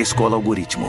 Escola 0.00 0.34
Algoritmo. 0.34 0.88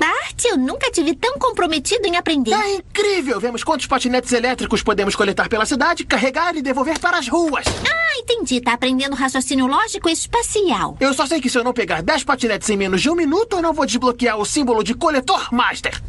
Bart, 0.00 0.44
eu 0.46 0.56
nunca 0.56 0.90
tive 0.90 1.14
tão 1.14 1.34
comprometido 1.38 2.08
em 2.08 2.16
aprender. 2.16 2.54
É 2.54 2.76
incrível! 2.76 3.38
Vemos 3.38 3.62
quantos 3.62 3.86
patinetes 3.86 4.32
elétricos 4.32 4.82
podemos 4.82 5.14
coletar 5.14 5.50
pela 5.50 5.66
cidade, 5.66 6.06
carregar 6.06 6.56
e 6.56 6.62
devolver 6.62 6.98
para 6.98 7.18
as 7.18 7.28
ruas. 7.28 7.66
Ah, 7.66 8.18
entendi. 8.18 8.58
Tá 8.62 8.72
aprendendo 8.72 9.14
raciocínio 9.14 9.66
lógico 9.66 10.08
espacial. 10.08 10.96
Eu 10.98 11.12
só 11.12 11.26
sei 11.26 11.42
que 11.42 11.50
se 11.50 11.58
eu 11.58 11.64
não 11.64 11.74
pegar 11.74 12.02
10 12.02 12.24
patinetes 12.24 12.70
em 12.70 12.76
menos 12.78 13.02
de 13.02 13.10
um 13.10 13.14
minuto, 13.14 13.56
eu 13.56 13.62
não 13.62 13.74
vou 13.74 13.84
desbloquear 13.84 14.38
o 14.38 14.46
símbolo 14.46 14.82
de 14.82 14.94
coletor 14.94 15.52
master. 15.52 16.00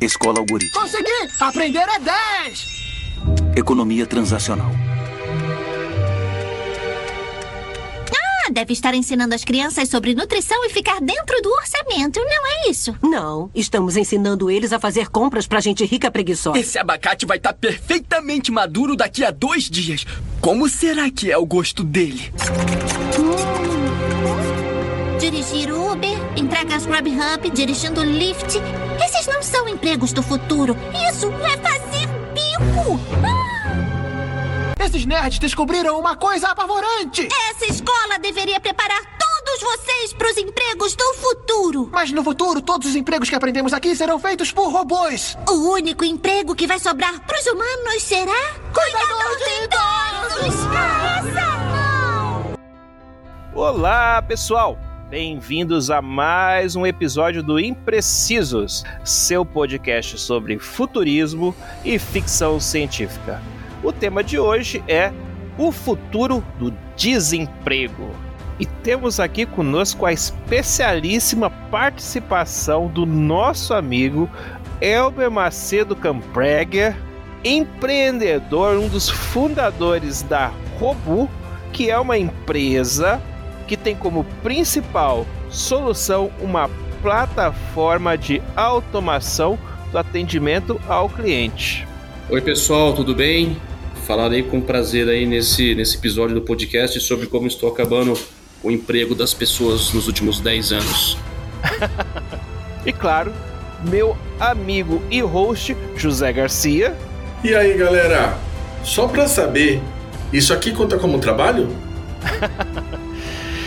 Escola 0.00 0.38
Algoritmo. 0.38 0.80
Consegui! 0.80 1.28
Aprender 1.40 1.88
é 1.88 1.98
10! 1.98 3.56
Economia 3.56 4.06
transacional. 4.06 4.70
Deve 8.56 8.72
estar 8.72 8.94
ensinando 8.94 9.34
as 9.34 9.44
crianças 9.44 9.86
sobre 9.86 10.14
nutrição 10.14 10.64
e 10.64 10.70
ficar 10.70 10.98
dentro 10.98 11.42
do 11.42 11.50
orçamento, 11.50 12.18
não 12.20 12.46
é 12.46 12.70
isso? 12.70 12.96
Não, 13.02 13.50
estamos 13.54 13.98
ensinando 13.98 14.50
eles 14.50 14.72
a 14.72 14.80
fazer 14.80 15.10
compras 15.10 15.46
pra 15.46 15.60
gente 15.60 15.84
rica 15.84 16.10
preguiçosa. 16.10 16.58
Esse 16.58 16.78
abacate 16.78 17.26
vai 17.26 17.36
estar 17.36 17.52
perfeitamente 17.52 18.50
maduro 18.50 18.96
daqui 18.96 19.22
a 19.22 19.30
dois 19.30 19.64
dias. 19.64 20.06
Como 20.40 20.70
será 20.70 21.10
que 21.10 21.30
é 21.30 21.36
o 21.36 21.44
gosto 21.44 21.84
dele? 21.84 22.32
Dirigir 25.20 25.70
Uber, 25.70 26.16
entregas 26.34 26.86
Grubhub, 26.86 27.50
dirigindo 27.52 28.02
Lyft. 28.02 28.58
Esses 29.04 29.26
não 29.26 29.42
são 29.42 29.68
empregos 29.68 30.14
do 30.14 30.22
futuro. 30.22 30.74
Isso 31.10 31.30
é 31.44 31.58
fazer 31.58 32.06
bico. 32.32 32.98
Ah, 33.22 33.35
Esses 34.78 35.06
nerds 35.06 35.38
descobriram 35.38 35.98
uma 35.98 36.14
coisa 36.14 36.48
apavorante! 36.48 37.28
essa 37.50 37.66
escola 37.72 38.18
deveria 38.20 38.60
preparar 38.60 39.00
todos 39.18 39.60
vocês 39.60 40.12
para 40.12 40.30
os 40.30 40.36
empregos 40.36 40.94
do 40.94 41.14
futuro. 41.14 41.88
Mas 41.90 42.12
no 42.12 42.22
futuro, 42.22 42.60
todos 42.60 42.88
os 42.88 42.94
empregos 42.94 43.30
que 43.30 43.34
aprendemos 43.34 43.72
aqui 43.72 43.96
serão 43.96 44.18
feitos 44.18 44.52
por 44.52 44.70
robôs. 44.70 45.36
O 45.48 45.72
único 45.72 46.04
emprego 46.04 46.54
que 46.54 46.66
vai 46.66 46.78
sobrar 46.78 47.18
para 47.26 47.38
os 47.38 47.46
humanos 47.46 48.02
será... 48.02 48.54
Cuidador 48.74 49.36
de 49.38 49.64
idosos! 49.64 50.66
Ah, 50.76 51.18
essa 51.18 52.54
não! 53.54 53.60
Olá, 53.60 54.20
pessoal! 54.20 54.78
Bem-vindos 55.08 55.88
a 55.88 56.02
mais 56.02 56.76
um 56.76 56.84
episódio 56.84 57.42
do 57.42 57.58
Imprecisos, 57.58 58.84
seu 59.04 59.44
podcast 59.44 60.18
sobre 60.18 60.58
futurismo 60.58 61.54
e 61.84 61.98
ficção 61.98 62.60
científica. 62.60 63.40
O 63.86 63.92
tema 63.92 64.24
de 64.24 64.36
hoje 64.36 64.82
é 64.88 65.12
o 65.56 65.70
futuro 65.70 66.42
do 66.58 66.74
desemprego. 66.96 68.10
E 68.58 68.66
temos 68.66 69.20
aqui 69.20 69.46
conosco 69.46 70.04
a 70.04 70.12
especialíssima 70.12 71.48
participação 71.48 72.88
do 72.88 73.06
nosso 73.06 73.72
amigo 73.72 74.28
Elber 74.80 75.30
Macedo 75.30 75.94
Campreger, 75.94 76.96
empreendedor, 77.44 78.76
um 78.76 78.88
dos 78.88 79.08
fundadores 79.08 80.20
da 80.22 80.50
Robu, 80.80 81.30
que 81.72 81.88
é 81.88 81.96
uma 81.96 82.18
empresa 82.18 83.22
que 83.68 83.76
tem 83.76 83.94
como 83.94 84.24
principal 84.42 85.24
solução 85.48 86.32
uma 86.40 86.68
plataforma 87.00 88.18
de 88.18 88.42
automação 88.56 89.56
do 89.92 89.98
atendimento 89.98 90.80
ao 90.88 91.08
cliente. 91.08 91.86
Oi 92.28 92.40
pessoal, 92.40 92.92
tudo 92.92 93.14
bem? 93.14 93.56
Falar 94.06 94.30
aí 94.30 94.44
com 94.44 94.60
prazer 94.60 95.08
aí 95.08 95.26
nesse, 95.26 95.74
nesse 95.74 95.96
episódio 95.96 96.36
do 96.36 96.40
podcast 96.40 97.00
sobre 97.00 97.26
como 97.26 97.48
estou 97.48 97.68
acabando 97.68 98.16
o 98.62 98.70
emprego 98.70 99.16
das 99.16 99.34
pessoas 99.34 99.92
nos 99.92 100.06
últimos 100.06 100.40
10 100.40 100.72
anos. 100.72 101.18
E 102.86 102.92
claro, 102.92 103.32
meu 103.90 104.16
amigo 104.38 105.02
e 105.10 105.20
host 105.20 105.76
José 105.96 106.32
Garcia. 106.32 106.96
E 107.42 107.52
aí, 107.52 107.76
galera? 107.76 108.38
Só 108.84 109.08
pra 109.08 109.26
saber, 109.26 109.82
isso 110.32 110.52
aqui 110.52 110.70
conta 110.70 110.96
como 110.96 111.18
trabalho? 111.18 111.68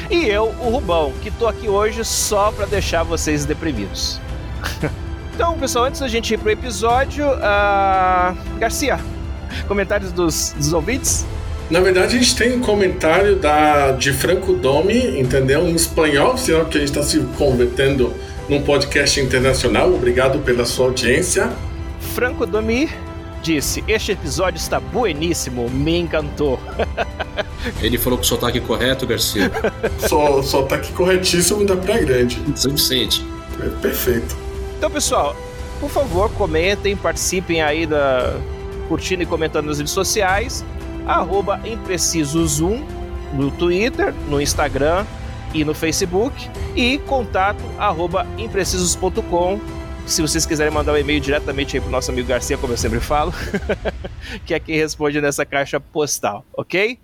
E 0.10 0.26
eu, 0.26 0.46
o 0.60 0.70
Rubão, 0.72 1.14
que 1.22 1.30
tô 1.30 1.46
aqui 1.46 1.68
hoje 1.68 2.04
só 2.04 2.52
para 2.52 2.66
deixar 2.66 3.04
vocês 3.04 3.46
deprimidos. 3.46 4.20
então, 5.36 5.56
pessoal, 5.60 5.86
antes 5.86 6.00
da 6.00 6.08
gente 6.08 6.34
ir 6.34 6.38
pro 6.40 6.50
episódio, 6.50 7.28
uh... 7.28 8.58
Garcia, 8.58 9.00
comentários 9.68 10.12
dos, 10.12 10.54
dos 10.58 10.74
ouvintes? 10.74 11.26
Na 11.70 11.80
verdade, 11.80 12.18
a 12.18 12.20
gente 12.20 12.36
tem 12.36 12.54
um 12.54 12.62
comentário 12.62 13.36
da, 13.36 13.92
de 13.92 14.12
Franco 14.12 14.54
Domi, 14.54 15.20
entendeu? 15.20 15.68
Em 15.68 15.76
espanhol, 15.76 16.36
sinal 16.36 16.66
que 16.66 16.78
a 16.78 16.82
gente 16.82 16.90
está 16.90 17.04
se 17.04 17.20
convertendo 17.38 18.14
num 18.50 18.64
podcast 18.64 19.20
internacional. 19.20 19.94
Obrigado 19.94 20.40
pela 20.40 20.66
sua 20.66 20.88
audiência. 20.88 21.52
Franco 22.16 22.48
Domi 22.48 22.90
disse: 23.44 23.84
Este 23.88 24.14
episódio 24.14 24.58
está 24.58 24.80
bueníssimo, 24.80 25.70
me 25.70 26.00
encantou. 26.00 26.60
Ele 27.82 27.98
falou 27.98 28.18
com 28.18 28.24
o 28.24 28.28
sotaque 28.28 28.60
correto, 28.60 29.06
Garcia. 29.06 29.52
Só, 30.08 30.42
só 30.42 30.64
tá 30.64 30.80
corretíssimo 30.96 31.66
da 31.66 31.76
Praia 31.76 32.04
Grande. 32.04 32.42
Suficiente. 32.56 33.24
É 33.62 33.70
perfeito. 33.82 34.36
Então, 34.78 34.90
pessoal, 34.90 35.36
por 35.80 35.90
favor, 35.90 36.32
comentem, 36.32 36.96
participem 36.96 37.62
aí 37.62 37.86
da. 37.86 38.34
Curtindo 38.90 39.24
e 39.24 39.26
comentando 39.26 39.68
nas 39.68 39.78
redes 39.78 39.94
sociais. 39.94 40.66
Arroba 41.08 41.60
Imprecisos1 41.60 42.84
no 43.34 43.52
Twitter, 43.52 44.14
no 44.28 44.42
Instagram 44.42 45.06
e 45.54 45.64
no 45.64 45.74
Facebook. 45.74 46.36
E 46.76 46.98
contato 47.00 47.64
arroba 47.78 48.28
imprecisos.com 48.38 49.60
se 50.06 50.24
vocês 50.24 50.44
quiserem 50.44 50.74
mandar 50.74 50.94
um 50.94 50.98
e-mail 50.98 51.20
diretamente 51.20 51.78
aí 51.78 51.82
pro 51.82 51.92
nosso 51.92 52.10
amigo 52.10 52.28
Garcia, 52.28 52.58
como 52.58 52.74
eu 52.74 52.78
sempre 52.78 53.00
falo, 53.00 53.32
que 54.44 54.56
é 54.56 54.60
quem 54.60 54.76
responde 54.76 55.22
nessa 55.22 55.46
caixa 55.46 55.80
postal, 55.80 56.44
ok? 56.52 56.98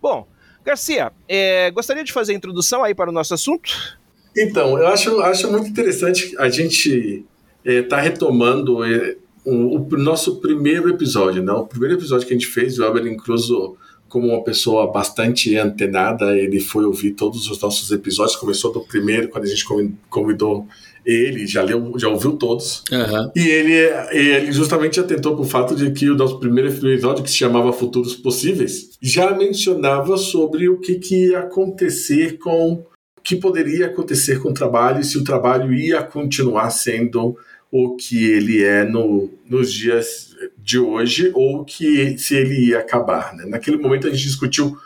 Bom, 0.00 0.28
Garcia, 0.64 1.12
é, 1.28 1.72
gostaria 1.72 2.04
de 2.04 2.12
fazer 2.12 2.32
a 2.32 2.36
introdução 2.36 2.84
aí 2.84 2.94
para 2.94 3.10
o 3.10 3.12
nosso 3.12 3.34
assunto? 3.34 3.98
Então, 4.36 4.78
eu 4.78 4.86
acho, 4.86 5.20
acho 5.22 5.50
muito 5.50 5.68
interessante 5.68 6.34
a 6.38 6.48
gente 6.48 7.24
estar 7.64 7.96
tá 7.96 8.00
retomando 8.00 8.84
é, 8.84 9.16
o, 9.44 9.76
o, 9.76 9.98
nosso 9.98 10.40
primeiro 10.40 10.88
episódio, 10.88 11.42
né? 11.42 11.52
O 11.52 11.66
primeiro 11.66 11.96
episódio 11.96 12.26
que 12.26 12.32
a 12.32 12.36
gente 12.36 12.46
fez, 12.46 12.78
o 12.78 12.84
Elber 12.84 13.06
incluso 13.06 13.76
como 14.08 14.28
uma 14.28 14.44
pessoa 14.44 14.92
bastante 14.92 15.56
antenada, 15.56 16.36
ele 16.36 16.60
foi 16.60 16.84
ouvir 16.84 17.12
todos 17.12 17.50
os 17.50 17.58
nossos 17.58 17.90
episódios, 17.90 18.36
começou 18.36 18.70
do 18.70 18.82
primeiro, 18.82 19.28
quando 19.28 19.44
a 19.44 19.46
gente 19.46 19.64
convidou 20.10 20.66
ele, 21.04 21.46
já 21.46 21.62
leu, 21.62 21.94
já 21.96 22.08
ouviu 22.08 22.32
todos. 22.32 22.84
Uhum. 22.92 23.30
E 23.34 23.48
ele, 23.48 23.74
ele 24.10 24.52
justamente 24.52 25.00
atentou 25.00 25.34
para 25.34 25.42
o 25.42 25.48
fato 25.48 25.74
de 25.74 25.90
que 25.92 26.10
o 26.10 26.14
nosso 26.14 26.38
primeiro 26.38 26.68
episódio, 26.68 27.24
que 27.24 27.30
se 27.30 27.38
chamava 27.38 27.72
Futuros 27.72 28.14
Possíveis, 28.14 28.90
já 29.00 29.34
mencionava 29.34 30.18
sobre 30.18 30.68
o 30.68 30.78
que, 30.78 30.96
que 30.96 31.30
ia 31.30 31.40
acontecer 31.40 32.38
com. 32.38 32.84
o 33.18 33.22
que 33.24 33.36
poderia 33.36 33.86
acontecer 33.86 34.40
com 34.40 34.50
o 34.50 34.54
trabalho 34.54 35.00
e 35.00 35.04
se 35.04 35.16
o 35.16 35.24
trabalho 35.24 35.72
ia 35.72 36.02
continuar 36.02 36.68
sendo 36.70 37.34
o 37.72 37.96
que 37.96 38.30
ele 38.30 38.62
é 38.62 38.84
no, 38.84 39.30
nos 39.48 39.72
dias 39.72 40.36
de 40.58 40.78
hoje 40.78 41.32
ou 41.34 41.64
que 41.64 42.18
se 42.18 42.36
ele 42.36 42.66
ia 42.66 42.80
acabar. 42.80 43.34
Né? 43.34 43.46
Naquele 43.46 43.78
momento 43.78 44.06
a 44.06 44.10
gente 44.10 44.24
discutiu 44.24 44.76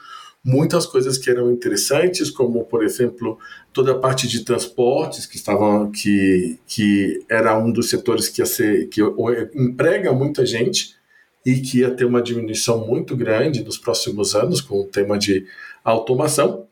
muitas 0.44 0.86
coisas 0.86 1.18
que 1.18 1.28
eram 1.28 1.50
interessantes, 1.50 2.30
como 2.30 2.64
por 2.64 2.84
exemplo 2.84 3.36
toda 3.72 3.90
a 3.90 3.98
parte 3.98 4.28
de 4.28 4.44
transportes 4.44 5.26
que 5.26 5.34
estavam 5.34 5.90
que 5.90 6.60
que 6.64 7.24
era 7.28 7.58
um 7.58 7.72
dos 7.72 7.90
setores 7.90 8.28
que 8.28 8.40
ia 8.40 8.46
ser 8.46 8.88
que 8.88 9.02
emprega 9.52 10.12
muita 10.12 10.46
gente 10.46 10.94
e 11.44 11.60
que 11.60 11.80
ia 11.80 11.90
ter 11.90 12.04
uma 12.04 12.22
diminuição 12.22 12.86
muito 12.86 13.16
grande 13.16 13.64
nos 13.64 13.76
próximos 13.76 14.36
anos 14.36 14.60
com 14.60 14.80
o 14.80 14.86
tema 14.86 15.18
de 15.18 15.44
automação 15.82 16.68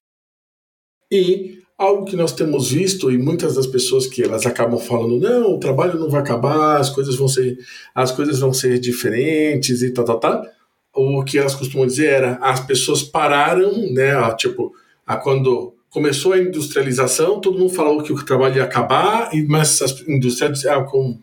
e 1.10 1.63
algo 1.84 2.04
que 2.04 2.16
nós 2.16 2.32
temos 2.32 2.70
visto 2.70 3.10
e 3.10 3.18
muitas 3.18 3.54
das 3.54 3.66
pessoas 3.66 4.06
que 4.06 4.22
elas 4.22 4.46
acabam 4.46 4.78
falando 4.78 5.18
não 5.18 5.54
o 5.54 5.58
trabalho 5.58 5.98
não 5.98 6.10
vai 6.10 6.20
acabar 6.20 6.78
as 6.78 6.90
coisas 6.90 7.16
vão 7.16 7.28
ser 7.28 7.58
as 7.94 8.10
coisas 8.10 8.40
vão 8.40 8.52
ser 8.52 8.78
diferentes 8.78 9.82
e 9.82 9.90
tal 9.90 10.04
tal 10.04 10.18
tal 10.18 10.44
o 10.94 11.24
que 11.24 11.38
elas 11.38 11.54
costumam 11.54 11.86
dizer 11.86 12.06
era 12.06 12.34
as 12.40 12.60
pessoas 12.60 13.02
pararam, 13.02 13.72
né? 13.92 14.14
Tipo, 14.36 14.72
a 15.04 15.16
quando 15.16 15.74
começou 15.90 16.32
a 16.32 16.38
industrialização, 16.38 17.40
todo 17.40 17.58
mundo 17.58 17.72
falou 17.72 18.02
que 18.02 18.12
o 18.12 18.24
trabalho 18.24 18.56
ia 18.56 18.64
acabar, 18.64 19.30
mas 19.48 19.82
as 19.82 20.00
indústrias 20.08 20.64
ah, 20.66 20.82
com, 20.82 21.18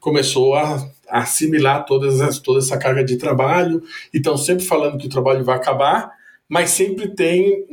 começou 0.00 0.54
a 0.54 0.88
assimilar 1.08 1.84
todas 1.84 2.20
as, 2.20 2.38
toda 2.38 2.58
essa 2.58 2.76
carga 2.76 3.04
de 3.04 3.16
trabalho, 3.16 3.82
e 4.12 4.18
estão 4.18 4.36
sempre 4.36 4.64
falando 4.64 4.98
que 4.98 5.06
o 5.06 5.10
trabalho 5.10 5.44
vai 5.44 5.56
acabar, 5.56 6.10
mas 6.48 6.70
sempre 6.70 7.08
tem 7.08 7.66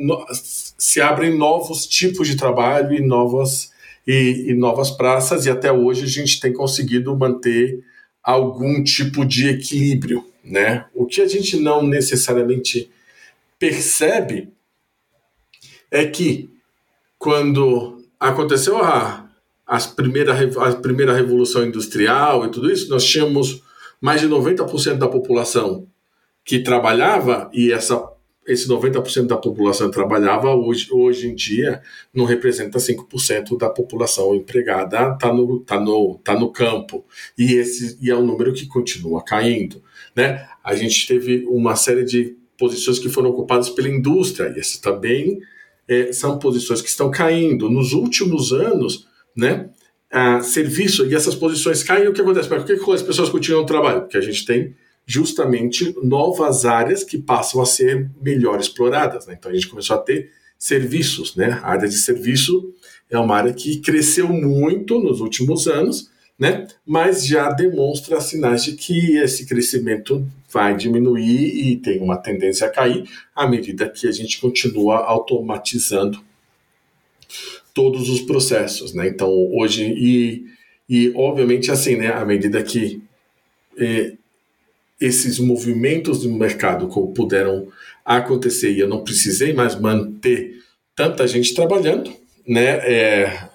se 0.77 1.01
abrem 1.01 1.37
novos 1.37 1.85
tipos 1.85 2.27
de 2.27 2.35
trabalho 2.35 2.93
e 2.93 3.01
novas 3.01 3.71
e, 4.05 4.47
e 4.49 4.53
novas 4.53 4.91
praças, 4.91 5.45
e 5.45 5.49
até 5.49 5.71
hoje 5.71 6.03
a 6.03 6.07
gente 6.07 6.39
tem 6.39 6.51
conseguido 6.51 7.15
manter 7.15 7.83
algum 8.21 8.83
tipo 8.83 9.25
de 9.25 9.47
equilíbrio 9.47 10.25
né? 10.43 10.85
O 10.93 11.05
que 11.05 11.21
a 11.21 11.27
gente 11.27 11.57
não 11.57 11.81
necessariamente 11.81 12.91
percebe 13.57 14.49
é 15.89 16.05
que 16.05 16.49
quando 17.17 18.03
aconteceu 18.19 18.77
a, 18.83 19.29
as 19.65 19.87
primeira, 19.87 20.33
a 20.33 20.75
primeira 20.75 21.13
revolução 21.13 21.65
industrial 21.65 22.45
e 22.45 22.51
tudo 22.51 22.69
isso, 22.69 22.89
nós 22.89 23.05
tínhamos 23.05 23.63
mais 24.01 24.19
de 24.19 24.27
90% 24.27 24.95
da 24.95 25.07
população 25.07 25.87
que 26.43 26.59
trabalhava 26.59 27.49
e 27.53 27.71
essa 27.71 27.95
esse 28.47 28.67
90% 28.67 29.27
da 29.27 29.37
população 29.37 29.89
trabalhava 29.89 30.53
hoje, 30.53 30.87
hoje 30.91 31.29
em 31.29 31.35
dia 31.35 31.81
não 32.13 32.25
representa 32.25 32.77
5% 32.77 33.57
da 33.57 33.69
população 33.69 34.35
empregada 34.35 35.13
está 35.13 35.33
no, 35.33 35.59
tá 35.59 35.79
no, 35.79 36.19
tá 36.23 36.37
no 36.37 36.51
campo. 36.51 37.05
E 37.37 37.53
esse 37.53 37.97
e 38.01 38.09
é 38.09 38.15
um 38.15 38.25
número 38.25 38.53
que 38.53 38.67
continua 38.67 39.23
caindo 39.23 39.81
né? 40.15 40.47
A 40.63 40.75
gente 40.75 41.07
teve 41.07 41.45
uma 41.47 41.75
série 41.75 42.03
de 42.03 42.35
posições 42.57 42.99
que 42.99 43.09
foram 43.09 43.29
ocupadas 43.29 43.69
pela 43.69 43.89
indústria 43.89 44.53
e 44.55 44.59
essas 44.59 44.77
também 44.77 45.39
é, 45.87 46.11
são 46.13 46.37
posições 46.37 46.81
que 46.81 46.89
estão 46.89 47.09
caindo. 47.09 47.69
Nos 47.69 47.93
últimos 47.93 48.51
anos 48.53 49.07
né 49.35 49.69
a 50.11 50.41
serviço 50.41 51.07
e 51.07 51.15
essas 51.15 51.33
posições 51.33 51.81
caem 51.81 52.07
o 52.07 52.13
que 52.13 52.21
acontece? 52.21 52.47
Por 52.47 52.63
que 52.63 52.73
as 52.91 53.01
pessoas 53.01 53.29
continuam 53.29 53.65
trabalho? 53.65 54.01
Porque 54.01 54.17
a 54.17 54.21
gente 54.21 54.45
tem 54.45 54.75
justamente 55.05 55.95
novas 56.01 56.65
áreas 56.65 57.03
que 57.03 57.17
passam 57.17 57.61
a 57.61 57.65
ser 57.65 58.09
melhor 58.21 58.59
exploradas. 58.59 59.27
Né? 59.27 59.35
Então 59.37 59.51
a 59.51 59.53
gente 59.53 59.67
começou 59.67 59.95
a 59.95 59.99
ter 59.99 60.31
serviços, 60.57 61.35
né? 61.35 61.59
A 61.61 61.71
área 61.71 61.89
de 61.89 61.97
serviço 61.97 62.73
é 63.09 63.19
uma 63.19 63.35
área 63.35 63.53
que 63.53 63.81
cresceu 63.81 64.29
muito 64.29 64.97
nos 64.97 65.19
últimos 65.19 65.67
anos, 65.67 66.09
né? 66.39 66.67
Mas 66.85 67.27
já 67.27 67.51
demonstra 67.51 68.21
sinais 68.21 68.63
de 68.63 68.73
que 68.73 69.17
esse 69.17 69.45
crescimento 69.45 70.25
vai 70.49 70.75
diminuir 70.75 71.67
e 71.67 71.75
tem 71.75 71.99
uma 71.99 72.15
tendência 72.15 72.65
a 72.65 72.69
cair 72.69 73.03
à 73.35 73.45
medida 73.45 73.89
que 73.89 74.07
a 74.07 74.11
gente 74.11 74.39
continua 74.39 75.03
automatizando 75.03 76.23
todos 77.73 78.09
os 78.09 78.21
processos, 78.21 78.93
né? 78.93 79.09
Então 79.09 79.29
hoje 79.53 79.83
e, 79.83 80.45
e 80.87 81.11
obviamente 81.13 81.71
assim, 81.71 81.97
né? 81.97 82.13
À 82.13 82.23
medida 82.23 82.63
que 82.63 83.01
eh, 83.77 84.13
esses 85.05 85.37
movimentos 85.37 86.21
do 86.21 86.31
mercado 86.31 86.87
puderam 87.13 87.67
acontecer 88.05 88.71
e 88.71 88.79
eu 88.79 88.87
não 88.87 89.03
precisei 89.03 89.53
mais 89.53 89.79
manter 89.79 90.59
tanta 90.95 91.27
gente 91.27 91.53
trabalhando, 91.53 92.11
né? 92.47 92.79
É, 92.83 93.49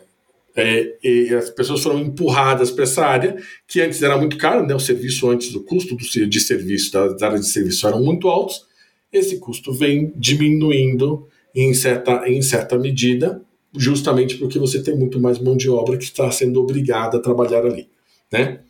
é, 0.56 0.96
e 1.02 1.32
as 1.34 1.50
pessoas 1.50 1.82
foram 1.82 2.00
empurradas 2.00 2.70
para 2.70 2.82
essa 2.82 3.06
área 3.06 3.36
que 3.66 3.80
antes 3.80 4.02
era 4.02 4.18
muito 4.18 4.36
caro, 4.36 4.66
né? 4.66 4.74
O 4.74 4.80
serviço 4.80 5.30
antes, 5.30 5.54
o 5.54 5.62
custo 5.62 5.94
do, 5.94 6.26
de 6.26 6.40
serviço 6.40 6.92
das 6.92 7.22
áreas 7.22 7.42
de 7.42 7.48
serviço 7.48 7.86
eram 7.86 8.02
muito 8.02 8.28
altos. 8.28 8.66
Esse 9.12 9.38
custo 9.38 9.72
vem 9.72 10.12
diminuindo 10.16 11.28
em 11.54 11.72
certa, 11.72 12.28
em 12.28 12.42
certa 12.42 12.76
medida, 12.76 13.40
justamente 13.74 14.36
porque 14.36 14.58
você 14.58 14.82
tem 14.82 14.96
muito 14.96 15.20
mais 15.20 15.38
mão 15.38 15.56
de 15.56 15.70
obra 15.70 15.96
que 15.96 16.04
está 16.04 16.30
sendo 16.30 16.60
obrigada 16.60 17.18
a 17.18 17.20
trabalhar 17.20 17.64
ali, 17.64 17.88
né? 18.30 18.60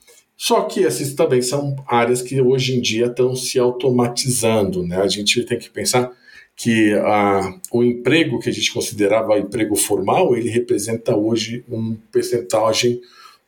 Só 0.41 0.63
que 0.63 0.87
essas 0.87 1.15
também 1.15 1.43
são 1.43 1.75
áreas 1.85 2.23
que 2.23 2.41
hoje 2.41 2.77
em 2.77 2.81
dia 2.81 3.07
estão 3.07 3.35
se 3.35 3.59
automatizando. 3.59 4.87
Né? 4.87 4.97
A 4.97 5.09
gente 5.09 5.43
tem 5.43 5.59
que 5.59 5.69
pensar 5.69 6.13
que 6.55 6.95
a, 6.95 7.59
o 7.73 7.83
emprego 7.83 8.39
que 8.39 8.49
a 8.49 8.53
gente 8.53 8.73
considerava 8.73 9.37
emprego 9.37 9.75
formal, 9.75 10.37
ele 10.37 10.49
representa 10.49 11.17
hoje 11.17 11.65
um 11.69 11.97
percentagem 12.13 13.01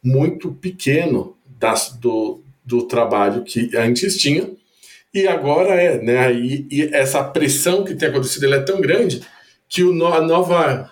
muito 0.02 0.50
pequeno 0.50 1.36
das, 1.60 1.96
do, 1.96 2.40
do 2.64 2.82
trabalho 2.82 3.44
que 3.44 3.70
antes 3.76 4.16
tinha. 4.16 4.50
E 5.14 5.28
agora 5.28 5.74
é, 5.74 6.02
né? 6.02 6.32
E, 6.34 6.66
e 6.70 6.82
essa 6.92 7.22
pressão 7.22 7.84
que 7.84 7.94
tem 7.94 8.08
acontecido 8.08 8.52
é 8.52 8.60
tão 8.60 8.80
grande 8.80 9.20
que 9.68 9.84
o, 9.84 10.06
a, 10.06 10.20
nova, 10.20 10.90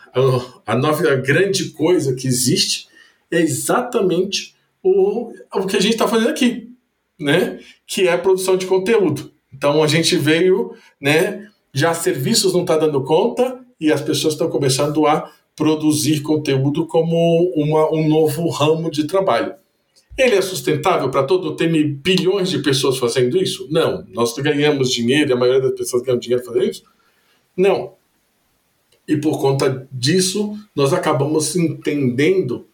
a 0.64 0.76
nova 0.76 1.16
grande 1.16 1.70
coisa 1.70 2.14
que 2.14 2.28
existe 2.28 2.86
é 3.32 3.40
exatamente 3.40 4.54
o, 4.82 5.32
o 5.54 5.66
que 5.66 5.76
a 5.76 5.80
gente 5.80 5.92
está 5.92 6.06
fazendo 6.06 6.30
aqui, 6.30 6.70
né? 7.18 7.58
Que 7.86 8.08
é 8.08 8.16
produção 8.16 8.56
de 8.56 8.66
conteúdo. 8.66 9.32
Então 9.52 9.82
a 9.82 9.86
gente 9.86 10.16
veio, 10.16 10.72
né? 11.00 11.48
Já 11.72 11.94
serviços 11.94 12.52
não 12.52 12.62
está 12.62 12.76
dando 12.76 13.02
conta 13.04 13.60
e 13.80 13.92
as 13.92 14.00
pessoas 14.00 14.34
estão 14.34 14.48
começando 14.48 15.06
a 15.06 15.30
produzir 15.54 16.20
conteúdo 16.20 16.86
como 16.86 17.52
uma, 17.56 17.92
um 17.92 18.08
novo 18.08 18.48
ramo 18.48 18.90
de 18.90 19.06
trabalho. 19.06 19.54
Ele 20.16 20.36
é 20.36 20.42
sustentável 20.42 21.10
para 21.10 21.22
todo? 21.22 21.56
Tem 21.56 21.70
bilhões 21.92 22.50
de 22.50 22.58
pessoas 22.58 22.98
fazendo 22.98 23.36
isso? 23.36 23.68
Não. 23.70 24.04
Nós 24.12 24.34
ganhamos 24.34 24.90
dinheiro, 24.92 25.32
a 25.32 25.36
maioria 25.36 25.62
das 25.62 25.78
pessoas 25.78 26.02
ganham 26.02 26.18
dinheiro 26.18 26.44
fazendo 26.44 26.64
isso? 26.64 26.82
Não. 27.56 27.92
E 29.06 29.16
por 29.16 29.40
conta 29.40 29.88
disso, 29.90 30.56
nós 30.74 30.92
acabamos 30.92 31.56
entendendo 31.56 32.67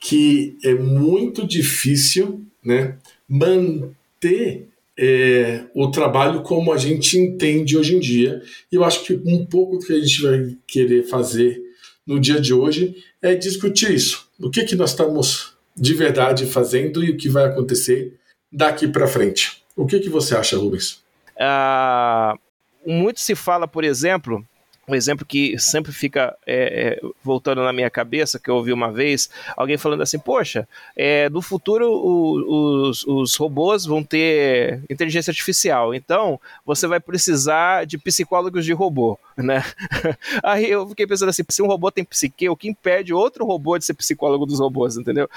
que 0.00 0.56
é 0.64 0.74
muito 0.74 1.46
difícil 1.46 2.42
né, 2.64 2.96
manter 3.28 4.68
é, 4.96 5.64
o 5.74 5.90
trabalho 5.90 6.42
como 6.42 6.72
a 6.72 6.76
gente 6.76 7.18
entende 7.18 7.76
hoje 7.76 7.96
em 7.96 8.00
dia. 8.00 8.42
E 8.70 8.76
eu 8.76 8.84
acho 8.84 9.04
que 9.04 9.14
um 9.24 9.44
pouco 9.46 9.78
do 9.78 9.86
que 9.86 9.92
a 9.92 10.00
gente 10.00 10.22
vai 10.22 10.56
querer 10.66 11.04
fazer 11.04 11.60
no 12.06 12.18
dia 12.18 12.40
de 12.40 12.52
hoje 12.52 12.96
é 13.22 13.34
discutir 13.34 13.92
isso. 13.92 14.28
O 14.40 14.50
que, 14.50 14.64
que 14.64 14.76
nós 14.76 14.90
estamos 14.90 15.54
de 15.76 15.94
verdade 15.94 16.46
fazendo 16.46 17.04
e 17.04 17.10
o 17.10 17.16
que 17.16 17.28
vai 17.28 17.44
acontecer 17.44 18.14
daqui 18.50 18.88
para 18.88 19.06
frente. 19.06 19.62
O 19.76 19.86
que, 19.86 20.00
que 20.00 20.08
você 20.08 20.34
acha, 20.34 20.56
Rubens? 20.56 21.02
Uh, 21.36 22.38
muito 22.84 23.20
se 23.20 23.34
fala, 23.34 23.68
por 23.68 23.84
exemplo, 23.84 24.44
um 24.88 24.94
exemplo 24.94 25.26
que 25.26 25.58
sempre 25.58 25.92
fica 25.92 26.36
é, 26.46 26.98
é, 26.98 27.08
voltando 27.22 27.62
na 27.62 27.72
minha 27.72 27.90
cabeça, 27.90 28.38
que 28.38 28.48
eu 28.48 28.56
ouvi 28.56 28.72
uma 28.72 28.90
vez, 28.90 29.28
alguém 29.56 29.76
falando 29.76 30.02
assim, 30.02 30.18
poxa, 30.18 30.66
é, 30.96 31.28
no 31.28 31.42
futuro 31.42 31.90
o, 31.90 32.88
os, 32.88 33.04
os 33.06 33.36
robôs 33.36 33.84
vão 33.84 34.02
ter 34.02 34.80
inteligência 34.88 35.30
artificial, 35.30 35.94
então 35.94 36.40
você 36.64 36.86
vai 36.86 36.98
precisar 36.98 37.84
de 37.84 37.98
psicólogos 37.98 38.64
de 38.64 38.72
robô, 38.72 39.18
né? 39.36 39.62
Aí 40.42 40.70
eu 40.70 40.88
fiquei 40.88 41.06
pensando 41.06 41.28
assim, 41.28 41.42
se 41.48 41.62
um 41.62 41.66
robô 41.66 41.90
tem 41.90 42.04
psique, 42.04 42.48
o 42.48 42.56
que 42.56 42.68
impede 42.68 43.12
outro 43.12 43.44
robô 43.44 43.76
de 43.76 43.84
ser 43.84 43.94
psicólogo 43.94 44.46
dos 44.46 44.58
robôs, 44.58 44.96
entendeu? 44.96 45.28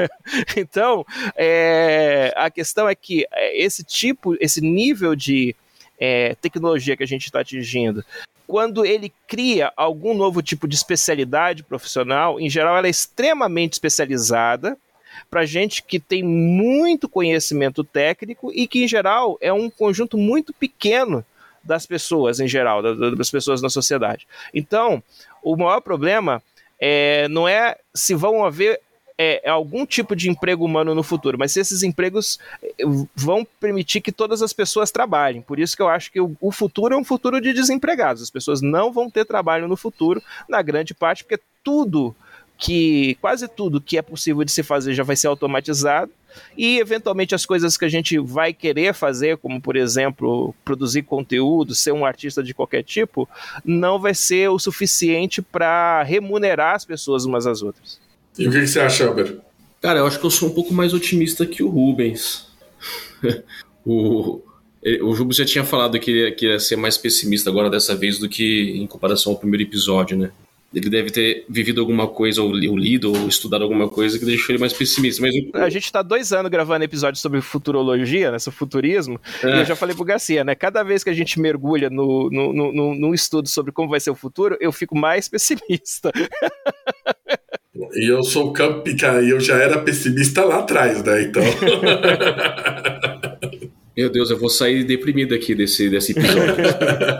então, 0.56 1.04
é, 1.36 2.32
a 2.36 2.50
questão 2.50 2.88
é 2.88 2.94
que 2.94 3.26
é, 3.30 3.62
esse 3.62 3.84
tipo, 3.84 4.34
esse 4.40 4.60
nível 4.60 5.14
de 5.14 5.54
é, 5.98 6.34
tecnologia 6.36 6.96
que 6.96 7.02
a 7.02 7.06
gente 7.06 7.24
está 7.24 7.40
atingindo, 7.40 8.04
quando 8.46 8.84
ele 8.84 9.12
cria 9.26 9.72
algum 9.76 10.14
novo 10.14 10.42
tipo 10.42 10.68
de 10.68 10.74
especialidade 10.74 11.62
profissional, 11.62 12.38
em 12.38 12.48
geral 12.48 12.76
ela 12.76 12.86
é 12.86 12.90
extremamente 12.90 13.74
especializada 13.74 14.76
para 15.30 15.44
gente 15.44 15.82
que 15.82 15.98
tem 15.98 16.22
muito 16.22 17.08
conhecimento 17.08 17.82
técnico 17.82 18.52
e 18.52 18.66
que, 18.66 18.84
em 18.84 18.88
geral, 18.88 19.38
é 19.40 19.52
um 19.52 19.70
conjunto 19.70 20.18
muito 20.18 20.52
pequeno 20.52 21.24
das 21.62 21.86
pessoas, 21.86 22.40
em 22.40 22.48
geral, 22.48 22.82
das 23.16 23.30
pessoas 23.30 23.62
na 23.62 23.70
sociedade. 23.70 24.26
Então, 24.52 25.02
o 25.42 25.56
maior 25.56 25.80
problema 25.80 26.42
é, 26.78 27.26
não 27.28 27.48
é 27.48 27.78
se 27.94 28.14
vão 28.14 28.44
haver 28.44 28.80
é, 29.16 29.46
é, 29.46 29.50
algum 29.50 29.86
tipo 29.86 30.16
de 30.16 30.28
emprego 30.28 30.64
humano 30.64 30.94
no 30.94 31.02
futuro, 31.02 31.38
mas 31.38 31.52
se 31.52 31.60
esses 31.60 31.82
empregos 31.82 32.38
eh, 32.62 32.84
vão 33.14 33.46
permitir 33.60 34.00
que 34.00 34.10
todas 34.10 34.42
as 34.42 34.52
pessoas 34.52 34.90
trabalhem. 34.90 35.40
Por 35.40 35.58
isso 35.58 35.76
que 35.76 35.82
eu 35.82 35.88
acho 35.88 36.10
que 36.10 36.20
o, 36.20 36.36
o, 36.40 36.50
futuro 36.50 36.94
é 36.94 36.96
um 36.96 37.04
futuro 37.04 37.40
de 37.40 37.52
desempregados. 37.52 38.22
As 38.22 38.30
pessoas 38.30 38.60
não 38.60 38.92
vão 38.92 39.08
ter 39.08 39.24
trabalho 39.24 39.68
no 39.68 39.76
futuro, 39.76 40.22
na 40.48 40.60
grande 40.62 40.94
parte, 40.94 41.22
porque 41.22 41.40
tudo 41.62 42.14
que 42.56 43.16
quase 43.20 43.48
tudo 43.48 43.80
que 43.80 43.98
é 43.98 44.02
possível 44.02 44.44
de 44.44 44.52
se 44.52 44.62
fazer 44.62 44.94
já 44.94 45.02
vai 45.02 45.16
ser 45.16 45.26
automatizado 45.26 46.10
e 46.56 46.78
eventualmente 46.78 47.34
as 47.34 47.44
coisas 47.44 47.76
que 47.76 47.84
a 47.84 47.88
gente 47.88 48.18
vai 48.18 48.52
querer 48.52 48.94
fazer, 48.94 49.36
como 49.38 49.60
por 49.60 49.76
exemplo 49.76 50.54
produzir 50.64 51.02
conteúdo, 51.02 51.74
ser 51.74 51.92
um 51.92 52.04
artista 52.04 52.42
de 52.42 52.54
qualquer 52.54 52.82
tipo, 52.82 53.28
não 53.64 53.98
vai 53.98 54.14
ser 54.14 54.48
o 54.48 54.58
suficiente 54.58 55.42
para 55.42 56.02
remunerar 56.02 56.74
as 56.74 56.84
pessoas 56.84 57.24
umas 57.24 57.46
às 57.46 57.62
outras. 57.62 58.03
E 58.38 58.48
o 58.48 58.50
que, 58.50 58.60
que 58.60 58.66
você 58.66 58.80
acha, 58.80 59.06
Albert? 59.06 59.36
Cara, 59.80 60.00
eu 60.00 60.06
acho 60.06 60.18
que 60.18 60.26
eu 60.26 60.30
sou 60.30 60.48
um 60.48 60.54
pouco 60.54 60.72
mais 60.72 60.94
otimista 60.94 61.46
que 61.46 61.62
o 61.62 61.68
Rubens. 61.68 62.46
o, 63.84 64.40
o 65.02 65.14
Rubens 65.14 65.36
já 65.36 65.44
tinha 65.44 65.64
falado 65.64 65.98
que 65.98 66.10
ia, 66.10 66.32
que 66.32 66.46
ia 66.46 66.58
ser 66.58 66.76
mais 66.76 66.96
pessimista 66.96 67.50
agora 67.50 67.70
dessa 67.70 67.94
vez 67.94 68.18
do 68.18 68.28
que 68.28 68.72
em 68.76 68.86
comparação 68.86 69.32
ao 69.32 69.38
primeiro 69.38 69.62
episódio, 69.62 70.16
né? 70.16 70.30
Ele 70.74 70.90
deve 70.90 71.10
ter 71.10 71.44
vivido 71.48 71.80
alguma 71.80 72.08
coisa, 72.08 72.42
ou 72.42 72.52
lido, 72.52 73.12
ou 73.12 73.28
estudado 73.28 73.62
alguma 73.62 73.88
coisa 73.88 74.18
que 74.18 74.24
deixou 74.24 74.52
ele 74.52 74.58
mais 74.58 74.72
pessimista. 74.72 75.22
Mas 75.22 75.32
eu... 75.36 75.62
A 75.62 75.70
gente 75.70 75.84
está 75.84 76.02
dois 76.02 76.32
anos 76.32 76.50
gravando 76.50 76.84
episódios 76.84 77.22
sobre 77.22 77.40
futurologia, 77.40 78.32
né, 78.32 78.40
sobre 78.40 78.58
futurismo, 78.58 79.20
é. 79.44 79.48
e 79.48 79.60
eu 79.60 79.64
já 79.64 79.76
falei 79.76 79.94
pro 79.94 80.04
Garcia, 80.04 80.42
né? 80.42 80.56
Cada 80.56 80.82
vez 80.82 81.04
que 81.04 81.10
a 81.10 81.14
gente 81.14 81.38
mergulha 81.38 81.88
no, 81.88 82.28
no, 82.28 82.72
no, 82.72 82.94
no 82.94 83.14
estudo 83.14 83.48
sobre 83.48 83.70
como 83.70 83.88
vai 83.88 84.00
ser 84.00 84.10
o 84.10 84.16
futuro, 84.16 84.56
eu 84.60 84.72
fico 84.72 84.98
mais 84.98 85.28
pessimista. 85.28 86.10
E 87.92 88.10
eu 88.10 88.22
sou 88.22 88.52
campica 88.52 89.22
e 89.22 89.30
eu 89.30 89.40
já 89.40 89.56
era 89.56 89.78
pessimista 89.80 90.44
lá 90.44 90.60
atrás, 90.60 91.02
né? 91.02 91.22
Então. 91.22 91.42
Meu 93.96 94.10
Deus, 94.10 94.30
eu 94.30 94.38
vou 94.38 94.48
sair 94.48 94.82
deprimido 94.82 95.34
aqui 95.34 95.54
desse, 95.54 95.88
desse 95.88 96.12
episódio. 96.12 96.56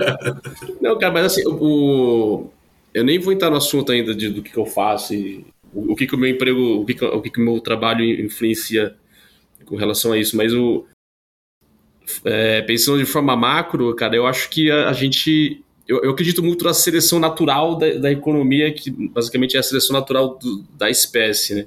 Não, 0.82 0.98
cara, 0.98 1.12
mas 1.12 1.26
assim, 1.26 1.42
o, 1.46 2.50
eu 2.92 3.04
nem 3.04 3.18
vou 3.18 3.32
entrar 3.32 3.48
no 3.48 3.56
assunto 3.56 3.92
ainda 3.92 4.12
de, 4.14 4.28
do 4.28 4.42
que, 4.42 4.50
que 4.50 4.58
eu 4.58 4.66
faço 4.66 5.14
e 5.14 5.46
o, 5.72 5.92
o 5.92 5.96
que, 5.96 6.06
que 6.06 6.14
o 6.14 6.18
meu 6.18 6.28
emprego, 6.28 6.80
o 6.80 6.84
que, 6.84 6.94
que, 6.94 7.04
o 7.04 7.22
que, 7.22 7.30
que 7.30 7.40
o 7.40 7.44
meu 7.44 7.60
trabalho 7.60 8.04
influencia 8.04 8.96
com 9.64 9.76
relação 9.76 10.12
a 10.12 10.18
isso, 10.18 10.36
mas 10.36 10.52
o 10.52 10.84
é, 12.24 12.60
pensando 12.62 12.98
de 12.98 13.06
forma 13.06 13.36
macro, 13.36 13.94
cara, 13.94 14.16
eu 14.16 14.26
acho 14.26 14.50
que 14.50 14.70
a, 14.70 14.88
a 14.88 14.92
gente 14.92 15.63
eu, 15.86 16.02
eu, 16.02 16.10
acredito 16.10 16.42
muito 16.42 16.64
na 16.64 16.72
seleção 16.72 17.18
natural 17.18 17.76
da, 17.76 17.94
da, 17.94 18.12
economia, 18.12 18.72
que 18.72 18.90
basicamente 18.90 19.56
é 19.56 19.60
a 19.60 19.62
seleção 19.62 19.92
natural 19.92 20.38
do, 20.38 20.64
da 20.76 20.88
espécie, 20.88 21.54
né? 21.54 21.66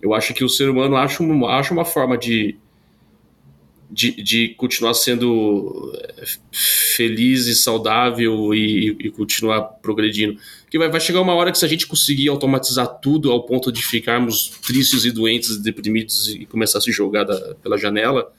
Eu 0.00 0.14
acho 0.14 0.32
que 0.32 0.44
o 0.44 0.48
ser 0.48 0.68
humano 0.68 0.96
acha 0.96 1.22
uma, 1.22 1.48
acha 1.58 1.74
uma 1.74 1.84
forma 1.84 2.16
de, 2.16 2.56
de, 3.90 4.22
de 4.22 4.48
continuar 4.50 4.94
sendo 4.94 5.92
é, 6.16 6.24
feliz 6.52 7.46
e 7.46 7.54
saudável 7.56 8.54
e, 8.54 8.96
e 9.00 9.10
continuar 9.10 9.62
progredindo. 9.62 10.38
Porque 10.62 10.78
vai, 10.78 10.88
vai, 10.88 11.00
chegar 11.00 11.20
uma 11.20 11.34
hora 11.34 11.50
que 11.50 11.58
se 11.58 11.64
a 11.64 11.68
gente 11.68 11.86
conseguir 11.86 12.28
automatizar 12.28 12.86
tudo 13.00 13.32
ao 13.32 13.42
ponto 13.42 13.72
de 13.72 13.84
ficarmos 13.84 14.50
tristes 14.64 15.04
e 15.04 15.10
doentes, 15.10 15.56
deprimidos 15.56 16.28
e 16.28 16.46
começar 16.46 16.78
a 16.78 16.80
se 16.80 16.92
jogar 16.92 17.24
da, 17.24 17.56
pela 17.56 17.76
janela, 17.76 18.32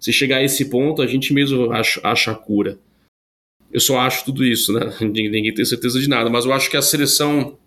se 0.00 0.10
chegar 0.10 0.38
a 0.38 0.42
esse 0.42 0.66
ponto, 0.66 1.02
a 1.02 1.06
gente 1.06 1.34
mesmo 1.34 1.70
acha, 1.70 2.00
acha 2.02 2.30
a 2.30 2.34
cura. 2.34 2.78
Eu 3.74 3.80
só 3.80 3.98
acho 3.98 4.24
tudo 4.24 4.44
isso, 4.44 4.72
né? 4.72 4.94
Ninguém 5.02 5.52
tem 5.52 5.64
certeza 5.64 5.98
de 5.98 6.08
nada, 6.08 6.30
mas 6.30 6.44
eu 6.44 6.52
acho 6.52 6.70
que 6.70 6.76
a 6.76 6.82
seleção 6.82 7.58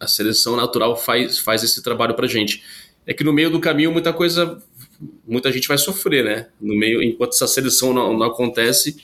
a 0.00 0.06
seleção 0.06 0.56
natural 0.56 0.96
faz, 0.96 1.38
faz 1.38 1.62
esse 1.62 1.82
trabalho 1.82 2.14
pra 2.14 2.26
gente. 2.26 2.62
É 3.06 3.14
que 3.14 3.22
no 3.22 3.32
meio 3.32 3.50
do 3.50 3.60
caminho 3.60 3.92
muita 3.92 4.12
coisa 4.12 4.62
muita 5.26 5.52
gente 5.52 5.68
vai 5.68 5.76
sofrer, 5.76 6.24
né? 6.24 6.48
No 6.58 6.74
meio, 6.74 7.02
enquanto 7.02 7.34
essa 7.34 7.46
seleção 7.46 7.92
não, 7.92 8.16
não 8.16 8.26
acontece, 8.26 8.96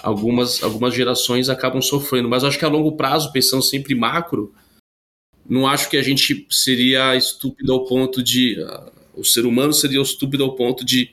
algumas, 0.00 0.62
algumas 0.62 0.94
gerações 0.94 1.48
acabam 1.48 1.82
sofrendo. 1.82 2.28
Mas 2.28 2.44
acho 2.44 2.58
que 2.58 2.64
a 2.64 2.68
longo 2.68 2.92
prazo, 2.96 3.32
pensando 3.32 3.62
sempre 3.62 3.94
macro, 3.94 4.54
não 5.48 5.66
acho 5.66 5.90
que 5.90 5.96
a 5.96 6.02
gente 6.02 6.46
seria 6.50 7.16
estúpido 7.16 7.72
ao 7.72 7.84
ponto 7.84 8.22
de. 8.22 8.60
Uh, 8.60 8.92
o 9.14 9.24
ser 9.24 9.44
humano 9.44 9.72
seria 9.72 10.00
estúpido 10.00 10.44
ao 10.44 10.54
ponto 10.54 10.84
de, 10.84 11.10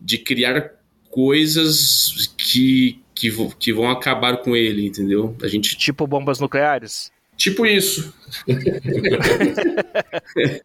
de 0.00 0.18
criar 0.18 0.74
coisas 1.10 2.32
que, 2.36 3.01
que, 3.22 3.30
que 3.58 3.72
vão 3.72 3.88
acabar 3.88 4.38
com 4.38 4.56
ele, 4.56 4.84
entendeu? 4.84 5.36
A 5.40 5.46
gente 5.46 5.76
tipo 5.76 6.04
bombas 6.08 6.40
nucleares. 6.40 7.12
Tipo 7.36 7.64
isso. 7.64 8.12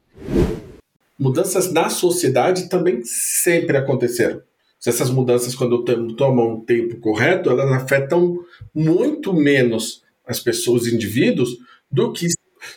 mudanças 1.18 1.72
na 1.72 1.90
sociedade 1.90 2.68
também 2.68 3.04
sempre 3.04 3.78
aconteceram. 3.78 4.42
Se 4.80 4.90
essas 4.90 5.12
mudanças, 5.12 5.54
quando 5.54 5.84
tomam 6.16 6.56
um 6.56 6.62
tempo 6.62 6.98
correto, 6.98 7.52
elas 7.52 7.72
afetam 7.72 8.40
muito 8.74 9.34
menos 9.34 10.04
as 10.26 10.40
pessoas, 10.40 10.84
os 10.84 10.88
indivíduos, 10.88 11.58
do 11.92 12.12
que 12.12 12.28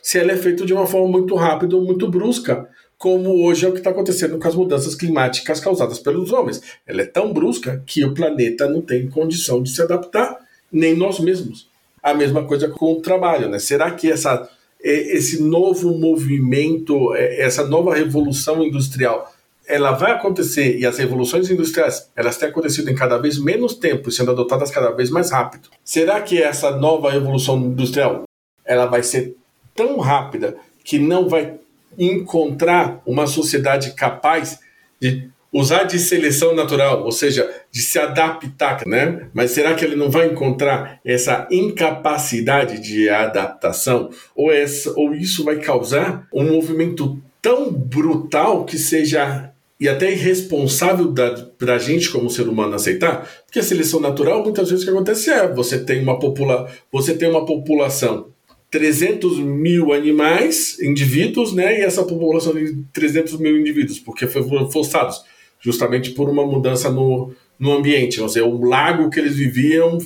se 0.02 0.18
ela 0.18 0.32
é 0.32 0.36
feita 0.36 0.66
de 0.66 0.74
uma 0.74 0.86
forma 0.86 1.08
muito 1.08 1.34
rápida 1.34 1.76
ou 1.76 1.84
muito 1.84 2.08
brusca, 2.08 2.68
como 3.00 3.42
hoje 3.46 3.64
é 3.64 3.68
o 3.68 3.72
que 3.72 3.78
está 3.78 3.88
acontecendo 3.88 4.38
com 4.38 4.46
as 4.46 4.54
mudanças 4.54 4.94
climáticas 4.94 5.58
causadas 5.58 5.98
pelos 5.98 6.32
homens. 6.32 6.60
Ela 6.86 7.00
é 7.00 7.06
tão 7.06 7.32
brusca 7.32 7.82
que 7.86 8.04
o 8.04 8.12
planeta 8.12 8.68
não 8.68 8.82
tem 8.82 9.08
condição 9.08 9.62
de 9.62 9.70
se 9.70 9.80
adaptar, 9.80 10.36
nem 10.70 10.94
nós 10.94 11.18
mesmos. 11.18 11.66
A 12.02 12.12
mesma 12.12 12.44
coisa 12.44 12.68
com 12.68 12.92
o 12.92 13.00
trabalho, 13.00 13.48
né? 13.48 13.58
Será 13.58 13.90
que 13.90 14.12
essa 14.12 14.46
é, 14.84 15.16
esse 15.16 15.42
novo 15.42 15.96
movimento, 15.96 17.14
é, 17.14 17.40
essa 17.40 17.66
nova 17.66 17.94
revolução 17.94 18.62
industrial, 18.62 19.32
ela 19.66 19.92
vai 19.92 20.12
acontecer 20.12 20.78
e 20.78 20.84
as 20.84 20.98
revoluções 20.98 21.50
industriais 21.50 22.10
elas 22.14 22.36
têm 22.36 22.50
acontecido 22.50 22.90
em 22.90 22.94
cada 22.94 23.16
vez 23.16 23.38
menos 23.38 23.72
tempo 23.76 24.10
sendo 24.10 24.32
adotadas 24.32 24.70
cada 24.70 24.90
vez 24.90 25.08
mais 25.08 25.30
rápido. 25.30 25.70
Será 25.82 26.20
que 26.20 26.42
essa 26.42 26.76
nova 26.76 27.10
revolução 27.10 27.56
industrial 27.56 28.24
ela 28.62 28.84
vai 28.84 29.02
ser 29.02 29.36
tão 29.74 29.98
rápida 30.00 30.58
que 30.84 30.98
não 30.98 31.26
vai 31.26 31.58
encontrar 31.98 33.02
uma 33.06 33.26
sociedade 33.26 33.92
capaz 33.92 34.58
de 35.00 35.28
usar 35.52 35.84
de 35.84 35.98
seleção 35.98 36.54
natural, 36.54 37.04
ou 37.04 37.10
seja, 37.10 37.50
de 37.72 37.82
se 37.82 37.98
adaptar, 37.98 38.86
né? 38.86 39.28
Mas 39.34 39.50
será 39.50 39.74
que 39.74 39.84
ele 39.84 39.96
não 39.96 40.10
vai 40.10 40.26
encontrar 40.26 41.00
essa 41.04 41.48
incapacidade 41.50 42.80
de 42.80 43.08
adaptação? 43.08 44.10
Ou, 44.34 44.52
essa, 44.52 44.92
ou 44.96 45.14
isso 45.14 45.44
vai 45.44 45.56
causar 45.56 46.26
um 46.32 46.44
movimento 46.44 47.20
tão 47.42 47.72
brutal 47.72 48.64
que 48.64 48.78
seja 48.78 49.50
e 49.80 49.88
até 49.88 50.12
irresponsável 50.12 51.12
para 51.58 51.76
a 51.76 51.78
gente 51.78 52.10
como 52.10 52.28
ser 52.28 52.46
humano 52.46 52.74
aceitar, 52.74 53.26
porque 53.46 53.60
a 53.60 53.62
seleção 53.62 53.98
natural 53.98 54.44
muitas 54.44 54.68
vezes 54.68 54.84
o 54.84 54.86
que 54.86 54.92
acontece 54.92 55.30
é 55.30 55.48
você 55.48 55.82
tem 55.82 56.02
uma 56.02 56.18
popula 56.18 56.70
você 56.92 57.14
tem 57.14 57.30
uma 57.30 57.46
população 57.46 58.26
300 58.70 59.38
mil 59.38 59.92
animais, 59.92 60.78
indivíduos, 60.80 61.52
né? 61.52 61.80
E 61.80 61.82
essa 61.82 62.04
população 62.04 62.54
de 62.54 62.84
300 62.92 63.38
mil 63.38 63.58
indivíduos, 63.58 63.98
porque 63.98 64.26
foram 64.26 64.70
forçados 64.70 65.24
justamente 65.60 66.12
por 66.12 66.28
uma 66.28 66.46
mudança 66.46 66.90
no, 66.90 67.32
no 67.58 67.72
ambiente. 67.72 68.20
Ou 68.20 68.28
seja, 68.28 68.46
o 68.46 68.64
lago 68.64 69.10
que 69.10 69.18
eles 69.18 69.36
viviam 69.36 69.98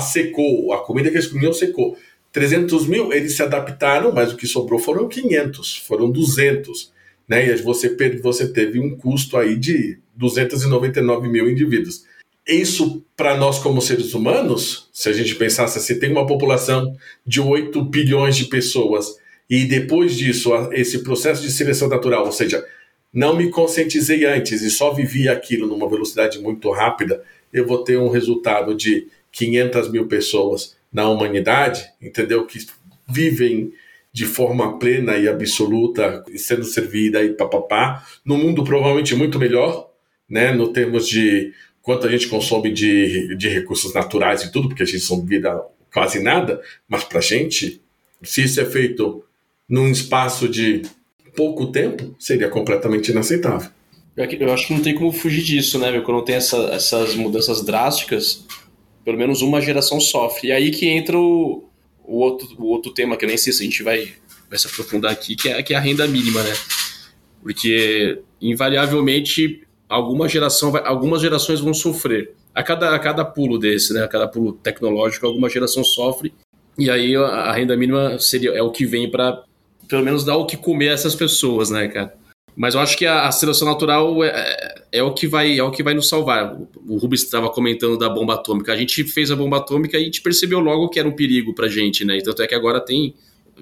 secou, 0.00 0.72
a 0.74 0.84
comida 0.84 1.08
que 1.08 1.16
eles 1.16 1.28
comiam 1.28 1.52
secou. 1.52 1.96
300 2.30 2.86
mil, 2.86 3.12
eles 3.12 3.34
se 3.34 3.42
adaptaram, 3.42 4.12
mas 4.12 4.32
o 4.32 4.36
que 4.36 4.46
sobrou 4.46 4.78
foram 4.78 5.08
500, 5.08 5.78
foram 5.78 6.10
200. 6.10 6.92
Né? 7.26 7.48
E 7.48 7.56
você, 7.56 7.96
você 8.22 8.48
teve 8.48 8.78
um 8.78 8.96
custo 8.96 9.36
aí 9.36 9.56
de 9.56 9.98
299 10.14 11.28
mil 11.28 11.48
indivíduos. 11.48 12.04
Isso, 12.48 13.04
para 13.14 13.36
nós 13.36 13.58
como 13.58 13.82
seres 13.82 14.14
humanos, 14.14 14.88
se 14.90 15.10
a 15.10 15.12
gente 15.12 15.34
pensasse, 15.34 15.78
se 15.80 16.00
tem 16.00 16.10
uma 16.10 16.26
população 16.26 16.96
de 17.26 17.42
8 17.42 17.82
bilhões 17.82 18.36
de 18.36 18.46
pessoas 18.46 19.16
e 19.50 19.66
depois 19.66 20.16
disso, 20.16 20.50
esse 20.72 21.02
processo 21.02 21.42
de 21.42 21.52
seleção 21.52 21.88
natural, 21.88 22.24
ou 22.24 22.32
seja, 22.32 22.64
não 23.12 23.36
me 23.36 23.50
conscientizei 23.50 24.24
antes 24.24 24.62
e 24.62 24.70
só 24.70 24.94
vivi 24.94 25.28
aquilo 25.28 25.66
numa 25.66 25.88
velocidade 25.88 26.38
muito 26.38 26.70
rápida, 26.70 27.22
eu 27.52 27.66
vou 27.66 27.84
ter 27.84 27.98
um 27.98 28.08
resultado 28.08 28.74
de 28.74 29.08
500 29.30 29.90
mil 29.90 30.06
pessoas 30.06 30.76
na 30.90 31.08
humanidade, 31.08 31.84
entendeu? 32.00 32.46
Que 32.46 32.66
vivem 33.06 33.72
de 34.10 34.24
forma 34.24 34.78
plena 34.78 35.16
e 35.16 35.28
absoluta, 35.28 36.24
sendo 36.36 36.64
servida 36.64 37.22
e 37.22 37.34
papapá, 37.34 38.06
num 38.24 38.38
mundo 38.38 38.64
provavelmente 38.64 39.14
muito 39.14 39.38
melhor, 39.38 39.90
né, 40.28 40.52
no 40.52 40.72
termos 40.72 41.08
de 41.08 41.52
quanto 41.88 42.06
a 42.06 42.10
gente 42.10 42.28
consome 42.28 42.70
de, 42.70 43.34
de 43.34 43.48
recursos 43.48 43.94
naturais 43.94 44.42
e 44.42 44.52
tudo, 44.52 44.68
porque 44.68 44.82
a 44.82 44.86
gente 44.86 45.10
não 45.10 45.24
vida 45.24 45.58
quase 45.90 46.22
nada, 46.22 46.60
mas 46.86 47.02
para 47.02 47.16
a 47.16 47.22
gente, 47.22 47.80
se 48.22 48.42
isso 48.42 48.60
é 48.60 48.66
feito 48.66 49.24
num 49.66 49.90
espaço 49.90 50.50
de 50.50 50.82
pouco 51.34 51.68
tempo, 51.68 52.14
seria 52.18 52.50
completamente 52.50 53.10
inaceitável. 53.10 53.70
Eu 54.14 54.52
acho 54.52 54.66
que 54.66 54.74
não 54.74 54.82
tem 54.82 54.94
como 54.94 55.10
fugir 55.10 55.42
disso, 55.42 55.78
né? 55.78 55.98
Quando 56.02 56.22
tem 56.22 56.34
essa, 56.34 56.58
essas 56.74 57.14
mudanças 57.14 57.64
drásticas, 57.64 58.44
pelo 59.02 59.16
menos 59.16 59.40
uma 59.40 59.58
geração 59.58 59.98
sofre. 59.98 60.48
E 60.48 60.52
aí 60.52 60.70
que 60.70 60.86
entra 60.90 61.18
o, 61.18 61.70
o, 62.04 62.18
outro, 62.18 62.48
o 62.58 62.66
outro 62.66 62.92
tema, 62.92 63.16
que 63.16 63.24
eu 63.24 63.28
nem 63.30 63.38
sei 63.38 63.50
se 63.50 63.62
a 63.62 63.64
gente 63.64 63.82
vai, 63.82 64.12
vai 64.50 64.58
se 64.58 64.66
aprofundar 64.66 65.10
aqui, 65.10 65.34
que 65.34 65.48
é, 65.48 65.62
que 65.62 65.72
é 65.72 65.76
a 65.78 65.80
renda 65.80 66.06
mínima, 66.06 66.42
né? 66.42 66.52
Porque, 67.42 68.20
invariavelmente, 68.42 69.66
alguma 69.88 70.28
geração 70.28 70.70
vai, 70.70 70.82
algumas 70.84 71.20
gerações 71.20 71.60
vão 71.60 71.72
sofrer. 71.72 72.34
A 72.54 72.62
cada, 72.62 72.94
a 72.94 72.98
cada 72.98 73.24
pulo 73.24 73.58
desse, 73.58 73.92
né? 73.92 74.02
A 74.02 74.08
cada 74.08 74.26
pulo 74.26 74.52
tecnológico, 74.52 75.26
alguma 75.26 75.48
geração 75.48 75.84
sofre. 75.84 76.32
E 76.76 76.90
aí 76.90 77.16
a, 77.16 77.22
a 77.22 77.52
renda 77.52 77.76
mínima 77.76 78.18
seria, 78.18 78.50
é 78.50 78.62
o 78.62 78.70
que 78.70 78.84
vem 78.84 79.10
para 79.10 79.42
pelo 79.88 80.04
menos 80.04 80.22
dar 80.22 80.36
o 80.36 80.44
que 80.44 80.56
comer 80.56 80.90
a 80.90 80.92
essas 80.92 81.14
pessoas, 81.14 81.70
né, 81.70 81.88
cara? 81.88 82.14
Mas 82.54 82.74
eu 82.74 82.80
acho 82.80 82.96
que 82.98 83.06
a, 83.06 83.26
a 83.26 83.32
seleção 83.32 83.68
natural 83.68 84.22
é, 84.24 84.28
é, 84.28 84.98
é, 84.98 85.02
o 85.02 85.14
que 85.14 85.26
vai, 85.26 85.58
é 85.58 85.62
o 85.62 85.70
que 85.70 85.82
vai 85.82 85.94
nos 85.94 86.08
salvar. 86.08 86.56
O, 86.86 86.98
Rubens 86.98 87.22
estava 87.22 87.48
comentando 87.48 87.96
da 87.96 88.08
bomba 88.08 88.34
atômica. 88.34 88.72
A 88.72 88.76
gente 88.76 89.04
fez 89.04 89.30
a 89.30 89.36
bomba 89.36 89.58
atômica 89.58 89.96
e 89.96 90.02
a 90.02 90.04
gente 90.04 90.20
percebeu 90.20 90.58
logo 90.58 90.88
que 90.88 90.98
era 90.98 91.08
um 91.08 91.14
perigo 91.14 91.54
pra 91.54 91.68
gente, 91.68 92.04
né? 92.04 92.18
Tanto 92.20 92.42
é 92.42 92.46
que 92.48 92.54
agora 92.54 92.80
tem 92.80 93.14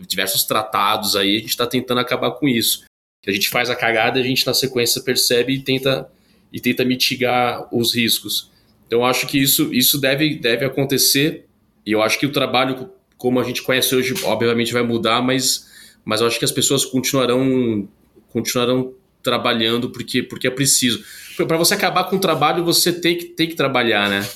diversos 0.09 0.45
tratados 0.45 1.15
aí, 1.15 1.37
a 1.37 1.41
gente 1.41 1.51
está 1.51 1.67
tentando 1.67 2.01
acabar 2.01 2.31
com 2.33 2.49
isso. 2.49 2.85
Que 3.23 3.31
a 3.31 3.33
gente 3.33 3.49
faz 3.49 3.71
a 3.71 3.77
cagada, 3.77 4.21
a 4.21 4.23
gente 4.23 4.47
na 4.47 4.55
sequência 4.55 5.03
percebe 5.03 5.55
e 5.55 5.61
tenta, 5.61 6.09
e 6.53 6.61
tenta 6.61 6.85
mitigar 6.85 7.69
os 7.75 7.95
riscos. 7.95 8.51
Então 8.87 9.01
eu 9.01 9.05
acho 9.05 9.27
que 9.27 9.39
isso, 9.39 9.73
isso 9.73 10.01
deve, 10.01 10.37
deve 10.37 10.65
acontecer. 10.65 11.47
E 11.85 11.93
eu 11.93 12.03
acho 12.03 12.19
que 12.19 12.27
o 12.27 12.33
trabalho, 12.33 12.91
como 13.17 13.41
a 13.41 13.45
gente 13.45 13.63
conhece 13.63 13.95
hoje, 13.95 14.15
obviamente 14.25 14.73
vai 14.73 14.83
mudar, 14.83 15.23
mas 15.23 15.67
mas 16.05 16.21
eu 16.21 16.29
acho 16.29 16.39
que 16.39 16.45
as 16.45 16.53
pessoas 16.53 16.85
continuarão 16.85 17.89
continuarão 18.29 18.95
trabalhando 19.23 19.91
porque 19.91 20.23
porque 20.23 20.47
é 20.47 20.51
preciso. 20.51 21.05
Para 21.37 21.57
você 21.57 21.75
acabar 21.75 22.05
com 22.05 22.17
o 22.17 22.21
trabalho, 22.21 22.65
você 22.65 22.93
tem 22.93 23.19
que, 23.19 23.25
tem 23.27 23.49
que 23.49 23.57
trabalhar, 23.57 24.09
né? 24.09 24.27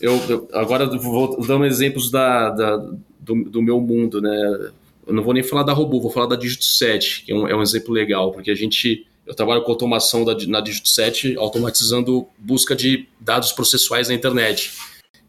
Eu, 0.00 0.16
eu 0.28 0.48
agora 0.52 0.86
vou 0.86 1.40
dando 1.46 1.64
exemplos 1.64 2.10
da, 2.10 2.50
da 2.50 2.76
do, 3.20 3.44
do, 3.44 3.62
meu 3.62 3.80
mundo, 3.80 4.20
né? 4.20 4.70
Eu 5.06 5.14
não 5.14 5.22
vou 5.22 5.34
nem 5.34 5.42
falar 5.42 5.62
da 5.62 5.72
Robô, 5.72 6.00
vou 6.00 6.10
falar 6.10 6.26
da 6.26 6.36
Digito 6.36 6.64
7, 6.64 7.24
que 7.24 7.32
é 7.32 7.34
um, 7.34 7.48
é 7.48 7.54
um 7.54 7.62
exemplo 7.62 7.92
legal, 7.92 8.32
porque 8.32 8.50
a 8.50 8.54
gente 8.54 9.06
eu 9.26 9.34
trabalho 9.34 9.62
com 9.62 9.72
automação 9.72 10.24
da, 10.24 10.36
na 10.46 10.60
Digito 10.60 10.88
7, 10.88 11.36
automatizando 11.36 12.26
busca 12.38 12.76
de 12.76 13.08
dados 13.18 13.52
processuais 13.52 14.08
na 14.08 14.14
internet. 14.14 14.72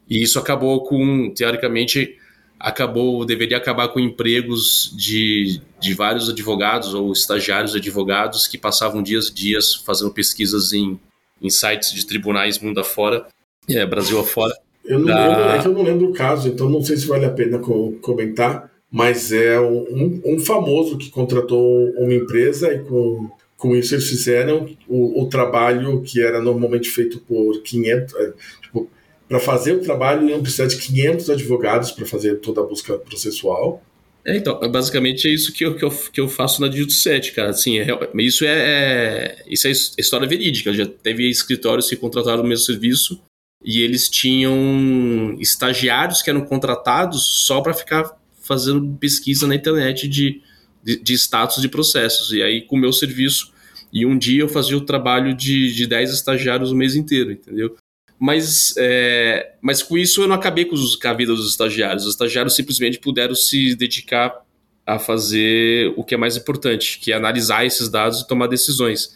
E 0.08 0.22
isso 0.22 0.38
acabou 0.38 0.84
com, 0.84 1.32
teoricamente, 1.34 2.16
acabou, 2.60 3.24
deveria 3.24 3.56
acabar 3.56 3.88
com 3.88 3.98
empregos 3.98 4.92
de, 4.96 5.60
de 5.80 5.94
vários 5.94 6.28
advogados 6.28 6.94
ou 6.94 7.10
estagiários 7.12 7.74
advogados 7.74 8.46
que 8.46 8.58
passavam 8.58 9.02
dias 9.02 9.28
e 9.28 9.34
dias 9.34 9.74
fazendo 9.74 10.12
pesquisas 10.12 10.72
em, 10.72 11.00
em 11.40 11.50
sites 11.50 11.92
de 11.92 12.06
tribunais 12.06 12.58
mundo 12.58 12.78
afora, 12.78 13.26
é, 13.68 13.84
Brasil 13.86 14.20
afora. 14.20 14.54
Eu 14.84 14.98
não, 14.98 15.06
da... 15.06 15.26
lembro, 15.26 15.42
é 15.42 15.58
que 15.58 15.68
eu 15.68 15.72
não 15.72 15.82
lembro 15.82 16.10
o 16.10 16.12
caso, 16.12 16.48
então 16.48 16.68
não 16.68 16.82
sei 16.82 16.96
se 16.96 17.06
vale 17.06 17.24
a 17.24 17.30
pena 17.30 17.58
comentar, 18.00 18.70
mas 18.96 19.30
é 19.30 19.60
um, 19.60 20.22
um 20.24 20.40
famoso 20.40 20.96
que 20.96 21.10
contratou 21.10 21.90
uma 21.98 22.14
empresa 22.14 22.72
e 22.72 22.78
com, 22.78 23.30
com 23.54 23.76
isso 23.76 23.94
eles 23.94 24.08
fizeram 24.08 24.74
o, 24.88 25.22
o 25.22 25.28
trabalho 25.28 26.00
que 26.00 26.22
era 26.22 26.40
normalmente 26.40 26.88
feito 26.88 27.20
por 27.20 27.60
500, 27.60 28.14
é, 28.14 28.32
tipo, 28.62 28.88
para 29.28 29.38
fazer 29.38 29.72
o 29.72 29.80
trabalho 29.80 30.30
iam 30.30 30.40
precisar 30.40 30.64
de 30.64 30.78
500 30.78 31.28
advogados 31.28 31.90
para 31.90 32.06
fazer 32.06 32.36
toda 32.36 32.62
a 32.62 32.64
busca 32.64 32.96
processual. 32.96 33.82
É, 34.24 34.34
então, 34.34 34.58
basicamente 34.70 35.28
é 35.28 35.30
isso 35.30 35.52
que 35.52 35.66
eu, 35.66 35.76
que 35.76 35.84
eu, 35.84 35.90
que 35.90 36.20
eu 36.22 36.26
faço 36.26 36.62
na 36.62 36.68
Digito 36.68 36.94
7, 36.94 37.32
cara. 37.32 37.50
Assim, 37.50 37.78
é, 37.78 37.86
isso, 38.14 38.46
é, 38.46 38.48
é, 38.48 39.44
isso 39.46 39.68
é 39.68 39.72
história 39.72 40.26
verídica. 40.26 40.72
Já 40.72 40.86
teve 40.86 41.28
escritórios 41.28 41.86
que 41.90 41.96
contrataram 41.96 42.42
o 42.42 42.46
mesmo 42.46 42.64
serviço 42.64 43.22
e 43.62 43.82
eles 43.82 44.08
tinham 44.08 45.36
estagiários 45.38 46.22
que 46.22 46.30
eram 46.30 46.46
contratados 46.46 47.44
só 47.44 47.60
para 47.60 47.74
ficar 47.74 48.16
fazendo 48.46 48.96
pesquisa 48.98 49.46
na 49.46 49.54
internet 49.54 50.08
de, 50.08 50.40
de, 50.82 51.02
de, 51.02 51.14
status 51.14 51.60
de 51.60 51.68
processos. 51.68 52.32
E 52.32 52.42
aí, 52.42 52.62
com 52.62 52.76
o 52.76 52.78
meu 52.78 52.92
serviço, 52.92 53.52
e 53.92 54.06
um 54.06 54.16
dia 54.16 54.42
eu 54.42 54.48
fazia 54.48 54.76
o 54.76 54.80
trabalho 54.80 55.34
de, 55.34 55.74
de 55.74 55.86
10 55.86 56.12
estagiários 56.12 56.70
o 56.70 56.76
mês 56.76 56.94
inteiro, 56.94 57.32
entendeu? 57.32 57.76
Mas, 58.18 58.74
é, 58.78 59.54
mas 59.60 59.82
com 59.82 59.98
isso 59.98 60.22
eu 60.22 60.28
não 60.28 60.36
acabei 60.36 60.64
com, 60.64 60.74
os, 60.74 60.96
com 60.96 61.08
a 61.08 61.12
vida 61.12 61.34
dos 61.34 61.50
estagiários. 61.50 62.04
Os 62.04 62.12
estagiários 62.12 62.54
simplesmente 62.54 62.98
puderam 62.98 63.34
se 63.34 63.74
dedicar 63.74 64.34
a 64.86 64.98
fazer 64.98 65.92
o 65.96 66.04
que 66.04 66.14
é 66.14 66.18
mais 66.18 66.36
importante, 66.36 66.98
que 67.00 67.12
é 67.12 67.16
analisar 67.16 67.66
esses 67.66 67.88
dados 67.88 68.20
e 68.20 68.28
tomar 68.28 68.46
decisões. 68.46 69.12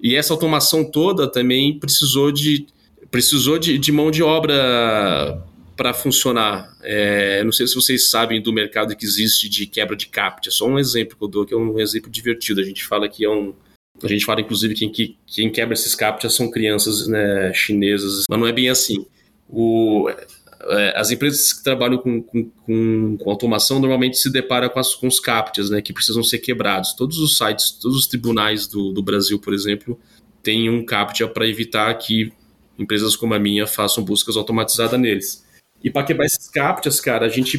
E 0.00 0.16
essa 0.16 0.32
automação 0.32 0.84
toda 0.84 1.30
também 1.30 1.78
precisou 1.78 2.32
de, 2.32 2.66
precisou 3.10 3.58
de, 3.58 3.78
de 3.78 3.92
mão 3.92 4.10
de 4.10 4.22
obra 4.22 5.42
para 5.76 5.92
funcionar. 5.92 6.76
É, 6.82 7.42
não 7.44 7.52
sei 7.52 7.66
se 7.66 7.74
vocês 7.74 8.10
sabem 8.10 8.40
do 8.40 8.52
mercado 8.52 8.94
que 8.96 9.04
existe 9.04 9.48
de 9.48 9.66
quebra 9.66 9.96
de 9.96 10.06
CAPTCHA. 10.06 10.50
Só 10.50 10.66
um 10.66 10.78
exemplo 10.78 11.16
que 11.16 11.24
eu 11.24 11.28
dou, 11.28 11.46
que 11.46 11.54
é 11.54 11.56
um 11.56 11.80
exemplo 11.80 12.10
divertido. 12.10 12.60
A 12.60 12.64
gente 12.64 12.84
fala 12.84 13.08
que 13.08 13.24
é 13.24 13.30
um, 13.30 13.54
a 14.02 14.08
gente 14.08 14.24
fala, 14.24 14.40
inclusive, 14.40 14.74
que 14.74 14.88
quem, 14.88 15.18
quem 15.26 15.50
quebra 15.50 15.74
esses 15.74 15.94
captchas 15.94 16.34
são 16.34 16.50
crianças 16.50 17.06
né, 17.06 17.52
chinesas, 17.54 18.24
mas 18.28 18.38
não 18.38 18.46
é 18.46 18.52
bem 18.52 18.68
assim. 18.68 19.06
O, 19.48 20.08
é, 20.66 20.98
as 20.98 21.10
empresas 21.10 21.52
que 21.52 21.62
trabalham 21.62 21.98
com, 21.98 22.22
com, 22.22 22.44
com, 22.44 23.16
com, 23.16 23.30
automação 23.30 23.78
normalmente 23.78 24.16
se 24.18 24.30
deparam 24.30 24.68
com, 24.68 24.80
as, 24.80 24.94
com 24.94 25.06
os 25.06 25.20
captchas, 25.20 25.70
né, 25.70 25.80
que 25.80 25.92
precisam 25.92 26.22
ser 26.22 26.38
quebrados. 26.38 26.94
Todos 26.94 27.18
os 27.18 27.36
sites, 27.36 27.70
todos 27.70 27.96
os 27.96 28.06
tribunais 28.06 28.66
do, 28.66 28.92
do 28.92 29.02
Brasil, 29.02 29.38
por 29.38 29.54
exemplo, 29.54 29.98
têm 30.42 30.68
um 30.68 30.84
captcha 30.84 31.28
para 31.28 31.46
evitar 31.46 31.92
que 31.94 32.32
empresas 32.78 33.14
como 33.14 33.34
a 33.34 33.38
minha 33.38 33.66
façam 33.66 34.02
buscas 34.02 34.36
automatizadas 34.36 34.98
neles. 34.98 35.43
E 35.84 35.90
para 35.90 36.06
quebrar 36.06 36.24
esses 36.24 36.48
captchas, 36.48 36.98
cara, 36.98 37.26
a 37.26 37.28
gente 37.28 37.58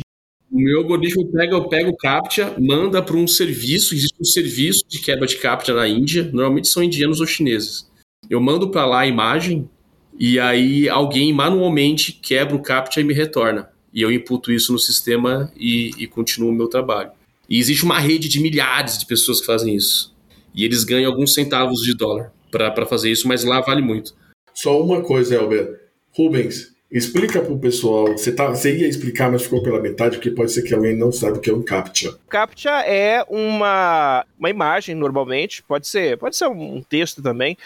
o 0.51 0.59
meu 0.59 0.79
algoritmo 0.79 1.29
pega, 1.31 1.61
pega 1.67 1.89
o 1.89 1.97
CAPTCHA, 1.97 2.55
manda 2.59 3.01
para 3.01 3.17
um 3.17 3.27
serviço, 3.27 3.93
existe 3.93 4.15
um 4.19 4.25
serviço 4.25 4.85
de 4.87 4.99
quebra 5.01 5.27
de 5.27 5.37
CAPTCHA 5.37 5.73
na 5.73 5.87
Índia, 5.87 6.29
normalmente 6.31 6.67
são 6.67 6.83
indianos 6.83 7.19
ou 7.19 7.27
chineses. 7.27 7.89
Eu 8.29 8.39
mando 8.39 8.69
para 8.69 8.85
lá 8.85 9.01
a 9.01 9.07
imagem 9.07 9.69
e 10.17 10.39
aí 10.39 10.87
alguém 10.87 11.33
manualmente 11.33 12.13
quebra 12.13 12.55
o 12.55 12.61
CAPTCHA 12.61 13.01
e 13.01 13.03
me 13.03 13.13
retorna. 13.13 13.69
E 13.93 14.01
eu 14.01 14.11
imputo 14.11 14.51
isso 14.51 14.71
no 14.71 14.79
sistema 14.79 15.51
e, 15.57 15.91
e 15.97 16.07
continuo 16.07 16.49
o 16.49 16.55
meu 16.55 16.67
trabalho. 16.67 17.11
E 17.49 17.59
existe 17.59 17.83
uma 17.83 17.99
rede 17.99 18.27
de 18.27 18.39
milhares 18.39 18.97
de 18.97 19.05
pessoas 19.05 19.41
que 19.41 19.45
fazem 19.45 19.75
isso. 19.75 20.15
E 20.53 20.63
eles 20.63 20.83
ganham 20.83 21.11
alguns 21.11 21.33
centavos 21.33 21.81
de 21.81 21.95
dólar 21.95 22.31
para 22.49 22.85
fazer 22.85 23.11
isso, 23.11 23.27
mas 23.27 23.43
lá 23.43 23.61
vale 23.61 23.81
muito. 23.81 24.15
Só 24.53 24.81
uma 24.81 25.01
coisa, 25.01 25.35
Elber. 25.35 25.81
Rubens, 26.15 26.74
Explica 26.95 27.41
para 27.41 27.51
o 27.51 27.59
pessoal, 27.59 28.07
você, 28.13 28.31
tá, 28.31 28.47
você 28.47 28.73
ia 28.73 28.87
explicar, 28.87 29.29
mas 29.29 29.43
ficou 29.43 29.61
pela 29.61 29.81
metade, 29.81 30.15
porque 30.15 30.31
pode 30.31 30.53
ser 30.53 30.61
que 30.61 30.73
alguém 30.73 30.95
não 30.95 31.11
sabe 31.11 31.39
o 31.39 31.41
que 31.41 31.49
é 31.49 31.53
um 31.53 31.61
CAPTCHA. 31.61 32.17
CAPTCHA 32.29 32.85
é 32.85 33.21
uma, 33.27 34.25
uma 34.39 34.49
imagem, 34.49 34.95
normalmente, 34.95 35.61
pode 35.61 35.89
ser, 35.89 36.17
pode 36.17 36.37
ser 36.37 36.47
um 36.47 36.81
texto 36.81 37.21
também, 37.21 37.57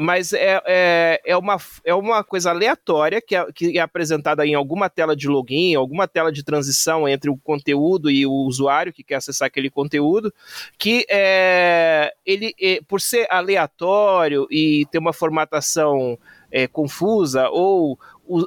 mas 0.00 0.32
é, 0.32 0.60
é, 0.66 1.20
é, 1.24 1.36
uma, 1.36 1.58
é 1.84 1.94
uma 1.94 2.24
coisa 2.24 2.50
aleatória 2.50 3.20
que 3.20 3.36
é, 3.36 3.46
que 3.52 3.78
é 3.78 3.80
apresentada 3.80 4.44
em 4.44 4.54
alguma 4.54 4.90
tela 4.90 5.14
de 5.14 5.28
login, 5.28 5.76
alguma 5.76 6.08
tela 6.08 6.32
de 6.32 6.42
transição 6.42 7.08
entre 7.08 7.30
o 7.30 7.36
conteúdo 7.36 8.10
e 8.10 8.26
o 8.26 8.32
usuário 8.32 8.92
que 8.92 9.04
quer 9.04 9.16
acessar 9.16 9.46
aquele 9.46 9.70
conteúdo, 9.70 10.34
que 10.76 11.06
é, 11.08 12.12
ele, 12.26 12.52
é, 12.60 12.80
por 12.88 13.00
ser 13.00 13.28
aleatório 13.30 14.48
e 14.50 14.86
ter 14.90 14.98
uma 14.98 15.12
formatação 15.12 16.18
é, 16.50 16.66
confusa 16.66 17.48
ou 17.48 17.98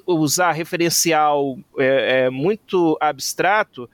usar 0.05 0.51
referencial 0.51 1.57
é, 1.77 2.25
é, 2.25 2.29
muito 2.29 2.97
abstrato, 2.99 3.89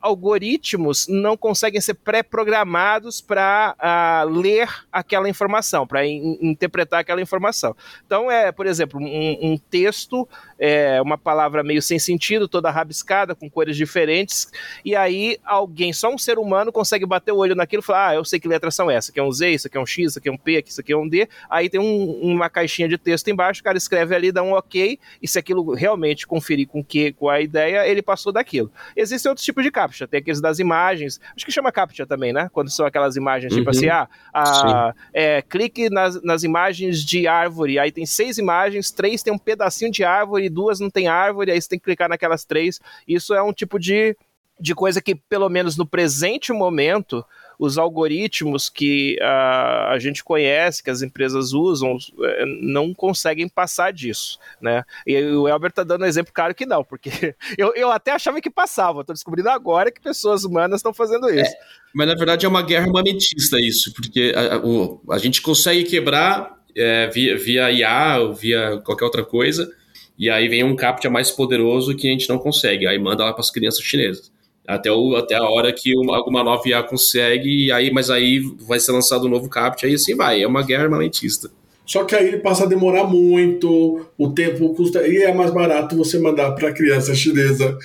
algoritmos 0.00 1.06
não 1.08 1.36
conseguem 1.36 1.80
ser 1.80 1.94
pré-programados 1.94 3.20
para 3.20 4.24
ler 4.30 4.68
aquela 4.92 5.28
informação, 5.28 5.86
para 5.86 6.06
in 6.06 6.38
interpretar 6.40 7.00
aquela 7.00 7.20
informação. 7.22 7.74
Então, 8.04 8.30
é, 8.30 8.52
por 8.52 8.66
exemplo, 8.66 9.00
um, 9.00 9.52
um 9.52 9.58
texto, 9.58 10.28
é, 10.60 11.00
uma 11.00 11.16
palavra 11.16 11.64
meio 11.64 11.80
sem 11.80 11.98
sentido, 11.98 12.46
toda 12.46 12.70
rabiscada, 12.70 13.34
com 13.34 13.48
cores 13.48 13.76
diferentes, 13.76 14.52
e 14.84 14.94
aí 14.94 15.38
alguém, 15.42 15.90
só 15.90 16.12
um 16.12 16.18
ser 16.18 16.38
humano, 16.38 16.70
consegue 16.70 17.06
bater 17.06 17.32
o 17.32 17.38
olho 17.38 17.54
naquilo 17.54 17.82
e 17.82 17.84
falar: 17.84 18.08
ah, 18.10 18.14
eu 18.16 18.24
sei 18.24 18.38
que 18.38 18.46
letras 18.46 18.74
são 18.74 18.90
essas, 18.90 19.10
aqui 19.10 19.18
é 19.18 19.22
um 19.22 19.32
Z, 19.32 19.50
isso 19.50 19.66
aqui 19.66 19.78
é 19.78 19.80
um 19.80 19.86
X, 19.86 20.10
isso 20.10 20.18
aqui 20.18 20.28
é 20.28 20.32
um 20.32 20.36
P, 20.36 20.62
isso 20.66 20.80
aqui 20.80 20.92
é 20.92 20.96
um 20.96 21.08
D. 21.08 21.26
Aí 21.48 21.70
tem 21.70 21.80
um, 21.80 22.20
uma 22.22 22.50
caixinha 22.50 22.86
de 22.86 22.98
texto 22.98 23.28
embaixo, 23.28 23.62
o 23.62 23.64
cara 23.64 23.78
escreve 23.78 24.14
ali, 24.14 24.30
dá 24.30 24.42
um 24.42 24.52
OK, 24.52 24.98
e 25.22 25.26
se 25.26 25.38
aquilo 25.38 25.72
realmente 25.72 26.26
conferir 26.26 26.68
com 26.68 26.84
que 26.84 27.12
com 27.14 27.30
a 27.30 27.40
ideia, 27.40 27.88
ele 27.88 28.02
passou 28.02 28.30
daquilo. 28.30 28.70
Existem 28.94 29.30
outros 29.30 29.44
tipos 29.44 29.64
de 29.64 29.70
captcha, 29.70 30.06
tem 30.06 30.18
aqueles 30.18 30.42
das 30.42 30.58
imagens, 30.58 31.18
acho 31.34 31.46
que 31.46 31.52
chama 31.52 31.72
captcha 31.72 32.06
também, 32.06 32.32
né? 32.34 32.50
Quando 32.52 32.70
são 32.70 32.84
aquelas 32.84 33.16
imagens, 33.16 33.54
tipo 33.54 33.70
uhum. 33.70 33.72
tipo 33.72 33.86
assim, 33.86 33.88
ah, 33.88 34.08
a, 34.34 34.94
é, 35.14 35.40
clique 35.40 35.88
nas, 35.88 36.22
nas 36.22 36.42
imagens 36.42 37.02
de 37.02 37.26
árvore, 37.26 37.78
aí 37.78 37.90
tem 37.90 38.04
seis 38.04 38.36
imagens, 38.36 38.90
três 38.90 39.22
tem 39.22 39.32
um 39.32 39.38
pedacinho 39.38 39.90
de 39.90 40.04
árvore, 40.04 40.49
duas 40.50 40.80
não 40.80 40.90
tem 40.90 41.08
árvore, 41.08 41.50
aí 41.50 41.60
você 41.60 41.68
tem 41.68 41.78
que 41.78 41.84
clicar 41.84 42.08
naquelas 42.08 42.44
três. 42.44 42.80
Isso 43.06 43.34
é 43.34 43.42
um 43.42 43.52
tipo 43.52 43.78
de, 43.78 44.16
de 44.58 44.74
coisa 44.74 45.00
que, 45.00 45.14
pelo 45.14 45.48
menos 45.48 45.76
no 45.76 45.86
presente 45.86 46.52
momento, 46.52 47.24
os 47.60 47.76
algoritmos 47.76 48.70
que 48.70 49.18
uh, 49.20 49.90
a 49.90 49.98
gente 49.98 50.24
conhece, 50.24 50.82
que 50.82 50.88
as 50.88 51.02
empresas 51.02 51.52
usam, 51.52 51.98
eh, 52.22 52.44
não 52.62 52.94
conseguem 52.94 53.46
passar 53.46 53.92
disso, 53.92 54.38
né? 54.62 54.82
E 55.06 55.22
o 55.22 55.46
Elber 55.46 55.68
está 55.68 55.84
dando 55.84 56.02
um 56.02 56.06
exemplo 56.06 56.32
claro 56.32 56.54
que 56.54 56.64
não, 56.64 56.82
porque 56.82 57.10
eu, 57.58 57.74
eu 57.74 57.90
até 57.90 58.12
achava 58.12 58.40
que 58.40 58.48
passava, 58.48 59.02
estou 59.02 59.12
descobrindo 59.12 59.50
agora 59.50 59.90
que 59.92 60.00
pessoas 60.00 60.42
humanas 60.42 60.78
estão 60.78 60.94
fazendo 60.94 61.28
é, 61.28 61.42
isso. 61.42 61.52
É, 61.52 61.58
mas 61.94 62.08
na 62.08 62.14
verdade 62.14 62.46
é 62.46 62.48
uma 62.48 62.62
guerra 62.62 62.86
armamentista 62.86 63.58
isso, 63.60 63.92
porque 63.92 64.32
a, 64.34 64.56
a, 64.56 65.16
a 65.16 65.18
gente 65.18 65.42
consegue 65.42 65.84
quebrar 65.84 66.58
é, 66.74 67.08
via, 67.08 67.36
via 67.36 67.70
IA 67.70 68.20
ou 68.20 68.34
via 68.34 68.80
qualquer 68.86 69.04
outra 69.04 69.22
coisa, 69.22 69.70
e 70.20 70.28
aí 70.28 70.48
vem 70.48 70.62
um 70.62 70.76
captcha 70.76 71.08
mais 71.08 71.30
poderoso 71.30 71.96
que 71.96 72.06
a 72.06 72.10
gente 72.10 72.28
não 72.28 72.38
consegue, 72.38 72.86
aí 72.86 72.98
manda 72.98 73.24
lá 73.24 73.32
para 73.32 73.40
as 73.40 73.50
crianças 73.50 73.82
chinesas. 73.82 74.30
Até, 74.68 74.92
o, 74.92 75.16
até 75.16 75.34
a 75.34 75.48
hora 75.48 75.72
que 75.72 75.96
uma, 75.96 76.14
alguma 76.14 76.44
nova 76.44 76.68
IA 76.68 76.82
consegue, 76.82 77.48
e 77.64 77.72
aí, 77.72 77.90
mas 77.90 78.10
aí 78.10 78.40
vai 78.68 78.78
ser 78.78 78.92
lançado 78.92 79.26
um 79.26 79.30
novo 79.30 79.48
captcha, 79.48 79.86
aí 79.86 79.94
assim 79.94 80.14
vai, 80.14 80.42
é 80.42 80.46
uma 80.46 80.62
guerra 80.62 80.84
armamentista. 80.84 81.50
Só 81.86 82.04
que 82.04 82.14
aí 82.14 82.28
ele 82.28 82.36
passa 82.36 82.64
a 82.64 82.68
demorar 82.68 83.04
muito, 83.04 84.06
o 84.18 84.30
tempo 84.30 84.74
custa, 84.74 85.08
e 85.08 85.22
é 85.22 85.32
mais 85.32 85.50
barato 85.50 85.96
você 85.96 86.18
mandar 86.18 86.52
para 86.52 86.68
a 86.68 86.74
criança 86.74 87.14
chinesa 87.14 87.78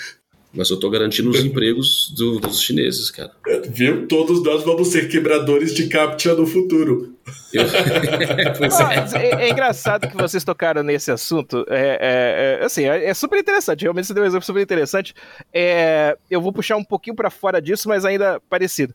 mas 0.56 0.70
eu 0.70 0.76
estou 0.76 0.90
garantindo 0.90 1.30
os 1.30 1.44
empregos 1.44 2.12
do, 2.16 2.40
dos 2.40 2.62
chineses, 2.62 3.12
cara. 3.12 3.32
Viu? 3.70 4.08
Todos 4.08 4.42
nós 4.44 4.64
vamos 4.64 4.88
ser 4.88 5.10
quebradores 5.10 5.74
de 5.74 5.88
captcha 5.88 6.34
no 6.34 6.48
futuro. 6.48 7.14
Eu... 7.52 7.64
ah, 8.80 9.20
é, 9.20 9.46
é, 9.46 9.50
engraçado 9.50 10.08
que 10.08 10.16
vocês 10.16 10.44
tocaram 10.44 10.84
nesse 10.84 11.12
assunto. 11.12 11.66
É, 11.70 12.60
é, 12.60 12.62
é 12.62 12.66
assim, 12.66 12.84
é, 12.84 13.06
é, 13.06 13.14
super 13.14 13.40
interessante. 13.40 13.82
Realmente 13.82 14.08
você 14.08 14.14
deu 14.14 14.24
um 14.24 14.28
exemplo 14.28 14.46
super 14.46 14.62
interessante. 14.62 15.14
É, 15.54 16.18
eu 16.30 16.42
vou 16.42 16.54
puxar 16.54 16.78
um 16.78 16.84
pouquinho 16.84 17.16
para 17.16 17.30
fora 17.30 17.62
disso, 17.62 17.90
mas 17.90 18.06
ainda 18.06 18.40
parecido. 18.50 18.94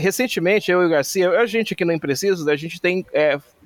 recentemente, 0.00 0.70
eu 0.70 0.82
e 0.82 0.86
o 0.86 0.90
Garcia, 0.90 1.30
a 1.30 1.46
gente 1.46 1.74
aqui 1.74 1.84
no 1.84 1.92
Impreciso, 1.92 2.48
a 2.48 2.56
gente 2.56 2.80
tem 2.80 3.04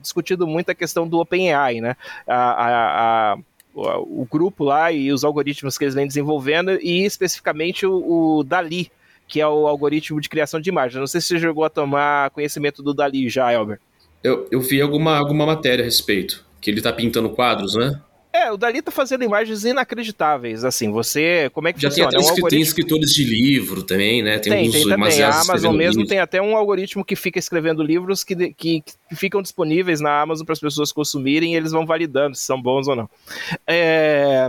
discutido 0.01 0.47
muito 0.47 0.71
a 0.71 0.75
questão 0.75 1.07
do 1.07 1.19
OpenAI, 1.19 1.81
né? 1.81 1.97
a, 2.27 2.35
a, 2.35 3.33
a 3.33 3.39
o, 3.75 4.27
grupo 4.31 4.65
lá 4.65 4.91
e 4.93 5.13
os 5.13 5.25
algoritmos 5.25 5.79
que 5.79 5.85
eles 5.85 5.95
vêm 5.95 6.07
desenvolvendo, 6.07 6.73
e 6.83 7.05
especificamente 7.05 7.87
o, 7.87 8.39
o 8.39 8.45
Dali, 8.45 8.91
que 9.27 9.41
é 9.41 9.47
o 9.47 9.67
algoritmo 9.67 10.21
de 10.21 10.29
criação 10.29 10.61
de 10.61 10.71
imagens. 10.71 10.99
Não 10.99 11.07
sei 11.07 11.21
se 11.21 11.29
você 11.29 11.39
chegou 11.39 11.65
a 11.65 11.71
tomar 11.71 12.31
conhecimento 12.31 12.83
do 12.83 12.93
Dali 12.93 13.29
já, 13.29 13.53
Elber. 13.53 13.81
Eu, 14.23 14.47
eu 14.51 14.61
vi 14.61 14.81
alguma, 14.81 15.17
alguma 15.17 15.47
matéria 15.47 15.83
a 15.83 15.85
respeito, 15.85 16.45
que 16.61 16.71
ele 16.71 16.79
está 16.79 16.93
pintando 16.93 17.31
quadros, 17.31 17.75
né? 17.75 18.01
É, 18.33 18.51
o 18.53 18.57
Dali 18.57 18.81
tá 18.81 18.93
fazendo 18.93 19.25
imagens 19.25 19.65
inacreditáveis, 19.65 20.65
assim, 20.65 20.91
você, 20.91 21.51
como 21.53 21.67
é 21.67 21.73
que 21.73 21.81
Já 21.81 21.89
funciona? 21.89 22.11
tem, 22.11 22.17
até 22.17 22.17
é 22.17 22.19
um 22.19 22.23
escri- 22.23 22.35
tem 22.37 22.45
algoritmo... 22.45 22.63
escritores 22.63 23.11
de 23.13 23.25
livro 23.25 23.83
também, 23.83 24.23
né? 24.23 24.39
Tem, 24.39 24.53
Tem, 24.53 24.69
uns 24.69 24.73
tem 24.73 24.89
também. 24.89 25.23
A 25.23 25.41
Amazon 25.41 25.75
mesmo 25.77 26.07
tem 26.07 26.21
até 26.21 26.41
um 26.41 26.57
algoritmo 26.57 27.05
que 27.05 27.17
fica 27.17 27.39
escrevendo 27.41 27.83
livros 27.83 28.23
que, 28.23 28.55
que, 28.55 28.83
que 28.83 29.17
ficam 29.17 29.43
disponíveis 29.43 30.01
na 30.01 30.21
Amazon 30.21 30.45
para 30.47 30.53
as 30.53 30.61
pessoas 30.61 30.93
consumirem 30.93 31.55
e 31.55 31.57
eles 31.57 31.73
vão 31.73 31.85
validando 31.85 32.37
se 32.37 32.45
são 32.45 32.61
bons 32.61 32.87
ou 32.87 32.95
não. 32.95 33.11
É, 33.67 34.49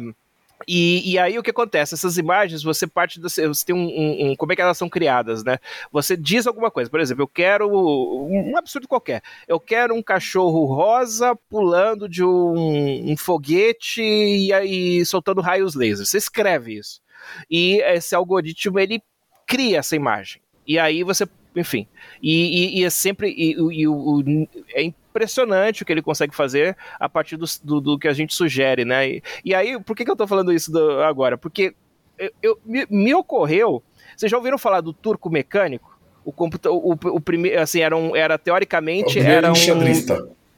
E, 0.67 1.11
e 1.13 1.19
aí 1.19 1.37
o 1.37 1.43
que 1.43 1.49
acontece? 1.51 1.93
Essas 1.93 2.17
imagens, 2.17 2.63
você 2.63 2.85
parte 2.87 3.19
do, 3.19 3.29
você 3.29 3.65
tem 3.65 3.75
um, 3.75 3.79
um- 3.87 4.31
um- 4.31 4.35
Como 4.35 4.51
é 4.51 4.55
que 4.55 4.61
elas 4.61 4.77
são 4.77 4.89
criadas, 4.89 5.43
né? 5.43 5.57
Você 5.91 6.15
diz 6.15 6.45
alguma 6.47 6.69
coisa, 6.71 6.89
por 6.89 6.99
exemplo, 6.99 7.23
eu 7.23 7.27
quero. 7.27 7.69
Um 7.71 8.57
absurdo 8.57 8.87
qualquer. 8.87 9.21
Eu 9.47 9.59
quero 9.59 9.95
um 9.95 10.01
cachorro 10.03 10.65
rosa 10.65 11.35
pulando 11.49 12.07
de 12.07 12.23
um, 12.23 13.11
um 13.11 13.17
foguete 13.17 14.01
e, 14.01 14.53
aí 14.53 15.05
soltando 15.05 15.41
raios 15.41 15.75
laser. 15.75 16.05
Você 16.05 16.17
escreve 16.17 16.77
isso. 16.77 17.01
E 17.49 17.81
esse 17.83 18.15
algoritmo 18.15 18.79
ele 18.79 19.01
cria 19.47 19.79
essa 19.79 19.95
imagem. 19.95 20.41
E 20.65 20.79
aí 20.79 21.03
você, 21.03 21.27
enfim. 21.55 21.87
E, 22.21 22.77
e- 22.77 22.79
e 22.81 22.83
é 22.85 22.89
sempre. 22.89 23.29
E, 23.29 23.51
e 23.51 23.87
o- 23.87 23.93
o- 23.93 24.47
é 24.73 24.83
impressionante 24.83 25.83
o 25.83 25.85
que 25.85 25.91
ele 25.91 26.01
consegue 26.01 26.33
fazer 26.35 26.75
a 26.99 27.09
partir 27.09 27.35
do, 27.37 27.45
do, 27.63 27.81
do 27.81 27.99
que 27.99 28.07
a 28.07 28.13
gente 28.13 28.33
sugere, 28.33 28.85
né? 28.85 29.19
E, 29.43 29.53
aí, 29.53 29.79
por 29.81 29.95
que, 29.95 30.05
que 30.05 30.11
eu 30.11 30.15
tô 30.15 30.25
falando 30.27 30.53
isso 30.53 30.71
do- 30.71 31.01
agora? 31.01 31.37
Porque 31.37 31.73
eu, 32.17 32.31
eu- 32.41 32.59
me, 32.65 32.85
me 32.89 33.13
ocorreu. 33.13 33.83
Vocês 34.15 34.29
já 34.31 34.37
ouviram 34.37 34.57
falar 34.57 34.81
do 34.81 34.93
turco 34.93 35.29
mecânico? 35.29 35.99
O 36.23 36.31
computador, 36.31 36.77
o, 36.77 36.91
o 37.15 37.19
primeiro, 37.19 37.59
assim, 37.59 37.81
era, 37.81 37.97
um, 37.97 38.15
era 38.15 38.37
teoricamente 38.37 39.17
era 39.31 39.51
um, 39.51 39.55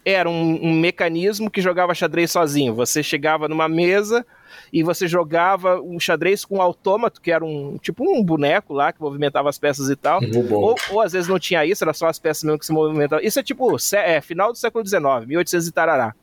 era 0.05 0.29
um, 0.29 0.59
um 0.61 0.73
mecanismo 0.73 1.49
que 1.49 1.61
jogava 1.61 1.93
xadrez 1.95 2.29
sozinho. 2.31 2.75
Você 2.75 3.01
chegava 3.01 3.47
numa 3.47 3.69
mesa 3.69 4.25
e 4.71 4.83
você 4.83 5.07
jogava 5.07 5.81
um 5.81 5.99
xadrez 5.99 6.45
com 6.45 6.57
um 6.57 6.61
autômato, 6.61 7.21
que 7.21 7.31
era 7.31 7.43
um 7.43 7.77
tipo 7.77 8.03
um 8.03 8.23
boneco 8.23 8.73
lá 8.73 8.91
que 8.91 9.01
movimentava 9.01 9.49
as 9.49 9.57
peças 9.57 9.89
e 9.89 9.95
tal. 9.95 10.21
Um 10.23 10.31
robô. 10.31 10.59
Ou, 10.59 10.75
ou 10.91 11.01
às 11.01 11.13
vezes 11.13 11.27
não 11.27 11.39
tinha 11.39 11.65
isso, 11.65 11.83
era 11.83 11.93
só 11.93 12.07
as 12.07 12.19
peças 12.19 12.43
mesmo 12.43 12.59
que 12.59 12.65
se 12.65 12.73
movimentavam. 12.73 13.25
Isso 13.25 13.39
é 13.39 13.43
tipo 13.43 13.75
é, 13.93 14.21
final 14.21 14.51
do 14.51 14.57
século 14.57 14.85
XIX, 14.85 15.25
1800 15.27 15.67
e 15.67 15.71
tarará. 15.71 16.15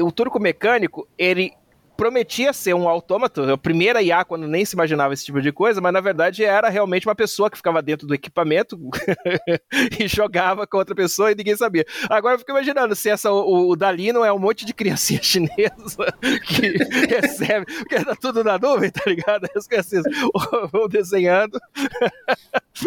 O 0.00 0.12
turco 0.12 0.38
mecânico, 0.38 1.08
ele 1.18 1.52
prometia 1.98 2.52
ser 2.52 2.74
um 2.74 2.88
autômato, 2.88 3.42
a 3.42 3.58
primeira 3.58 4.00
IA 4.00 4.24
quando 4.24 4.46
nem 4.46 4.64
se 4.64 4.76
imaginava 4.76 5.12
esse 5.12 5.24
tipo 5.24 5.42
de 5.42 5.50
coisa, 5.50 5.80
mas 5.80 5.92
na 5.92 6.00
verdade 6.00 6.44
era 6.44 6.68
realmente 6.68 7.08
uma 7.08 7.14
pessoa 7.14 7.50
que 7.50 7.56
ficava 7.56 7.82
dentro 7.82 8.06
do 8.06 8.14
equipamento 8.14 8.78
e 9.98 10.06
jogava 10.06 10.64
com 10.64 10.78
outra 10.78 10.94
pessoa 10.94 11.32
e 11.32 11.34
ninguém 11.34 11.56
sabia. 11.56 11.84
Agora 12.08 12.36
eu 12.36 12.38
fico 12.38 12.52
imaginando 12.52 12.94
se 12.94 13.10
essa, 13.10 13.32
o, 13.32 13.70
o 13.70 13.74
Dali 13.74 14.12
não 14.12 14.24
é 14.24 14.32
um 14.32 14.38
monte 14.38 14.64
de 14.64 14.72
criancinha 14.72 15.18
chinesa 15.24 16.06
que 16.46 16.78
recebe, 17.10 17.66
porque 17.66 18.04
tá 18.04 18.14
tudo 18.14 18.44
na 18.44 18.56
nuvem, 18.56 18.92
tá 18.92 19.02
ligado? 19.04 19.48
As 19.56 19.66
crianças 19.66 20.04
vão 20.70 20.86
desenhando. 20.86 21.58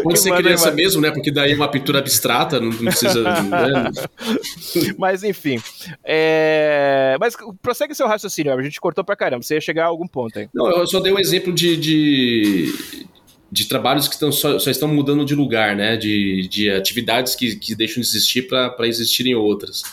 Pode 0.04 0.20
ser 0.20 0.36
criança 0.36 0.72
mesmo, 0.72 1.02
né? 1.02 1.12
Porque 1.12 1.32
daí 1.32 1.52
é 1.52 1.56
uma 1.56 1.68
pintura 1.70 2.00
abstrata, 2.00 2.60
não, 2.60 2.70
não 2.70 2.86
precisa. 2.86 3.22
né? 3.24 3.92
Mas 4.98 5.24
enfim. 5.24 5.60
É... 6.04 7.18
Mas 7.20 7.36
prossegue 7.62 7.94
seu 7.96 8.08
raciocínio, 8.08 8.54
a 8.54 8.62
gente 8.62 8.80
cortou 8.80 9.04
pra 9.04 9.16
caramba. 9.16 9.44
Você 9.44 9.56
ia 9.56 9.62
chegar 9.62 9.84
a 9.86 9.88
algum 9.88 10.08
ponto 10.08 10.38
aí. 10.40 10.48
Não, 10.54 10.70
eu 10.70 10.88
só 10.88 11.00
dei 11.00 11.12
um 11.12 11.20
exemplo 11.20 11.52
de, 11.54 11.76
de, 11.78 13.06
de 13.52 13.66
trabalhos 13.66 14.08
que 14.08 14.14
estão, 14.14 14.32
só, 14.32 14.58
só 14.60 14.70
estão 14.70 14.88
mudando 14.88 15.26
de 15.26 15.36
lugar, 15.36 15.76
né? 15.76 15.98
De, 15.98 16.48
de 16.48 16.70
atividades 16.70 17.36
que, 17.36 17.56
que 17.58 17.76
deixam 17.76 18.02
de 18.02 18.08
existir 18.08 18.48
para 18.48 18.76
existirem 18.88 19.36
outras. 19.36 19.84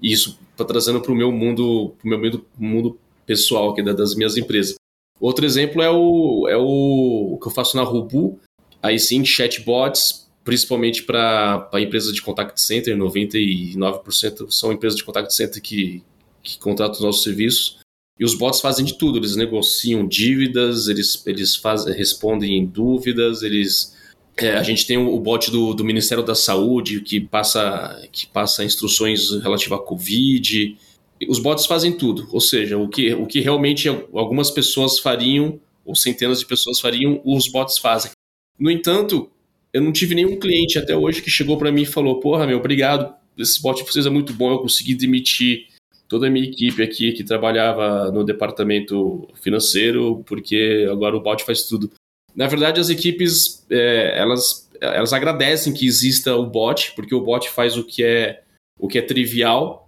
E 0.00 0.12
isso 0.12 0.38
tá 0.56 0.64
trazendo 0.64 1.00
para 1.00 1.12
o 1.12 1.14
meu 1.14 1.30
mundo, 1.30 1.94
pro 1.98 2.08
meu 2.08 2.18
mundo, 2.18 2.46
mundo 2.58 2.98
pessoal 3.26 3.70
aqui 3.70 3.82
da- 3.82 3.92
das 3.92 4.14
minhas 4.14 4.36
empresas. 4.36 4.74
Outro 5.20 5.44
exemplo 5.46 5.80
é 5.80 5.88
o, 5.90 6.48
é 6.48 6.56
o 6.56 7.38
que 7.40 7.46
eu 7.46 7.52
faço 7.52 7.76
na 7.76 7.84
Rubu, 7.84 8.40
aí 8.82 8.98
sim, 8.98 9.24
chatbots, 9.24 10.28
principalmente 10.44 11.04
para 11.04 11.70
empresas 11.74 12.12
de 12.12 12.20
contact 12.20 12.60
center, 12.60 12.96
99% 12.96 14.50
são 14.50 14.72
empresas 14.72 14.98
de 14.98 15.04
contact 15.04 15.32
center 15.32 15.62
que, 15.62 16.02
que 16.42 16.58
contratam 16.58 16.96
os 16.96 17.00
nossos 17.00 17.22
serviços. 17.22 17.80
E 18.18 18.24
os 18.24 18.34
bots 18.34 18.60
fazem 18.60 18.84
de 18.84 18.98
tudo, 18.98 19.18
eles 19.18 19.36
negociam 19.36 20.06
dívidas, 20.06 20.88
eles, 20.88 21.22
eles 21.26 21.56
fazem, 21.56 21.94
respondem 21.94 22.58
em 22.58 22.66
dúvidas, 22.66 23.42
eles. 23.42 23.96
é, 24.36 24.52
a 24.52 24.62
gente 24.62 24.86
tem 24.86 24.98
o, 24.98 25.18
bot 25.18 25.50
do, 25.50 25.72
do 25.72 25.84
Ministério 25.84 26.22
da 26.22 26.34
Saúde 26.34 27.00
que 27.00 27.20
passa, 27.20 28.06
que 28.12 28.26
passa 28.26 28.64
instruções 28.64 29.30
relativas 29.42 29.78
à 29.78 29.82
Covid. 29.82 30.76
Os 31.28 31.38
bots 31.38 31.66
fazem 31.66 31.96
tudo, 31.96 32.28
ou 32.32 32.40
seja, 32.40 32.76
o 32.76 32.88
que, 32.88 33.14
o 33.14 33.26
que 33.26 33.40
realmente 33.40 33.88
algumas 33.88 34.50
pessoas 34.50 34.98
fariam, 34.98 35.60
ou 35.84 35.94
centenas 35.94 36.40
de 36.40 36.46
pessoas 36.46 36.80
fariam, 36.80 37.20
os 37.24 37.48
bots 37.48 37.78
fazem. 37.78 38.10
No 38.58 38.70
entanto, 38.70 39.30
eu 39.72 39.80
não 39.80 39.92
tive 39.92 40.14
nenhum 40.14 40.38
cliente 40.38 40.78
até 40.78 40.96
hoje 40.96 41.22
que 41.22 41.30
chegou 41.30 41.56
para 41.56 41.72
mim 41.72 41.82
e 41.82 41.86
falou: 41.86 42.20
Porra, 42.20 42.46
meu, 42.46 42.58
obrigado, 42.58 43.14
esse 43.36 43.60
bot 43.60 43.82
de 43.82 43.90
vocês 43.90 44.06
é 44.06 44.10
muito 44.10 44.32
bom, 44.32 44.52
eu 44.52 44.58
consegui 44.58 44.94
demitir 44.94 45.68
toda 46.08 46.26
a 46.26 46.30
minha 46.30 46.46
equipe 46.46 46.82
aqui 46.82 47.12
que 47.12 47.24
trabalhava 47.24 48.12
no 48.12 48.22
departamento 48.22 49.26
financeiro, 49.40 50.22
porque 50.26 50.86
agora 50.90 51.16
o 51.16 51.22
bot 51.22 51.42
faz 51.42 51.62
tudo. 51.62 51.90
Na 52.36 52.46
verdade, 52.46 52.80
as 52.80 52.90
equipes 52.90 53.64
é, 53.70 54.18
elas, 54.18 54.70
elas 54.80 55.12
agradecem 55.12 55.72
que 55.72 55.86
exista 55.86 56.36
o 56.36 56.46
bot, 56.46 56.92
porque 56.94 57.14
o 57.14 57.22
bot 57.22 57.48
faz 57.48 57.76
o 57.76 57.84
que 57.84 58.04
é, 58.04 58.42
o 58.78 58.88
que 58.88 58.98
é 58.98 59.02
trivial 59.02 59.81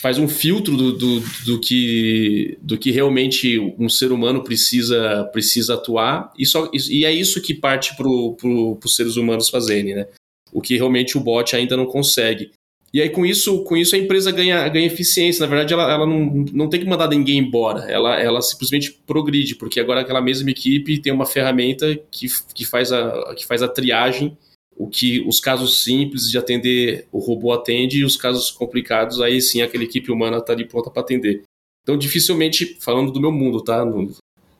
faz 0.00 0.18
um 0.18 0.26
filtro 0.26 0.76
do, 0.76 0.92
do, 0.92 1.20
do, 1.46 1.60
que, 1.60 2.58
do 2.60 2.76
que 2.76 2.90
realmente 2.90 3.58
um 3.78 3.88
ser 3.88 4.10
humano 4.10 4.42
precisa, 4.42 5.24
precisa 5.32 5.74
atuar, 5.74 6.32
e, 6.36 6.44
só, 6.44 6.68
e 6.72 7.04
é 7.04 7.12
isso 7.12 7.40
que 7.40 7.54
parte 7.54 7.96
para 7.96 8.08
os 8.08 8.96
seres 8.96 9.16
humanos 9.16 9.48
fazerem, 9.48 9.94
né? 9.94 10.08
O 10.52 10.60
que 10.60 10.76
realmente 10.76 11.16
o 11.16 11.20
bot 11.20 11.54
ainda 11.54 11.76
não 11.76 11.86
consegue. 11.86 12.50
E 12.92 13.00
aí, 13.00 13.10
com 13.10 13.26
isso, 13.26 13.64
com 13.64 13.76
isso 13.76 13.96
a 13.96 13.98
empresa 13.98 14.30
ganha, 14.30 14.68
ganha 14.68 14.86
eficiência. 14.86 15.40
Na 15.40 15.48
verdade, 15.48 15.74
ela, 15.74 15.92
ela 15.92 16.06
não, 16.06 16.44
não 16.52 16.68
tem 16.68 16.78
que 16.78 16.86
mandar 16.86 17.08
ninguém 17.08 17.38
embora. 17.38 17.90
Ela, 17.90 18.20
ela 18.20 18.40
simplesmente 18.40 18.92
progride, 19.04 19.56
porque 19.56 19.80
agora 19.80 20.02
aquela 20.02 20.20
mesma 20.20 20.48
equipe 20.50 21.00
tem 21.00 21.12
uma 21.12 21.26
ferramenta 21.26 21.98
que, 22.08 22.28
que, 22.54 22.64
faz, 22.64 22.92
a, 22.92 23.34
que 23.34 23.44
faz 23.44 23.62
a 23.62 23.68
triagem, 23.68 24.38
o 24.76 24.88
que 24.88 25.20
os 25.26 25.40
casos 25.40 25.82
simples 25.82 26.30
de 26.30 26.36
atender, 26.36 27.06
o 27.12 27.18
robô 27.18 27.52
atende, 27.52 27.98
e 27.98 28.04
os 28.04 28.16
casos 28.16 28.50
complicados, 28.50 29.20
aí 29.20 29.40
sim 29.40 29.62
aquela 29.62 29.84
equipe 29.84 30.10
humana 30.10 30.38
está 30.38 30.52
ali 30.52 30.66
pronta 30.66 30.90
para 30.90 31.02
atender. 31.02 31.42
Então, 31.82 31.96
dificilmente, 31.96 32.76
falando 32.80 33.12
do 33.12 33.20
meu 33.20 33.30
mundo, 33.30 33.60
tá? 33.62 33.84
No, 33.84 34.10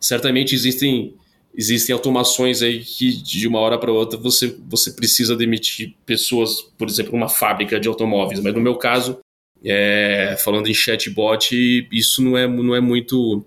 certamente 0.01 0.55
existem 0.55 1.15
existem 1.57 1.93
automações 1.93 2.63
aí 2.63 2.81
que 2.81 3.13
de 3.13 3.47
uma 3.47 3.61
hora 3.61 3.79
para 3.79 3.93
outra 3.93 4.19
você, 4.19 4.57
você 4.69 4.91
precisa 4.91 5.37
demitir 5.37 5.95
pessoas, 6.05 6.61
por 6.77 6.89
exemplo, 6.89 7.15
uma 7.15 7.29
fábrica 7.29 7.79
de 7.79 7.87
automóveis. 7.87 8.41
Mas 8.41 8.53
no 8.53 8.61
meu 8.61 8.75
caso, 8.75 9.19
é, 9.65 10.37
falando 10.39 10.67
em 10.67 10.75
chatbot, 10.75 11.89
isso 11.91 12.23
não 12.23 12.37
é, 12.37 12.47
não 12.47 12.75
é 12.75 12.81
muito. 12.81 13.45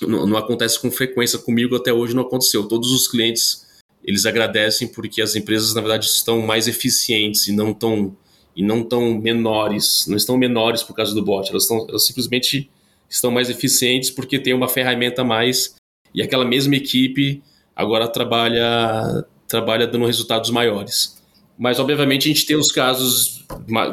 Não, 0.00 0.26
não, 0.26 0.36
acontece 0.36 0.80
com 0.80 0.90
frequência 0.90 1.38
comigo, 1.40 1.74
até 1.74 1.92
hoje 1.92 2.14
não 2.14 2.22
aconteceu. 2.22 2.68
Todos 2.68 2.92
os 2.92 3.08
clientes 3.08 3.66
eles 4.08 4.24
agradecem 4.24 4.88
porque 4.88 5.20
as 5.20 5.36
empresas, 5.36 5.74
na 5.74 5.82
verdade, 5.82 6.06
estão 6.06 6.40
mais 6.40 6.66
eficientes 6.66 7.46
e 7.46 7.52
não 7.52 7.74
tão, 7.74 8.16
e 8.56 8.62
não 8.62 8.82
tão 8.82 9.18
menores. 9.18 10.06
Não 10.08 10.16
estão 10.16 10.38
menores 10.38 10.82
por 10.82 10.94
causa 10.94 11.14
do 11.14 11.22
bot, 11.22 11.50
elas, 11.50 11.64
estão, 11.64 11.86
elas 11.86 12.06
simplesmente 12.06 12.70
estão 13.06 13.30
mais 13.30 13.50
eficientes 13.50 14.08
porque 14.10 14.38
tem 14.38 14.54
uma 14.54 14.66
ferramenta 14.66 15.20
a 15.20 15.24
mais 15.26 15.74
e 16.14 16.22
aquela 16.22 16.46
mesma 16.46 16.74
equipe 16.74 17.42
agora 17.76 18.08
trabalha 18.08 19.26
trabalha 19.46 19.86
dando 19.86 20.06
resultados 20.06 20.48
maiores. 20.48 21.22
Mas 21.58 21.78
obviamente 21.78 22.30
a 22.30 22.32
gente 22.32 22.46
tem 22.46 22.56
os 22.56 22.72
casos 22.72 23.44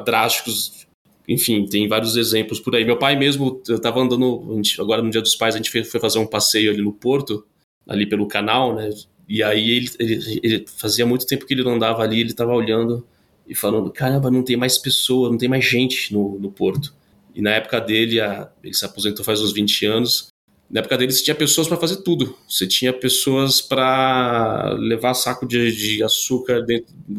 drásticos, 0.06 0.88
enfim, 1.28 1.66
tem 1.66 1.90
vários 1.90 2.16
exemplos 2.16 2.62
por 2.62 2.74
aí. 2.74 2.86
Meu 2.86 2.98
pai 2.98 3.18
mesmo, 3.18 3.62
eu 3.68 3.76
estava 3.76 4.00
andando, 4.00 4.62
agora 4.80 5.02
no 5.02 5.10
Dia 5.10 5.22
dos 5.22 5.36
Pais 5.36 5.56
a 5.56 5.58
gente 5.58 5.72
foi 5.72 6.00
fazer 6.00 6.20
um 6.20 6.28
passeio 6.28 6.72
ali 6.72 6.82
no 6.82 6.94
Porto, 6.94 7.46
ali 7.86 8.06
pelo 8.06 8.28
canal, 8.28 8.74
né? 8.74 8.90
E 9.28 9.42
aí 9.42 9.72
ele, 9.72 9.90
ele, 10.00 10.40
ele 10.44 10.66
fazia 10.68 11.06
muito 11.06 11.26
tempo 11.26 11.46
que 11.46 11.54
ele 11.54 11.64
não 11.64 11.76
andava 11.76 12.04
ali, 12.04 12.20
ele 12.20 12.32
estava 12.32 12.54
olhando 12.54 13.06
e 13.48 13.56
falando, 13.56 13.92
caramba, 13.92 14.30
não 14.32 14.44
tem 14.44 14.56
mais 14.56 14.78
pessoa, 14.78 15.30
não 15.30 15.38
tem 15.38 15.50
mais 15.50 15.66
gente 15.66 16.14
no, 16.14 16.40
no 16.40 16.52
Porto. 16.52 16.94
E 17.34 17.42
na 17.42 17.52
época 17.52 17.80
dele, 17.82 18.22
a, 18.22 18.50
ele 18.64 18.74
se 18.74 18.86
aposentou 18.86 19.26
faz 19.26 19.42
uns 19.42 19.52
20 19.54 19.86
anos, 19.86 20.30
na 20.70 20.80
época 20.80 20.98
dele, 20.98 21.12
você 21.12 21.24
tinha 21.24 21.36
pessoas 21.36 21.68
para 21.68 21.78
fazer 21.78 21.98
tudo. 21.98 22.36
Você 22.50 22.66
tinha 22.66 22.92
pessoas 22.92 23.62
para 23.62 24.74
levar 24.80 25.14
saco 25.14 25.48
de, 25.48 25.72
de 25.72 26.04
açúcar 26.04 26.66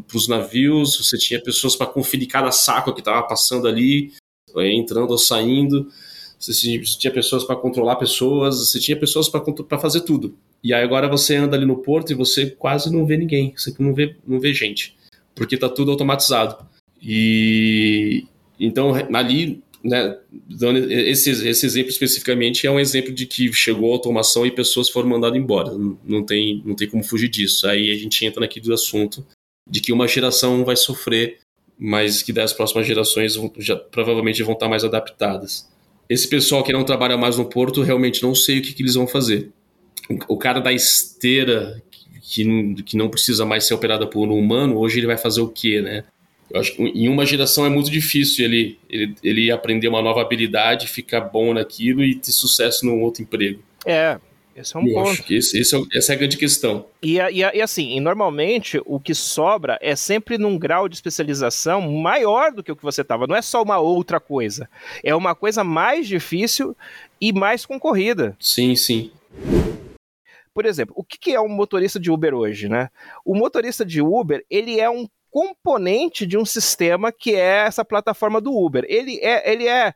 para 0.07 0.17
os 0.17 0.27
navios, 0.27 0.97
você 0.97 1.17
tinha 1.17 1.41
pessoas 1.41 1.77
para 1.77 1.87
conferir 1.87 2.29
cada 2.29 2.51
saco 2.51 2.93
que 2.93 3.01
estava 3.01 3.23
passando 3.27 3.69
ali, 3.69 4.13
entrando 4.57 5.11
ou 5.11 5.19
saindo. 5.19 5.89
Você 6.39 6.53
tinha 6.99 7.13
pessoas 7.13 7.45
para 7.45 7.57
controlar 7.57 7.97
pessoas, 7.97 8.59
você 8.59 8.81
tinha 8.81 8.99
pessoas 8.99 9.29
para 9.29 9.79
fazer 9.79 10.01
tudo. 10.01 10.37
E 10.67 10.75
aí 10.75 10.83
agora 10.83 11.07
você 11.07 11.37
anda 11.37 11.57
ali 11.57 11.65
no 11.65 11.77
porto 11.77 12.11
e 12.11 12.15
você 12.17 12.51
quase 12.51 12.93
não 12.93 13.07
vê 13.07 13.17
ninguém, 13.17 13.55
você 13.57 13.73
não 13.79 13.95
vê, 13.95 14.17
não 14.27 14.41
vê 14.41 14.53
gente, 14.53 14.97
porque 15.33 15.55
está 15.55 15.69
tudo 15.69 15.93
automatizado. 15.93 16.67
E 17.01 18.27
então 18.59 18.93
ali 19.15 19.63
né, 19.85 20.19
dando 20.33 20.91
esse, 20.91 21.31
esse 21.31 21.65
exemplo 21.65 21.91
especificamente 21.91 22.67
é 22.67 22.71
um 22.71 22.81
exemplo 22.81 23.15
de 23.15 23.27
que 23.27 23.53
chegou 23.53 23.93
a 23.93 23.95
automação 23.95 24.45
e 24.45 24.51
pessoas 24.51 24.91
foram 24.91 25.09
mandadas 25.09 25.39
embora. 25.39 25.71
Não, 26.05 26.27
tem, 26.27 26.61
não 26.67 26.75
tem 26.75 26.89
como 26.89 27.05
fugir 27.05 27.29
disso. 27.29 27.69
Aí 27.69 27.93
a 27.93 27.97
gente 27.97 28.27
entra 28.27 28.41
naquele 28.41 28.75
assunto 28.75 29.25
de 29.71 29.81
que 29.81 29.93
uma 29.93 30.09
geração 30.09 30.65
vai 30.65 30.75
sofrer, 30.75 31.39
mas 31.79 32.25
que 32.25 32.33
das 32.33 32.53
próximas 32.53 32.89
gerações 32.89 33.39
já, 33.59 33.77
provavelmente 33.77 34.43
vão 34.43 34.55
estar 34.55 34.69
mais 34.69 34.83
adaptadas. 34.83 35.71
Esse 36.11 36.27
pessoal 36.27 36.65
que 36.65 36.73
não 36.73 36.83
trabalha 36.83 37.17
mais 37.17 37.39
no 37.39 37.45
porto, 37.45 37.83
realmente 37.83 38.25
não 38.25 38.35
sei 38.35 38.59
o 38.59 38.63
que, 38.63 38.73
que 38.73 38.83
eles 38.83 38.95
vão 38.95 39.07
fazer. 39.07 39.53
O 40.29 40.37
cara 40.37 40.61
da 40.61 40.73
esteira, 40.73 41.83
que, 42.23 42.75
que 42.85 42.97
não 42.97 43.09
precisa 43.09 43.45
mais 43.45 43.65
ser 43.65 43.75
operada 43.75 44.07
por 44.07 44.29
um 44.29 44.39
humano, 44.39 44.79
hoje 44.79 44.99
ele 44.99 45.07
vai 45.07 45.19
fazer 45.19 45.41
o 45.41 45.49
quê, 45.49 45.81
né? 45.81 46.05
Eu 46.51 46.61
acho 46.61 46.77
que 46.77 46.83
em 46.83 47.09
uma 47.09 47.27
geração 47.27 47.67
é 47.67 47.69
muito 47.69 47.91
difícil 47.91 48.45
ele, 48.45 48.79
ele, 48.89 49.15
ele 49.23 49.51
aprender 49.51 49.89
uma 49.89 50.01
nova 50.01 50.23
habilidade, 50.23 50.87
ficar 50.87 51.21
bom 51.21 51.53
naquilo 51.53 52.05
e 52.05 52.15
ter 52.15 52.31
sucesso 52.31 52.87
num 52.87 53.03
outro 53.03 53.23
emprego. 53.23 53.61
É, 53.85 54.19
esse 54.57 54.75
é 54.75 54.79
um 54.81 54.87
Eu 54.87 54.95
ponto. 54.95 55.11
acho 55.11 55.23
que 55.25 55.35
esse, 55.35 55.59
esse 55.59 55.77
é, 55.77 55.81
essa 55.93 56.13
é 56.13 56.15
a 56.15 56.19
grande 56.19 56.37
questão. 56.37 56.87
E, 57.03 57.19
e, 57.19 57.41
e 57.41 57.61
assim, 57.61 57.97
e 57.97 58.01
normalmente 58.01 58.81
o 58.87 58.99
que 58.99 59.15
sobra 59.15 59.77
é 59.83 59.95
sempre 59.95 60.39
num 60.39 60.57
grau 60.57 60.89
de 60.89 60.95
especialização 60.95 61.91
maior 61.91 62.53
do 62.53 62.63
que 62.63 62.73
o 62.73 62.77
que 62.77 62.83
você 62.83 63.03
estava. 63.03 63.27
Não 63.27 63.37
é 63.37 63.43
só 63.43 63.63
uma 63.63 63.79
outra 63.79 64.19
coisa. 64.19 64.69
É 65.03 65.15
uma 65.15 65.35
coisa 65.35 65.63
mais 65.65 66.07
difícil 66.07 66.77
e 67.21 67.33
mais 67.33 67.67
concorrida. 67.67 68.37
Sim, 68.41 68.75
sim. 68.77 69.11
Por 70.57 70.65
exemplo, 70.65 70.95
o 70.97 71.05
que 71.05 71.19
que 71.19 71.35
é 71.35 71.41
um 71.41 71.51
motorista 71.51 72.01
de 72.01 72.11
Uber 72.11 72.33
hoje, 72.35 72.67
né? 72.67 72.89
O 73.27 73.35
motorista 73.35 73.85
de 73.85 74.01
Uber, 74.01 74.43
ele 74.49 74.81
é 74.81 74.89
um 74.89 75.07
componente 75.31 76.27
de 76.27 76.39
um 76.39 76.47
sistema 76.47 77.13
que 77.13 77.35
é 77.35 77.67
essa 77.67 77.85
plataforma 77.85 78.41
do 78.41 78.51
Uber. 78.57 78.83
Ele 78.89 79.21
é, 79.21 79.53
ele 79.53 79.69
é 79.69 79.93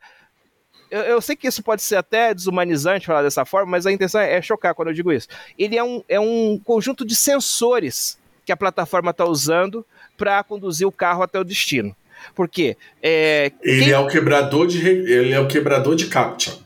eu, 0.90 1.00
eu 1.00 1.20
sei 1.22 1.34
que 1.34 1.48
isso 1.48 1.62
pode 1.62 1.80
ser 1.80 1.96
até 1.96 2.34
desumanizante 2.34 3.06
falar 3.06 3.22
dessa 3.22 3.46
forma, 3.46 3.70
mas 3.70 3.86
a 3.86 3.90
intenção 3.92 4.20
é 4.20 4.42
chocar 4.42 4.74
quando 4.74 4.88
eu 4.88 4.94
digo 4.94 5.10
isso. 5.10 5.28
Ele 5.58 5.78
é 5.78 5.82
um, 5.82 6.04
é 6.06 6.20
um 6.20 6.60
conjunto 6.62 7.06
de 7.06 7.16
sensores 7.16 8.18
que 8.44 8.52
a 8.52 8.56
plataforma 8.56 9.12
está 9.12 9.24
usando 9.24 9.82
para 10.18 10.44
conduzir 10.44 10.86
o 10.86 10.92
carro 10.92 11.22
até 11.22 11.40
o 11.40 11.44
destino. 11.44 11.96
Por 12.34 12.50
quê? 12.50 12.76
É, 13.02 13.50
Ele 13.62 13.84
quem- 13.84 13.92
é 13.94 13.98
o 13.98 14.08
quebrador 14.08 14.66
de 14.66 14.86
ele 14.86 15.32
é 15.32 15.40
o 15.40 15.48
quebrador 15.48 15.96
de 15.96 16.06
captcha. 16.08 16.58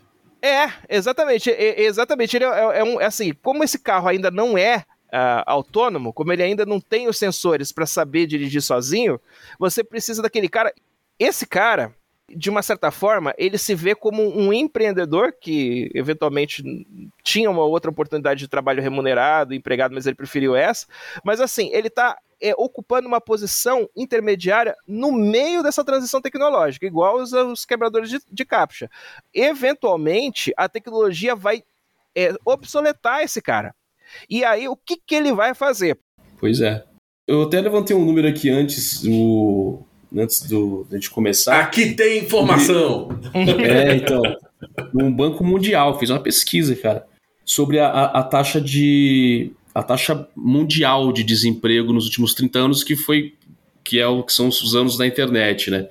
É, 0.45 0.73
exatamente. 0.89 1.49
é- 1.51 1.81
exatamente. 1.81 2.35
Ele 2.35 2.45
é, 2.45 2.47
é- 2.47 2.79
é 2.79 2.83
um, 2.83 2.99
é 3.01 3.05
assim, 3.05 3.33
como 3.41 3.63
esse 3.63 3.79
carro 3.79 4.07
ainda 4.07 4.29
não 4.31 4.57
é 4.57 4.85
ah, 5.11 5.43
autônomo, 5.47 6.11
como 6.11 6.33
ele 6.33 6.43
ainda 6.43 6.65
não 6.65 6.79
tem 6.79 7.07
os 7.07 7.17
sensores 7.17 7.71
para 7.71 7.85
saber 7.85 8.25
dirigir 8.27 8.61
sozinho, 8.61 9.19
você 9.57 9.83
precisa 9.83 10.21
daquele 10.21 10.49
cara. 10.49 10.73
Esse 11.17 11.45
cara, 11.47 11.93
de 12.27 12.49
uma 12.49 12.61
certa 12.61 12.91
forma, 12.91 13.33
ele 13.37 13.57
se 13.57 13.73
vê 13.73 13.95
como 13.95 14.21
um 14.37 14.51
empreendedor 14.51 15.31
que 15.39 15.89
eventualmente 15.93 16.63
tinha 17.23 17.49
uma 17.49 17.63
outra 17.63 17.89
oportunidade 17.89 18.41
de 18.41 18.47
trabalho 18.49 18.81
remunerado, 18.81 19.53
empregado, 19.53 19.93
mas 19.93 20.05
ele 20.05 20.15
preferiu 20.15 20.55
essa. 20.55 20.85
Mas 21.23 21.39
assim, 21.39 21.69
ele 21.71 21.87
está 21.87 22.17
ocupando 22.57 23.07
uma 23.07 23.21
posição 23.21 23.89
intermediária 23.95 24.75
no 24.87 25.11
meio 25.11 25.63
dessa 25.63 25.83
transição 25.83 26.21
tecnológica, 26.21 26.85
igual 26.85 27.17
os, 27.17 27.31
os 27.31 27.65
quebradores 27.65 28.09
de, 28.09 28.19
de 28.31 28.45
captcha 28.45 28.89
eventualmente 29.33 30.53
a 30.55 30.69
tecnologia 30.69 31.35
vai 31.35 31.63
é, 32.15 32.33
obsoletar 32.45 33.21
esse 33.21 33.41
cara. 33.41 33.75
E 34.29 34.43
aí, 34.43 34.67
o 34.67 34.75
que, 34.75 34.97
que 34.97 35.15
ele 35.15 35.33
vai 35.33 35.53
fazer? 35.53 35.99
Pois 36.39 36.61
é. 36.61 36.83
Eu 37.27 37.43
até 37.43 37.59
levantei 37.59 37.95
um 37.95 38.05
número 38.05 38.27
aqui 38.27 38.49
antes 38.49 39.01
do. 39.01 39.81
Antes 40.15 40.43
do, 40.43 40.85
da 40.89 40.95
gente 40.95 41.09
começar. 41.09 41.59
Aqui 41.59 41.93
tem 41.93 42.19
informação. 42.19 43.09
É, 43.35 43.95
então. 43.95 44.21
Um 44.93 45.11
banco 45.11 45.43
mundial 45.43 45.97
fez 45.99 46.09
uma 46.09 46.21
pesquisa, 46.21 46.75
cara, 46.75 47.05
sobre 47.43 47.79
a, 47.79 47.87
a, 47.87 48.19
a 48.19 48.23
taxa 48.23 48.61
de. 48.61 49.51
A 49.75 49.83
taxa 49.83 50.25
mundial 50.33 51.11
de 51.11 51.21
desemprego 51.21 51.91
nos 51.91 52.05
últimos 52.05 52.33
30 52.33 52.59
anos, 52.59 52.81
que 52.81 52.95
foi. 52.95 53.33
que 53.83 53.99
é 53.99 54.07
o 54.07 54.23
que 54.23 54.31
são 54.31 54.47
os 54.47 54.73
anos 54.73 54.97
da 54.97 55.05
internet, 55.05 55.69
né? 55.69 55.89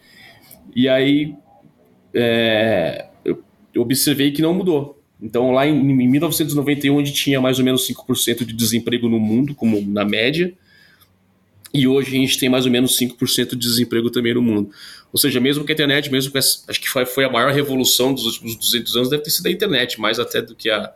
E 0.74 0.88
aí 0.88 1.34
é, 2.14 3.06
eu, 3.22 3.44
observei 3.76 4.32
que 4.32 4.40
não 4.40 4.54
mudou. 4.54 4.98
Então, 5.20 5.52
lá 5.52 5.66
em, 5.66 5.74
em 5.74 6.08
1991, 6.08 6.96
onde 6.96 7.12
tinha 7.12 7.40
mais 7.42 7.58
ou 7.58 7.64
menos 7.64 7.86
5% 7.86 8.46
de 8.46 8.54
desemprego 8.54 9.06
no 9.06 9.20
mundo, 9.20 9.54
como 9.54 9.80
na 9.82 10.04
média, 10.04 10.54
e 11.72 11.86
hoje 11.86 12.16
a 12.16 12.20
gente 12.20 12.38
tem 12.38 12.48
mais 12.48 12.64
ou 12.64 12.72
menos 12.72 12.98
5% 12.98 13.50
de 13.50 13.56
desemprego 13.56 14.10
também 14.10 14.32
no 14.32 14.40
mundo. 14.40 14.70
Ou 15.12 15.18
seja, 15.18 15.40
mesmo 15.40 15.62
que 15.62 15.72
a 15.72 15.74
internet, 15.74 16.10
mesmo 16.10 16.32
que 16.32 16.38
essa, 16.38 16.64
acho 16.68 16.80
que 16.80 16.88
foi, 16.88 17.04
foi 17.04 17.24
a 17.24 17.30
maior 17.30 17.52
revolução 17.52 18.14
dos 18.14 18.24
últimos 18.24 18.56
200 18.56 18.96
anos, 18.96 19.10
deve 19.10 19.22
ter 19.22 19.30
sido 19.30 19.46
a 19.46 19.50
internet, 19.50 20.00
mais 20.00 20.18
até 20.18 20.40
do 20.40 20.54
que 20.54 20.70
a, 20.70 20.92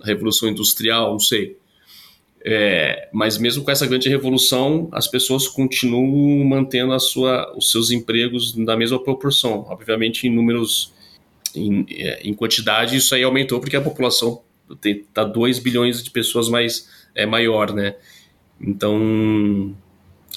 a 0.00 0.04
revolução 0.04 0.48
industrial, 0.48 1.12
não 1.12 1.20
sei. 1.20 1.56
É, 2.44 3.08
mas 3.12 3.36
mesmo 3.36 3.64
com 3.64 3.70
essa 3.70 3.86
grande 3.86 4.08
revolução, 4.08 4.88
as 4.92 5.08
pessoas 5.08 5.48
continuam 5.48 6.44
mantendo 6.44 6.92
a 6.92 6.98
sua, 6.98 7.52
os 7.56 7.70
seus 7.70 7.90
empregos 7.90 8.56
na 8.56 8.76
mesma 8.76 9.02
proporção. 9.02 9.66
Obviamente, 9.68 10.26
em 10.26 10.30
números, 10.30 10.92
em, 11.54 11.84
é, 11.90 12.20
em 12.22 12.32
quantidade, 12.32 12.96
isso 12.96 13.14
aí 13.14 13.22
aumentou 13.22 13.60
porque 13.60 13.76
a 13.76 13.80
população 13.80 14.42
está 14.84 15.24
2 15.24 15.58
bilhões 15.58 16.02
de 16.02 16.10
pessoas 16.10 16.48
mais 16.48 16.88
é 17.14 17.26
maior, 17.26 17.72
né? 17.72 17.96
Então, 18.60 19.74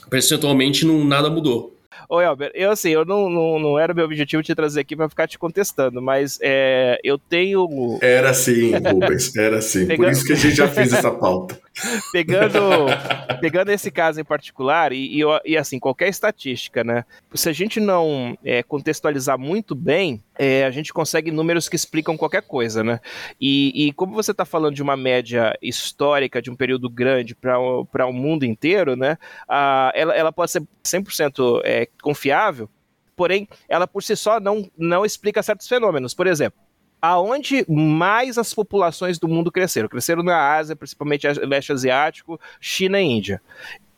percentualmente, 0.09 0.85
não, 0.85 1.03
nada 1.03 1.29
mudou. 1.29 1.77
Ô, 2.07 2.19
Elber, 2.19 2.51
eu 2.53 2.71
assim, 2.71 2.89
eu 2.89 3.05
não, 3.05 3.29
não, 3.29 3.57
não 3.57 3.79
era 3.79 3.93
meu 3.93 4.03
objetivo 4.03 4.43
te 4.43 4.53
trazer 4.53 4.81
aqui 4.81 4.97
para 4.97 5.07
ficar 5.07 5.27
te 5.27 5.39
contestando, 5.39 6.01
mas 6.01 6.37
é, 6.41 6.99
eu 7.05 7.17
tenho. 7.17 7.69
Era 8.01 8.31
assim, 8.31 8.71
Rubens, 8.75 9.33
era 9.35 9.59
assim. 9.59 9.81
Por 9.81 9.87
Pegando- 9.87 10.11
isso 10.11 10.25
que 10.25 10.33
a 10.33 10.35
gente 10.35 10.55
já 10.55 10.67
fez 10.67 10.91
essa 10.91 11.09
pauta. 11.09 11.57
pegando, 12.11 12.59
pegando 13.39 13.69
esse 13.71 13.89
caso 13.91 14.19
em 14.19 14.23
particular, 14.23 14.91
e, 14.91 15.21
e, 15.21 15.23
e, 15.45 15.57
assim, 15.57 15.79
qualquer 15.79 16.07
estatística, 16.09 16.83
né? 16.83 17.05
Se 17.33 17.49
a 17.49 17.53
gente 17.53 17.79
não 17.79 18.37
é, 18.43 18.61
contextualizar 18.63 19.37
muito 19.37 19.73
bem, 19.75 20.21
é, 20.37 20.65
a 20.65 20.71
gente 20.71 20.93
consegue 20.93 21.31
números 21.31 21.69
que 21.69 21.75
explicam 21.75 22.17
qualquer 22.17 22.41
coisa, 22.41 22.83
né? 22.83 22.99
E, 23.39 23.87
e 23.87 23.93
como 23.93 24.13
você 24.13 24.31
está 24.31 24.45
falando 24.45 24.75
de 24.75 24.81
uma 24.81 24.97
média 24.97 25.57
histórica, 25.61 26.41
de 26.41 26.49
um 26.49 26.55
período 26.55 26.89
grande 26.89 27.35
para 27.35 27.59
o 27.59 28.13
mundo 28.13 28.45
inteiro, 28.45 28.95
né? 28.95 29.17
a- 29.47 29.91
ela, 29.95 30.15
ela 30.15 30.31
pode 30.31 30.51
ser 30.51 30.63
100% 30.83 31.61
é, 31.63 31.87
confiável, 32.01 32.69
porém, 33.15 33.47
ela 33.69 33.87
por 33.87 34.01
si 34.01 34.15
só 34.15 34.39
não, 34.39 34.69
não 34.77 35.05
explica 35.05 35.43
certos 35.43 35.67
fenômenos. 35.67 36.13
Por 36.13 36.27
exemplo, 36.27 36.59
aonde 37.01 37.65
mais 37.67 38.37
as 38.37 38.53
populações 38.53 39.17
do 39.17 39.27
mundo 39.27 39.51
cresceram. 39.51 39.89
Cresceram 39.89 40.21
na 40.23 40.53
Ásia, 40.55 40.75
principalmente 40.75 41.27
leste 41.27 41.71
asiático, 41.71 42.39
China 42.59 43.01
e 43.01 43.05
Índia. 43.05 43.41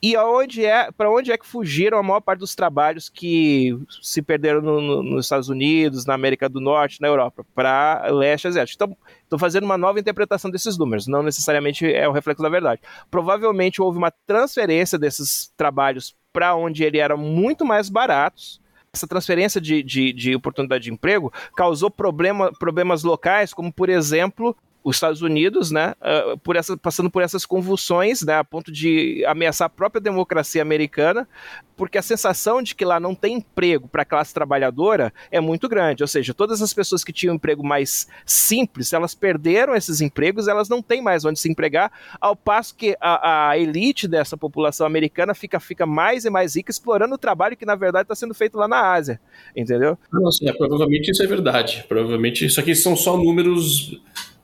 E 0.06 0.16
é, 0.66 0.92
para 0.92 1.10
onde 1.10 1.32
é 1.32 1.38
que 1.38 1.46
fugiram 1.46 1.98
a 1.98 2.04
maior 2.04 2.20
parte 2.20 2.40
dos 2.40 2.54
trabalhos 2.54 3.08
que 3.08 3.78
se 4.02 4.22
perderam 4.22 4.62
no- 4.62 4.82
no- 4.82 5.02
nos 5.04 5.26
Estados 5.26 5.48
Unidos, 5.48 6.06
na 6.06 6.14
América 6.14 6.50
do 6.50 6.60
Norte, 6.60 7.00
na 7.00 7.08
Europa, 7.08 7.46
para 7.56 8.06
leste 8.12 8.46
asiático. 8.46 8.76
Então, 8.84 8.98
estou 9.24 9.40
fazendo 9.40 9.64
uma 9.64 9.78
nova 9.78 10.02
interpretação 10.02 10.52
desses 10.52 10.78
números, 10.78 11.08
não 11.08 11.24
necessariamente 11.24 11.86
é 11.86 12.06
o 12.06 12.12
reflexo 12.12 12.44
da 12.44 12.50
verdade. 12.50 12.82
Provavelmente 13.10 13.82
houve 13.82 13.98
uma 13.98 14.12
transferência 14.28 15.00
desses 15.00 15.54
trabalhos 15.56 16.14
para 16.34 16.54
onde 16.54 16.84
ele 16.84 16.98
eram 16.98 17.18
muito 17.18 17.64
mais 17.64 17.88
baratos, 17.88 18.60
essa 18.96 19.08
transferência 19.08 19.60
de, 19.60 19.82
de, 19.82 20.14
de 20.14 20.36
oportunidade 20.36 20.84
de 20.84 20.92
emprego 20.92 21.34
causou 21.58 21.90
problema, 21.90 22.52
problemas 22.54 23.04
locais, 23.04 23.52
como, 23.52 23.74
por 23.74 23.90
exemplo, 23.90 24.56
os 24.84 24.98
Estados 24.98 25.22
Unidos, 25.22 25.72
né, 25.72 25.94
uh, 26.02 26.38
por 26.40 26.56
essa, 26.56 26.76
passando 26.76 27.10
por 27.10 27.22
essas 27.22 27.46
convulsões, 27.46 28.22
né, 28.22 28.38
a 28.38 28.44
ponto 28.44 28.72
de 28.72 29.24
ameaçar 29.26 29.68
a 29.68 29.70
própria 29.70 30.02
democracia 30.02 30.62
americana, 30.62 31.28
porque 31.76 31.98
a 31.98 32.02
sensação 32.02 32.62
de 32.62 32.76
que 32.76 32.86
lá 32.86 33.00
não 33.00 33.16
tem 33.16 33.38
emprego 33.38 33.88
para 33.88 34.04
a 34.04 34.06
classe 34.06 34.34
trabalhadora 34.34 35.14
é 35.32 35.40
muito 35.40 35.68
grande. 35.68 36.04
Ou 36.04 36.08
seja, 36.08 36.34
todas 36.34 36.62
as 36.62 36.74
pessoas 36.74 37.04
que 37.04 37.12
tinham 37.12 37.34
um 37.34 37.36
emprego 37.36 37.66
mais 37.66 38.08
simples, 38.26 38.94
elas 38.94 39.16
perderam 39.16 39.76
esses 39.76 40.02
empregos, 40.02 40.48
elas 40.48 40.70
não 40.70 40.82
têm 40.82 41.02
mais 41.02 41.26
onde 41.26 41.40
se 41.40 41.50
empregar, 41.50 41.92
ao 42.20 42.36
passo 42.36 42.76
que 42.76 42.96
a, 43.00 43.50
a 43.50 43.58
elite 43.58 44.08
dessa 44.08 44.38
população 44.38 44.86
americana 44.86 45.34
fica, 45.34 45.60
fica 45.60 45.86
mais 45.86 46.26
e 46.26 46.30
mais 46.30 46.56
rica 46.56 46.72
explorando 46.72 47.16
o 47.16 47.18
trabalho 47.18 47.58
que, 47.58 47.66
na 47.66 47.76
verdade, 47.76 48.04
está 48.04 48.16
sendo 48.16 48.34
feito 48.34 48.58
lá 48.58 48.68
na 48.68 48.94
Ásia. 48.94 49.20
Entendeu? 49.56 49.98
Nossa, 50.12 50.48
é, 50.48 50.54
provavelmente 50.54 51.12
isso 51.12 51.24
é 51.24 51.28
verdade. 51.28 51.86
Provavelmente 51.88 52.46
isso 52.46 52.60
aqui 52.60 52.76
são 52.76 52.96
só 52.96 53.18
números. 53.18 54.00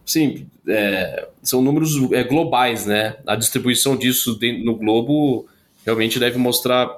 Sim, 0.09 0.47
é, 0.67 1.27
são 1.43 1.61
números 1.61 1.91
é, 2.11 2.23
globais, 2.23 2.87
né? 2.87 3.17
A 3.27 3.35
distribuição 3.35 3.95
disso 3.95 4.39
no 4.63 4.75
globo 4.75 5.45
realmente 5.85 6.17
deve 6.19 6.37
mostrar, 6.39 6.89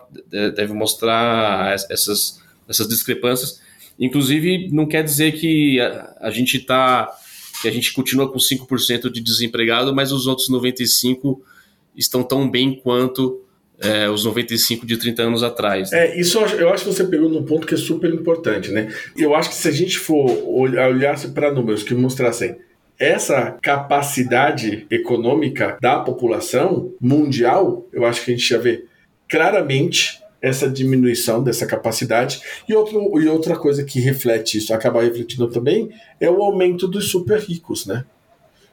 deve 0.56 0.72
mostrar 0.74 1.76
essas, 1.90 2.40
essas 2.70 2.88
discrepâncias. 2.88 3.60
Inclusive, 4.00 4.70
não 4.72 4.86
quer 4.86 5.04
dizer 5.04 5.34
que 5.34 5.78
a, 5.82 6.16
a 6.22 6.32
gente 6.32 6.58
tá, 6.60 7.10
que 7.62 7.68
a 7.68 7.72
gente 7.72 7.92
continua 7.94 8.32
com 8.32 8.40
5% 8.40 9.10
de 9.12 9.20
desempregado, 9.20 9.94
mas 9.94 10.14
os 10.14 10.26
outros 10.26 10.50
95% 10.50 11.38
estão 11.96 12.24
tão 12.24 12.50
bem 12.50 12.80
quanto 12.82 13.42
é, 13.78 14.10
os 14.10 14.24
95 14.24 14.86
de 14.86 14.96
30 14.96 15.24
anos 15.24 15.44
atrás. 15.44 15.92
É, 15.92 16.18
isso 16.20 16.38
eu 16.40 16.70
acho- 16.72 16.86
que 16.86 16.94
você 16.94 17.04
pegou 17.04 17.28
num 17.30 17.44
ponto 17.44 17.68
que 17.68 17.74
é 17.74 17.78
super 17.78 18.14
importante, 18.14 18.72
né? 18.72 18.94
Eu 19.18 19.36
acho 19.36 19.50
que 19.50 19.56
se 19.56 19.68
a 19.68 19.72
gente 19.72 20.00
for 20.00 20.26
ol- 20.48 20.70
olhasse 20.72 21.30
para 21.30 21.52
números 21.52 21.84
que 21.84 21.94
mostrassem 21.94 22.56
essa 23.02 23.58
capacidade 23.64 24.86
econômica 24.92 25.76
da 25.82 26.00
população 26.00 26.94
mundial, 27.02 27.88
eu 27.92 28.06
acho 28.06 28.24
que 28.24 28.32
a 28.32 28.36
gente 28.36 28.48
já 28.48 28.60
vê 28.60 28.86
claramente 29.28 30.22
essa 30.40 30.70
diminuição 30.70 31.44
dessa 31.44 31.66
capacidade. 31.66 32.42
E, 32.70 32.76
outro, 32.76 33.20
e 33.20 33.28
outra 33.28 33.56
coisa 33.56 33.84
que 33.84 34.00
reflete 34.00 34.60
isso, 34.60 34.72
acaba 34.72 35.02
refletindo 35.02 35.48
também, 35.48 35.90
é 36.20 36.30
o 36.30 36.44
aumento 36.44 36.88
dos 36.88 37.10
super 37.10 37.40
ricos, 37.40 37.88
né? 37.88 38.06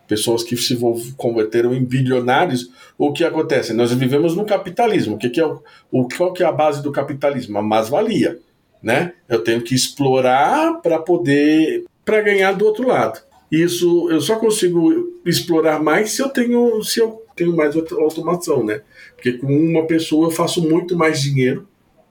Pessoas 0.06 0.42
que 0.42 0.56
se 0.58 0.78
converteram 1.16 1.74
em 1.74 1.82
bilionários. 1.82 2.70
O 2.98 3.12
que 3.12 3.24
acontece? 3.24 3.72
Nós 3.72 3.92
vivemos 3.92 4.36
no 4.36 4.44
capitalismo. 4.44 5.16
O 5.16 5.18
que, 5.18 5.30
que 5.30 5.40
é 5.40 5.46
o, 5.46 5.62
o, 5.90 6.06
qual 6.08 6.32
que 6.34 6.42
é 6.42 6.46
a 6.46 6.52
base 6.52 6.82
do 6.82 6.92
capitalismo? 6.92 7.58
A 7.58 7.62
mais-valia. 7.62 8.38
Né? 8.82 9.12
Eu 9.28 9.42
tenho 9.42 9.62
que 9.62 9.74
explorar 9.74 10.80
para 10.82 10.98
poder 10.98 11.84
para 12.04 12.22
ganhar 12.22 12.52
do 12.52 12.64
outro 12.64 12.88
lado. 12.88 13.27
Isso 13.50 14.08
eu 14.11 14.20
só 14.20 14.37
consigo 14.37 15.12
explorar 15.24 15.82
mais 15.82 16.12
se 16.12 16.22
eu 16.22 16.28
tenho 16.28 16.82
se 16.82 17.00
eu 17.00 17.22
tenho 17.34 17.56
mais 17.56 17.74
auto- 17.76 17.98
automação, 18.00 18.64
né? 18.64 18.82
Porque 19.14 19.32
com 19.32 19.46
uma 19.46 19.87
pessoa 19.87 20.26
eu 20.28 20.30
faço 20.30 20.61
muito 20.62 20.96
mais 20.96 21.20
dinheiro 21.22 21.66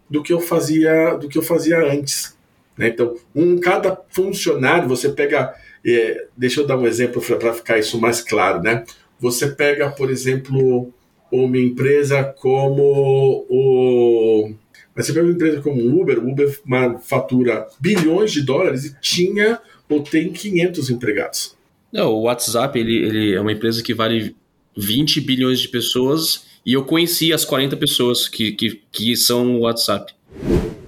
do 0.10 0.24
que 0.24 0.34
eu 0.34 0.40
fazia 0.40 1.16
do 1.16 1.28
que 1.28 1.38
eu 1.38 1.44
fazia 1.44 1.80
antes. 1.92 2.36
né? 2.78 2.90
Então, 2.90 3.16
um 3.36 3.60
cada 3.60 4.00
funcionário 4.10 4.88
você 4.88 5.10
pega, 5.10 5.54
é, 5.86 6.28
deixa 6.36 6.62
eu 6.62 6.68
dar 6.68 6.78
um 6.78 6.88
exemplo 6.88 7.22
para 7.22 7.54
ficar 7.54 7.78
isso 7.78 8.00
mais 8.00 8.22
claro, 8.22 8.62
né? 8.62 8.84
Você 9.20 9.48
pega, 9.48 9.90
por 9.90 10.10
exemplo, 10.12 10.92
uma 11.32 11.58
empresa 11.58 12.24
como 12.24 13.46
o 13.50 14.52
mas 14.96 15.06
você 15.06 15.14
pega 15.14 15.26
uma 15.26 15.34
empresa 15.34 15.62
como 15.62 15.80
o 15.80 16.02
Uber, 16.02 16.18
o 16.20 16.32
Uber 16.32 16.60
fatura 17.04 17.68
bilhões 17.80 18.32
de 18.32 18.42
dólares 18.42 18.86
e 18.86 19.00
tinha 19.00 19.60
ou 19.90 20.02
tem 20.02 20.32
500 20.32 20.90
empregados. 20.90 21.58
Não, 21.92 22.12
o 22.14 22.24
WhatsApp 22.24 22.78
ele, 22.78 22.96
ele 22.98 23.34
é 23.34 23.42
uma 23.42 23.52
empresa 23.52 23.82
que 23.82 23.94
vale 23.94 24.36
20 24.76 25.22
bilhões 25.22 25.60
de 25.60 25.70
pessoas 25.70 26.46
e 26.66 26.74
eu 26.74 26.84
conheci 26.84 27.32
as 27.32 27.46
40 27.46 27.78
pessoas 27.78 28.28
que, 28.28 28.52
que, 28.52 28.82
que 28.92 29.16
são 29.16 29.56
o 29.56 29.60
WhatsApp. 29.62 30.14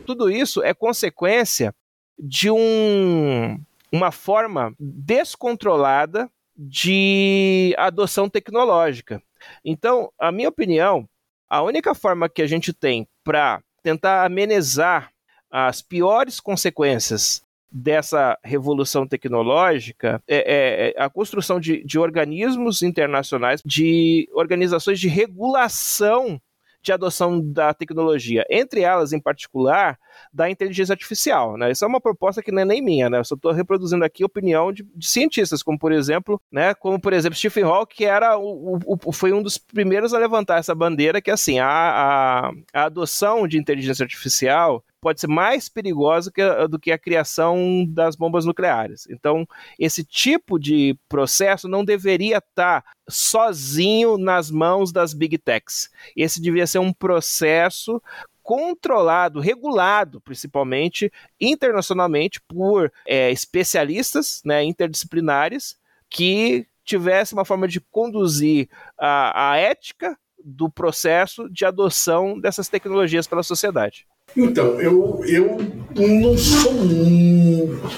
Tudo 0.05 0.29
isso 0.29 0.62
é 0.62 0.73
consequência 0.73 1.73
de 2.17 2.51
um, 2.51 3.57
uma 3.91 4.12
forma 4.12 4.73
descontrolada 4.77 6.29
de 6.57 7.73
adoção 7.77 8.29
tecnológica. 8.29 9.23
Então, 9.63 10.12
a 10.19 10.31
minha 10.31 10.49
opinião, 10.49 11.07
a 11.49 11.62
única 11.62 11.95
forma 11.95 12.27
que 12.27 12.41
a 12.41 12.47
gente 12.47 12.73
tem 12.73 13.07
para 13.23 13.62
tentar 13.81 14.25
amenizar 14.25 15.12
as 15.49 15.81
piores 15.81 16.39
consequências 16.39 17.41
dessa 17.71 18.38
revolução 18.43 19.08
tecnológica 19.08 20.21
é, 20.27 20.93
é 20.95 21.01
a 21.01 21.10
construção 21.10 21.60
de, 21.60 21.84
de 21.84 21.99
organismos 21.99 22.82
internacionais, 22.82 23.62
de 23.65 24.27
organizações 24.34 24.99
de 24.99 25.08
regulação 25.08 26.41
de 26.82 26.91
adoção 26.91 27.41
da 27.41 27.73
tecnologia, 27.73 28.45
entre 28.49 28.82
elas, 28.82 29.12
em 29.12 29.19
particular, 29.19 29.97
da 30.34 30.49
inteligência 30.49 30.93
artificial. 30.93 31.58
Né? 31.58 31.71
Isso 31.71 31.84
é 31.84 31.88
uma 31.88 31.99
proposta 31.99 32.41
que 32.41 32.51
não 32.51 32.62
é 32.62 32.65
nem 32.65 32.82
minha, 32.82 33.10
né? 33.10 33.19
Eu 33.19 33.25
só 33.25 33.36
estou 33.36 33.51
reproduzindo 33.51 34.03
aqui 34.05 34.23
a 34.23 34.25
opinião 34.25 34.71
de, 34.71 34.84
de, 34.95 35.08
cientistas, 35.08 35.62
como 35.62 35.77
por 35.77 35.91
exemplo, 35.91 36.41
né? 36.51 36.73
Como 36.73 36.99
por 36.99 37.13
exemplo 37.13 37.38
Stephen 37.38 37.63
Hawking, 37.63 37.95
que 37.95 38.05
era 38.05 38.38
o, 38.38 38.79
o, 38.86 39.12
foi 39.12 39.34
um 39.34 39.41
dos 39.41 39.58
primeiros 39.58 40.13
a 40.13 40.19
levantar 40.19 40.60
essa 40.60 40.73
bandeira, 40.73 41.21
que 41.21 41.32
assim 41.32 41.60
a, 41.60 41.67
a, 41.67 42.51
a 42.73 42.84
adoção 42.86 43.47
de 43.47 43.58
inteligência 43.58 44.03
artificial 44.03 44.84
pode 44.99 45.21
ser 45.21 45.27
mais 45.27 45.69
perigosa 45.69 46.31
do 46.69 46.79
que 46.79 46.91
a 46.91 46.97
criação 46.97 47.85
das 47.88 48.15
bombas 48.15 48.45
nucleares. 48.45 49.07
Então, 49.09 49.47
esse 49.77 50.03
tipo 50.03 50.59
de 50.59 50.97
processo 51.07 51.67
não 51.67 51.83
deveria 51.83 52.38
estar 52.38 52.83
sozinho 53.07 54.17
nas 54.17 54.51
mãos 54.51 54.91
das 54.91 55.13
big 55.13 55.38
techs. 55.38 55.89
Esse 56.15 56.41
devia 56.41 56.67
ser 56.67 56.79
um 56.79 56.93
processo 56.93 58.01
controlado, 58.41 59.39
regulado, 59.39 60.19
principalmente 60.21 61.12
internacionalmente 61.39 62.41
por 62.47 62.91
é, 63.05 63.29
especialistas 63.31 64.41
né, 64.43 64.63
interdisciplinares 64.63 65.77
que 66.09 66.65
tivesse 66.83 67.33
uma 67.33 67.45
forma 67.45 67.67
de 67.67 67.79
conduzir 67.79 68.67
a, 68.97 69.51
a 69.51 69.57
ética 69.57 70.17
do 70.43 70.69
processo 70.69 71.47
de 71.49 71.63
adoção 71.65 72.39
dessas 72.39 72.67
tecnologias 72.67 73.27
pela 73.27 73.43
sociedade. 73.43 74.07
Então, 74.35 74.79
eu, 74.79 75.21
eu 75.25 75.57
não 75.95 76.37
sou 76.37 76.73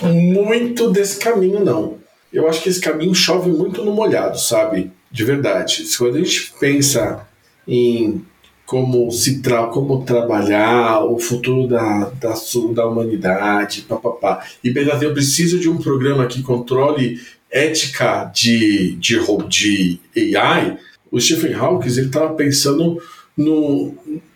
muito 0.03 0.89
desse 0.91 1.19
caminho, 1.19 1.63
não. 1.63 1.97
Eu 2.31 2.47
acho 2.47 2.61
que 2.63 2.69
esse 2.69 2.79
caminho 2.79 3.13
chove 3.13 3.51
muito 3.51 3.83
no 3.83 3.91
molhado, 3.91 4.39
sabe? 4.39 4.91
De 5.11 5.23
verdade. 5.23 5.83
Quando 5.97 6.15
a 6.15 6.19
gente 6.19 6.53
pensa 6.59 7.27
em 7.67 8.23
como 8.65 9.11
se 9.11 9.41
tra 9.41 9.67
como 9.67 10.05
trabalhar 10.05 11.03
o 11.03 11.19
futuro 11.19 11.67
da, 11.67 12.09
da, 12.21 12.33
da 12.73 12.87
humanidade, 12.87 13.81
papapá. 13.81 14.45
E 14.63 14.71
pensar, 14.71 15.03
eu 15.03 15.13
preciso 15.13 15.59
de 15.59 15.69
um 15.69 15.77
programa 15.77 16.25
que 16.25 16.41
controle 16.41 17.19
ética 17.51 18.31
de, 18.33 18.95
de, 18.95 19.19
de 19.49 20.37
AI. 20.37 20.77
O 21.11 21.19
Stephen 21.19 21.53
Hawking 21.53 21.89
estava 21.89 22.33
pensando 22.33 22.97
no, 23.35 23.93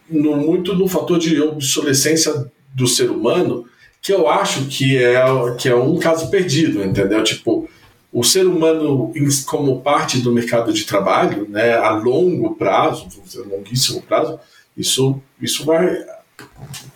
no, 0.10 0.38
muito 0.38 0.76
no 0.76 0.88
fator 0.88 1.18
de 1.18 1.40
obsolescência 1.42 2.52
do 2.74 2.88
ser 2.88 3.10
humano, 3.10 3.66
que 4.02 4.14
eu 4.14 4.28
acho 4.30 4.66
que 4.66 4.98
é, 4.98 5.24
que 5.58 5.68
é 5.68 5.76
um 5.76 5.98
caso 5.98 6.30
perdido, 6.30 6.84
entendeu? 6.84 7.24
Tipo, 7.24 7.68
o 8.14 8.24
ser 8.24 8.46
humano 8.46 9.12
como 9.46 9.82
parte 9.82 10.20
do 10.20 10.32
mercado 10.32 10.72
de 10.72 10.86
trabalho, 10.86 11.48
né, 11.50 11.74
a 11.74 11.90
longo 11.90 12.56
prazo, 12.56 13.08
dizer, 13.26 13.42
longuíssimo 13.42 14.02
prazo, 14.02 14.40
isso, 14.78 15.22
isso 15.42 15.66
vai, 15.66 15.98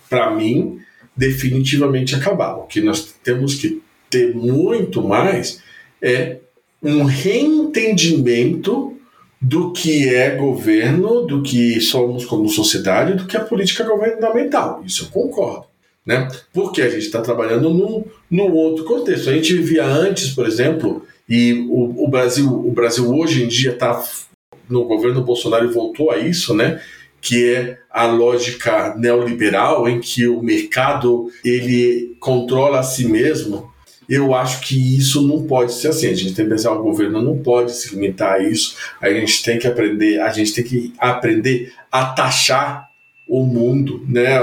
para 0.08 0.30
mim, 0.30 0.80
definitivamente 1.16 2.14
acabar. 2.14 2.54
O 2.56 2.62
que 2.62 2.80
nós 2.80 3.14
temos 3.22 3.54
que 3.54 3.82
ter 4.08 4.34
muito 4.34 5.02
mais 5.02 5.62
é 6.00 6.38
um 6.82 7.04
reentendimento 7.04 8.96
do 9.40 9.72
que 9.72 10.08
é 10.14 10.36
governo, 10.36 11.22
do 11.22 11.42
que 11.42 11.80
somos 11.80 12.24
como 12.24 12.48
sociedade, 12.48 13.14
do 13.14 13.26
que 13.26 13.36
é 13.36 13.40
política 13.40 13.84
governamental. 13.84 14.82
Isso 14.84 15.04
eu 15.04 15.08
concordo. 15.08 15.66
Né? 16.04 16.28
Porque 16.52 16.82
a 16.82 16.88
gente 16.88 17.06
está 17.06 17.20
trabalhando 17.22 17.70
num, 17.70 18.04
num 18.30 18.52
outro 18.52 18.84
contexto. 18.84 19.30
A 19.30 19.32
gente 19.32 19.54
vivia 19.54 19.84
antes, 19.84 20.30
por 20.30 20.46
exemplo, 20.46 21.06
e 21.28 21.66
o, 21.70 22.04
o 22.04 22.08
Brasil, 22.08 22.48
o 22.48 22.72
Brasil 22.72 23.08
hoje 23.08 23.44
em 23.44 23.48
dia 23.48 23.70
está 23.70 24.02
no 24.68 24.84
governo 24.84 25.22
Bolsonaro 25.22 25.70
voltou 25.72 26.10
a 26.10 26.18
isso, 26.18 26.54
né? 26.54 26.80
Que 27.20 27.54
é 27.54 27.78
a 27.90 28.06
lógica 28.06 28.94
neoliberal 28.96 29.88
em 29.88 30.00
que 30.00 30.26
o 30.28 30.42
mercado 30.42 31.30
ele 31.44 32.16
controla 32.20 32.80
a 32.80 32.82
si 32.82 33.06
mesmo. 33.06 33.70
Eu 34.10 34.34
acho 34.34 34.62
que 34.62 34.98
isso 34.98 35.24
não 35.24 35.44
pode 35.44 35.72
ser 35.72 35.88
assim. 35.88 36.08
A 36.08 36.14
gente 36.14 36.34
tem 36.34 36.44
que 36.44 36.50
pensar 36.50 36.72
o 36.72 36.82
governo 36.82 37.22
não 37.22 37.38
pode 37.38 37.72
se 37.76 37.94
limitar 37.94 38.32
a 38.32 38.38
isso. 38.40 38.74
A 39.00 39.08
gente 39.08 39.40
tem 39.44 39.56
que 39.56 39.68
aprender, 39.68 40.20
a 40.20 40.30
gente 40.30 40.52
tem 40.52 40.64
que 40.64 40.92
aprender 40.98 41.72
a 41.92 42.06
taxar 42.06 42.90
o 43.28 43.44
mundo, 43.44 44.04
né? 44.08 44.40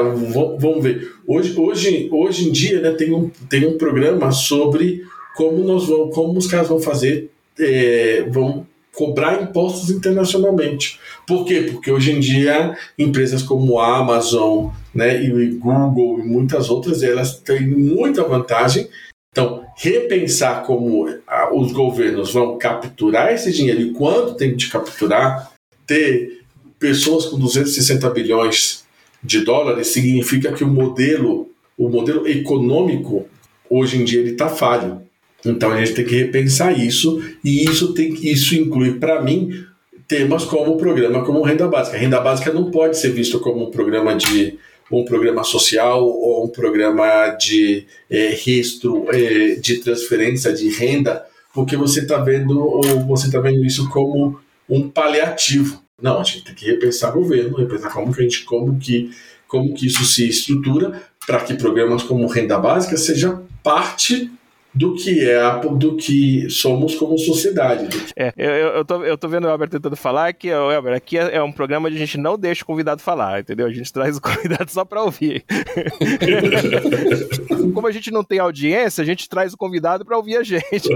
Vamos 0.58 0.82
ver. 0.82 1.12
Hoje, 1.28 1.54
hoje, 1.60 2.08
hoje 2.10 2.48
em 2.48 2.52
dia, 2.54 2.80
né, 2.80 2.92
tem 2.92 3.14
um, 3.14 3.30
tem 3.50 3.68
um 3.68 3.78
programa 3.78 4.32
sobre 4.32 5.04
como 5.36 5.58
nós 5.66 5.86
vamos, 5.86 6.16
como 6.16 6.40
os 6.40 6.48
caras 6.48 6.70
vão 6.70 6.80
fazer, 6.80 7.30
é, 7.60 8.26
vão 8.30 8.66
cobrar 8.96 9.44
impostos 9.44 9.90
internacionalmente. 9.90 10.98
Por 11.28 11.44
quê? 11.44 11.68
Porque 11.70 11.92
hoje 11.92 12.14
em 12.14 12.20
dia 12.22 12.76
empresas 12.98 13.44
como 13.44 13.78
a 13.78 13.98
Amazon, 13.98 14.70
né, 14.96 15.22
e 15.22 15.50
Google 15.52 16.20
e 16.20 16.24
muitas 16.24 16.70
outras, 16.70 17.04
elas 17.04 17.38
têm 17.40 17.68
muita 17.68 18.24
vantagem. 18.24 18.88
Então, 19.32 19.66
repensar 19.78 20.64
como 20.64 21.08
os 21.54 21.72
governos 21.72 22.34
vão 22.34 22.58
capturar 22.58 23.34
esse 23.34 23.52
dinheiro 23.52 23.82
e 23.82 23.94
quanto 23.94 24.36
tem 24.36 24.56
de 24.56 24.68
capturar, 24.68 25.52
ter 25.86 26.42
pessoas 26.80 27.26
com 27.26 27.38
260 27.38 28.10
bilhões 28.10 28.86
de 29.24 29.42
dólares 29.42 29.88
significa 29.88 30.52
que 30.52 30.64
o 30.64 30.68
modelo, 30.68 31.50
o 31.78 31.90
modelo 31.90 32.28
econômico 32.28 33.28
hoje 33.70 34.02
em 34.02 34.06
dia 34.06 34.20
ele 34.20 34.32
está 34.32 34.50
falho. 34.50 35.02
Então 35.46 35.72
a 35.72 35.78
gente 35.78 35.94
tem 35.94 36.06
que 36.06 36.16
repensar 36.16 36.78
isso 36.78 37.22
e 37.44 37.64
isso 37.64 37.94
tem 37.94 38.14
isso 38.14 38.56
inclui 38.56 38.96
para 38.96 39.22
mim 39.22 39.66
temas 40.08 40.46
como 40.46 40.74
o 40.74 40.78
programa 40.78 41.24
como 41.24 41.42
renda 41.42 41.68
básica. 41.68 41.98
A 41.98 42.00
renda 42.00 42.20
básica 42.20 42.52
não 42.52 42.72
pode 42.72 42.98
ser 42.98 43.10
visto 43.10 43.40
como 43.40 43.68
um 43.68 43.72
programa 43.72 44.16
de 44.16 44.58
um 44.92 45.04
programa 45.04 45.44
social 45.44 46.06
ou 46.06 46.46
um 46.46 46.50
programa 46.50 47.30
de 47.30 47.86
é, 48.10 48.30
registro 48.30 49.06
é, 49.14 49.56
de 49.56 49.78
transferência 49.78 50.54
de 50.54 50.70
renda, 50.70 51.26
porque 51.54 51.76
você 51.76 52.02
está 52.02 52.18
vendo 52.18 52.60
ou 52.60 53.06
você 53.06 53.28
está 53.28 53.40
vendo 53.40 53.66
isso 53.66 53.90
como 53.90 54.40
um 54.70 54.90
paliativo. 54.90 55.82
Não, 56.02 56.20
a 56.20 56.24
gente 56.24 56.44
tem 56.44 56.56
que 56.56 56.66
repensar 56.66 57.10
o 57.12 57.22
governo, 57.22 57.58
repensar 57.58 57.92
como 57.92 58.14
que 58.14 58.22
a 58.22 58.24
gente, 58.24 58.44
como 58.44 58.78
que, 58.78 59.12
como 59.48 59.74
que 59.74 59.88
isso 59.88 60.06
se 60.06 60.28
estrutura 60.28 61.02
para 61.26 61.42
que 61.42 61.56
programas 61.56 62.04
como 62.04 62.28
renda 62.28 62.58
básica 62.58 62.96
seja 62.96 63.42
parte 63.64 64.32
do 64.78 64.94
que 64.94 65.28
é 65.28 65.40
a, 65.40 65.58
do 65.58 65.96
que 65.96 66.50
somos 66.50 66.96
como 66.96 67.18
sociedade. 67.18 67.88
É, 68.16 68.32
eu, 68.38 68.50
eu, 68.50 68.86
tô, 68.86 69.04
eu 69.04 69.18
tô 69.18 69.28
vendo 69.28 69.46
o 69.46 69.50
Elber 69.50 69.68
tentando 69.68 69.96
falar 69.96 70.32
que, 70.34 70.54
o 70.54 70.72
Elber, 70.72 70.94
aqui 70.94 71.18
é, 71.18 71.38
é, 71.38 71.44
um 71.44 71.52
programa 71.52 71.88
onde 71.88 71.98
a 71.98 72.00
gente 72.00 72.18
não 72.18 72.38
deixa 72.38 72.64
o 72.64 72.66
convidado 72.66 73.02
falar, 73.02 73.40
entendeu? 73.40 73.66
A 73.66 73.72
gente 73.72 73.92
traz 73.98 74.18
o 74.18 74.22
convidado 74.22 74.70
só 74.70 74.86
para 74.86 75.04
ouvir. 75.04 75.44
como 77.74 77.88
a 77.88 77.92
gente 77.92 78.12
não 78.12 78.24
tem 78.24 78.40
audiência, 78.40 79.02
a 79.02 79.06
gente 79.06 79.28
traz 79.28 79.54
o 79.54 79.58
convidado 79.58 80.06
para 80.06 80.18
ouvir 80.18 80.38
a 80.38 80.44
gente. 80.44 80.90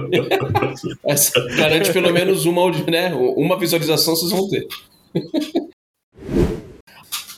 Essa 1.03 1.39
garante 1.55 1.91
pelo 1.91 2.13
menos 2.13 2.45
uma, 2.45 2.71
né, 2.87 3.11
uma 3.35 3.57
visualização 3.57 4.15
vocês 4.15 4.31
vão 4.31 4.47
ter. 4.47 4.67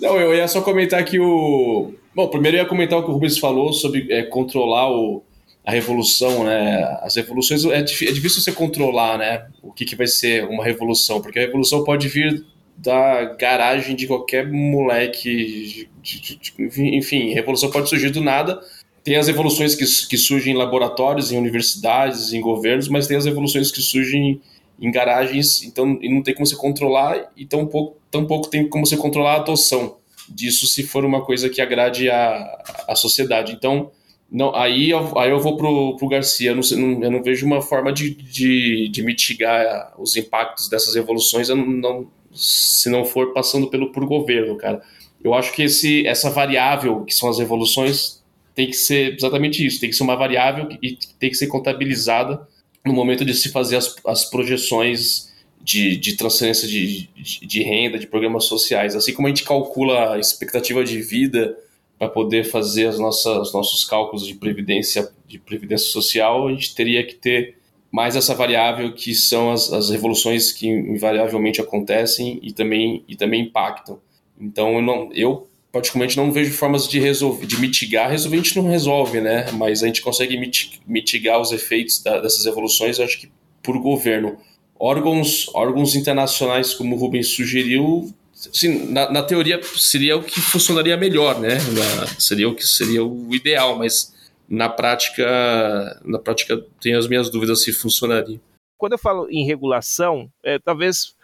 Não, 0.01 0.19
eu 0.19 0.35
ia 0.35 0.47
só 0.47 0.61
comentar 0.61 1.03
que 1.05 1.19
o. 1.19 1.93
Bom, 2.13 2.27
primeiro 2.27 2.57
eu 2.57 2.63
ia 2.63 2.67
comentar 2.67 2.99
o 2.99 3.03
que 3.03 3.09
o 3.09 3.13
Rubens 3.13 3.37
falou 3.37 3.71
sobre 3.71 4.11
é, 4.11 4.23
controlar 4.23 4.91
o, 4.91 5.23
a 5.65 5.71
revolução, 5.71 6.43
né? 6.43 6.83
As 7.01 7.15
revoluções 7.15 7.63
é, 7.65 7.79
é 7.79 7.81
difícil 7.81 8.41
você 8.41 8.51
controlar, 8.51 9.17
né? 9.17 9.47
O 9.61 9.71
que, 9.71 9.85
que 9.85 9.95
vai 9.95 10.07
ser 10.07 10.43
uma 10.45 10.63
revolução, 10.63 11.21
porque 11.21 11.39
a 11.39 11.43
revolução 11.43 11.83
pode 11.83 12.07
vir 12.07 12.45
da 12.75 13.25
garagem 13.35 13.95
de 13.95 14.07
qualquer 14.07 14.49
moleque, 14.51 15.87
de, 16.01 16.21
de, 16.21 16.37
de, 16.37 16.97
enfim, 16.97 17.33
revolução 17.33 17.71
pode 17.71 17.87
surgir 17.87 18.09
do 18.09 18.21
nada. 18.21 18.59
Tem 19.03 19.15
as 19.15 19.27
revoluções 19.27 19.75
que, 19.75 19.85
que 20.07 20.17
surgem 20.17 20.53
em 20.53 20.57
laboratórios, 20.57 21.31
em 21.31 21.37
universidades, 21.37 22.33
em 22.33 22.41
governos, 22.41 22.87
mas 22.87 23.07
tem 23.07 23.17
as 23.17 23.25
revoluções 23.25 23.71
que 23.71 23.81
surgem 23.81 24.41
em 24.79 24.91
garagens, 24.91 25.63
então 25.63 25.97
e 26.01 26.09
não 26.09 26.21
tem 26.21 26.33
como 26.33 26.45
você 26.45 26.55
controlar 26.55 27.31
e 27.37 27.45
tão 27.45 27.65
pouco, 27.65 27.97
tão 28.09 28.25
pouco 28.25 28.49
tem 28.49 28.67
como 28.67 28.85
você 28.85 28.97
controlar 28.97 29.33
a 29.33 29.37
adoção 29.37 29.97
disso 30.27 30.65
se 30.65 30.83
for 30.83 31.05
uma 31.05 31.23
coisa 31.23 31.49
que 31.49 31.61
agrade 31.61 32.09
a, 32.09 32.63
a 32.87 32.95
sociedade. 32.95 33.53
Então, 33.53 33.91
não, 34.33 34.55
aí, 34.55 34.89
eu, 34.89 35.19
aí 35.19 35.29
eu 35.29 35.39
vou 35.39 35.55
pro, 35.55 35.95
pro 35.95 36.07
Garcia. 36.07 36.49
Eu 36.49 36.55
não, 36.55 37.03
eu 37.03 37.11
não 37.11 37.21
vejo 37.21 37.45
uma 37.45 37.61
forma 37.61 37.93
de, 37.93 38.15
de, 38.15 38.89
de, 38.89 39.03
mitigar 39.03 39.93
os 39.95 40.15
impactos 40.15 40.67
dessas 40.67 40.95
revoluções 40.95 41.49
não, 41.49 42.07
se 42.33 42.89
não 42.89 43.05
for 43.05 43.31
passando 43.31 43.69
pelo 43.69 43.91
por 43.91 44.03
governo, 44.07 44.57
cara. 44.57 44.81
Eu 45.23 45.35
acho 45.35 45.53
que 45.53 45.61
esse, 45.61 46.07
essa 46.07 46.31
variável 46.31 47.05
que 47.05 47.13
são 47.13 47.29
as 47.29 47.37
revoluções 47.37 48.23
tem 48.55 48.65
que 48.65 48.73
ser 48.73 49.13
exatamente 49.13 49.63
isso. 49.63 49.79
Tem 49.79 49.91
que 49.91 49.95
ser 49.95 50.03
uma 50.03 50.15
variável 50.15 50.67
e 50.81 50.97
tem 51.19 51.29
que 51.29 51.37
ser 51.37 51.45
contabilizada 51.45 52.41
no 52.83 52.91
momento 52.91 53.23
de 53.23 53.35
se 53.35 53.49
fazer 53.49 53.75
as, 53.75 53.95
as 54.03 54.25
projeções 54.25 55.31
de, 55.61 55.95
de 55.95 56.17
transferência 56.17 56.67
de, 56.67 57.07
de, 57.15 57.45
de 57.45 57.61
renda, 57.61 57.99
de 57.99 58.07
programas 58.07 58.45
sociais. 58.45 58.95
Assim 58.95 59.13
como 59.13 59.27
a 59.27 59.29
gente 59.29 59.43
calcula 59.43 60.15
a 60.15 60.19
expectativa 60.19 60.83
de 60.83 60.99
vida 61.03 61.55
para 62.03 62.09
poder 62.09 62.43
fazer 62.43 62.87
as 62.87 62.99
nossas 62.99 63.47
os 63.47 63.53
nossos 63.53 63.85
cálculos 63.85 64.27
de 64.27 64.35
previdência 64.35 65.09
de 65.25 65.39
previdência 65.39 65.87
social, 65.87 66.47
a 66.47 66.51
gente 66.51 66.75
teria 66.75 67.05
que 67.05 67.15
ter 67.15 67.57
mais 67.91 68.15
essa 68.15 68.35
variável 68.35 68.93
que 68.93 69.13
são 69.13 69.51
as, 69.51 69.71
as 69.71 69.89
revoluções 69.89 70.51
que 70.51 70.67
invariavelmente 70.67 71.61
acontecem 71.61 72.39
e 72.41 72.51
também 72.51 73.03
e 73.07 73.15
também 73.15 73.43
impactam. 73.43 73.99
Então 74.39 74.75
eu 74.75 74.81
não 74.81 75.09
eu 75.13 75.47
particularmente 75.71 76.17
não 76.17 76.31
vejo 76.31 76.51
formas 76.51 76.87
de 76.87 76.99
resolver 76.99 77.45
de 77.45 77.59
mitigar, 77.59 78.09
resolver 78.09 78.37
a 78.37 78.43
gente 78.43 78.57
não 78.57 78.67
resolve, 78.67 79.21
né? 79.21 79.49
Mas 79.53 79.81
a 79.81 79.87
gente 79.87 80.01
consegue 80.01 80.37
mitigar 80.85 81.39
os 81.39 81.51
efeitos 81.51 82.03
da, 82.03 82.19
dessas 82.19 82.45
revoluções, 82.45 82.99
eu 82.99 83.05
acho 83.05 83.19
que 83.19 83.31
por 83.61 83.77
governo. 83.79 84.37
Órgãos, 84.77 85.49
órgãos 85.53 85.95
internacionais, 85.95 86.73
como 86.73 86.95
o 86.95 86.99
Rubens 86.99 87.29
sugeriu, 87.29 88.13
Assim, 88.49 88.91
na, 88.91 89.11
na, 89.11 89.23
teoria 89.23 89.61
seria 89.63 90.17
o 90.17 90.23
que 90.23 90.39
funcionaria 90.39 90.97
melhor, 90.97 91.39
né? 91.39 91.55
Na, 91.55 92.07
seria 92.19 92.49
o 92.49 92.55
que 92.55 92.65
seria 92.65 93.03
o 93.03 93.33
ideal, 93.33 93.77
mas 93.77 94.13
na 94.49 94.69
prática, 94.69 96.01
na 96.03 96.19
prática 96.19 96.63
tenho 96.81 96.97
as 96.97 97.07
minhas 97.07 97.29
dúvidas 97.29 97.63
se 97.63 97.71
funcionaria. 97.71 98.39
Quando 98.77 98.93
eu 98.93 98.97
falo 98.97 99.27
em 99.29 99.45
regulação, 99.45 100.29
é, 100.43 100.59
talvez 100.59 101.15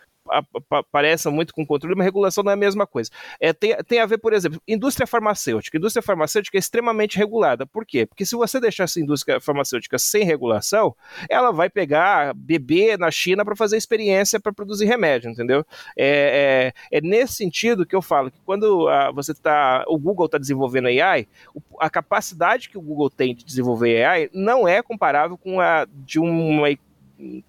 pareça 0.91 1.31
muito 1.31 1.53
com 1.53 1.65
controle, 1.65 1.95
mas 1.95 2.05
regulação 2.05 2.43
não 2.43 2.51
é 2.51 2.53
a 2.53 2.57
mesma 2.57 2.85
coisa. 2.85 3.09
É, 3.39 3.53
tem, 3.53 3.75
tem 3.87 3.99
a 3.99 4.05
ver, 4.05 4.17
por 4.17 4.33
exemplo, 4.33 4.61
indústria 4.67 5.07
farmacêutica. 5.07 5.77
Indústria 5.77 6.03
farmacêutica 6.03 6.57
é 6.57 6.59
extremamente 6.59 7.17
regulada. 7.17 7.65
Por 7.65 7.85
quê? 7.85 8.05
Porque 8.05 8.25
se 8.25 8.35
você 8.35 8.59
deixar 8.59 8.85
essa 8.85 8.99
indústria 8.99 9.39
farmacêutica 9.39 9.97
sem 9.97 10.23
regulação, 10.23 10.95
ela 11.29 11.51
vai 11.51 11.69
pegar 11.69 12.33
bebê 12.33 12.97
na 12.97 13.11
China 13.11 13.43
para 13.43 13.55
fazer 13.55 13.77
experiência 13.77 14.39
para 14.39 14.53
produzir 14.53 14.85
remédio, 14.85 15.29
entendeu? 15.29 15.65
É, 15.97 16.73
é, 16.91 16.97
é, 16.97 17.01
nesse 17.01 17.33
sentido 17.35 17.85
que 17.85 17.95
eu 17.95 18.01
falo 18.01 18.31
que 18.31 18.39
quando 18.45 18.87
a, 18.87 19.11
você 19.11 19.31
está, 19.31 19.83
o 19.87 19.97
Google 19.97 20.25
está 20.25 20.37
desenvolvendo 20.37 20.87
AI, 20.87 21.27
a 21.79 21.89
capacidade 21.89 22.69
que 22.69 22.77
o 22.77 22.81
Google 22.81 23.09
tem 23.09 23.35
de 23.35 23.43
desenvolver 23.43 24.03
AI 24.03 24.29
não 24.33 24.67
é 24.67 24.81
comparável 24.81 25.37
com 25.37 25.59
a 25.59 25.87
de 25.91 26.19
uma 26.19 26.69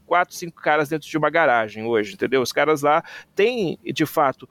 quatro, 0.06 0.34
cinco 0.34 0.60
caras 0.60 0.88
dentro 0.88 1.08
de 1.08 1.16
uma 1.16 1.30
garagem 1.30 1.84
hoje, 1.84 2.14
entendeu? 2.14 2.42
Os 2.42 2.52
caras 2.52 2.82
lá 2.82 3.02
têm, 3.34 3.78
de 3.84 4.06
fato, 4.06 4.48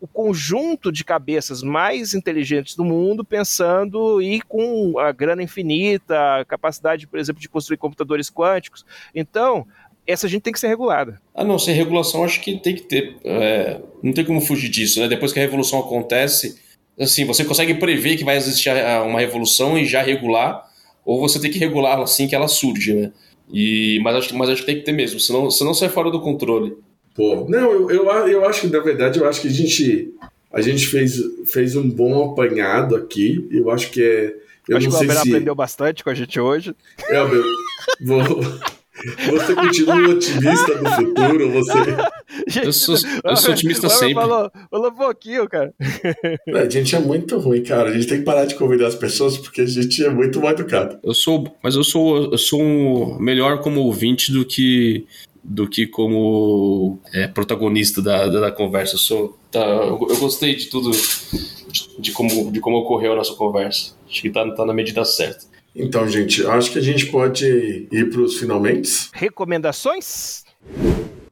o 0.00 0.06
conjunto 0.06 0.92
de 0.92 1.04
cabeças 1.04 1.62
mais 1.62 2.14
inteligentes 2.14 2.76
do 2.76 2.84
mundo 2.84 3.24
pensando 3.24 4.22
e 4.22 4.40
com 4.42 4.98
a 4.98 5.10
grana 5.12 5.42
infinita, 5.42 6.38
a 6.40 6.44
capacidade, 6.44 7.06
por 7.06 7.18
exemplo, 7.18 7.42
de 7.42 7.48
construir 7.48 7.78
computadores 7.78 8.30
quânticos. 8.30 8.84
Então, 9.14 9.66
essa 10.06 10.28
gente 10.28 10.42
tem 10.42 10.52
que 10.52 10.60
ser 10.60 10.68
regulada. 10.68 11.20
Ah, 11.34 11.44
não, 11.44 11.58
sem 11.58 11.74
regulação 11.74 12.24
acho 12.24 12.40
que 12.40 12.58
tem 12.58 12.74
que 12.74 12.82
ter. 12.82 13.16
É, 13.24 13.80
não 14.02 14.12
tem 14.12 14.24
como 14.24 14.40
fugir 14.40 14.68
disso, 14.68 15.00
né? 15.00 15.08
Depois 15.08 15.32
que 15.32 15.38
a 15.38 15.42
revolução 15.42 15.80
acontece, 15.80 16.60
assim, 16.98 17.24
você 17.24 17.44
consegue 17.44 17.74
prever 17.74 18.16
que 18.16 18.24
vai 18.24 18.36
existir 18.36 18.70
uma 19.04 19.20
revolução 19.20 19.78
e 19.78 19.84
já 19.84 20.02
regular, 20.02 20.64
ou 21.04 21.20
você 21.20 21.40
tem 21.40 21.50
que 21.50 21.58
regular 21.58 22.00
assim 22.00 22.28
que 22.28 22.34
ela 22.34 22.48
surge, 22.48 22.94
né? 22.94 23.12
E, 23.52 24.00
mas, 24.02 24.16
acho, 24.16 24.36
mas 24.36 24.48
acho 24.48 24.62
que 24.62 24.66
tem 24.66 24.76
que 24.76 24.84
ter 24.84 24.92
mesmo, 24.92 25.20
senão, 25.20 25.50
senão 25.50 25.74
sai 25.74 25.88
fora 25.88 26.10
do 26.10 26.20
controle. 26.20 26.74
Pô, 27.14 27.46
não, 27.48 27.70
eu, 27.70 27.90
eu, 27.90 28.06
eu 28.28 28.44
acho 28.46 28.62
que, 28.62 28.66
na 28.68 28.80
verdade, 28.80 29.18
eu 29.18 29.28
acho 29.28 29.42
que 29.42 29.48
a 29.48 29.50
gente, 29.50 30.14
a 30.52 30.62
gente 30.62 30.86
fez, 30.86 31.20
fez 31.46 31.76
um 31.76 31.88
bom 31.88 32.32
apanhado 32.32 32.96
aqui. 32.96 33.46
Eu 33.50 33.70
acho 33.70 33.90
que 33.90 34.02
é. 34.02 34.34
Eu 34.68 34.76
acho 34.78 34.88
não 34.88 34.92
que 34.92 34.96
o 34.96 34.98
sei 34.98 35.08
Albert 35.08 35.22
se... 35.22 35.28
aprendeu 35.28 35.54
bastante 35.54 36.02
com 36.02 36.10
a 36.10 36.14
gente 36.14 36.40
hoje. 36.40 36.74
É, 37.08 37.24
meu, 37.24 37.44
vou, 38.00 38.24
você 39.30 39.54
continua 39.54 40.08
otimista 40.10 40.74
do 40.74 40.90
futuro? 40.90 41.50
Você... 41.52 41.72
Gente, 42.46 42.66
eu, 42.66 42.72
sou, 42.72 42.96
eu 43.24 43.36
sou 43.36 43.52
otimista 43.52 43.88
sempre. 43.88 44.14
Falou, 44.14 44.50
falou 44.70 44.90
um 44.90 44.94
pouquinho, 44.94 45.48
cara. 45.48 45.74
É, 46.46 46.58
a 46.60 46.68
gente 46.68 46.96
é 46.96 46.98
muito 46.98 47.38
ruim, 47.38 47.62
cara. 47.62 47.90
A 47.90 47.92
gente 47.92 48.06
tem 48.06 48.18
que 48.18 48.24
parar 48.24 48.46
de 48.46 48.54
convidar 48.54 48.86
as 48.86 48.94
pessoas 48.94 49.36
porque 49.36 49.60
a 49.60 49.66
gente 49.66 50.04
é 50.04 50.08
muito 50.08 50.40
mal 50.40 50.52
educado. 50.52 50.98
Eu 51.02 51.14
sou, 51.14 51.54
mas 51.62 51.74
eu 51.74 51.84
sou, 51.84 52.30
eu 52.32 52.38
sou 52.38 53.18
melhor 53.20 53.60
como 53.60 53.80
ouvinte 53.80 54.32
do 54.32 54.44
que 54.44 55.06
do 55.44 55.68
que 55.68 55.86
como 55.86 56.98
é, 57.12 57.26
protagonista 57.26 58.00
da, 58.00 58.28
da, 58.28 58.40
da, 58.40 58.52
conversa. 58.52 58.94
Eu, 58.94 58.98
sou, 58.98 59.38
tá, 59.50 59.60
eu, 59.60 59.98
eu, 60.08 60.16
gostei 60.18 60.54
de 60.54 60.66
tudo, 60.66 60.92
de, 60.92 62.00
de, 62.00 62.12
como, 62.12 62.50
de 62.52 62.60
como 62.60 62.78
ocorreu 62.78 63.12
a 63.12 63.16
nossa 63.16 63.34
conversa. 63.34 63.92
Acho 64.08 64.22
que 64.22 64.30
tá, 64.30 64.48
tá 64.52 64.64
na 64.64 64.72
medida 64.72 65.04
certa. 65.04 65.51
Então, 65.74 66.06
gente, 66.08 66.46
acho 66.46 66.70
que 66.70 66.78
a 66.78 66.82
gente 66.82 67.06
pode 67.06 67.88
ir 67.90 68.10
para 68.10 68.20
os 68.20 68.38
finalmente. 68.38 69.08
Recomendações? 69.12 70.44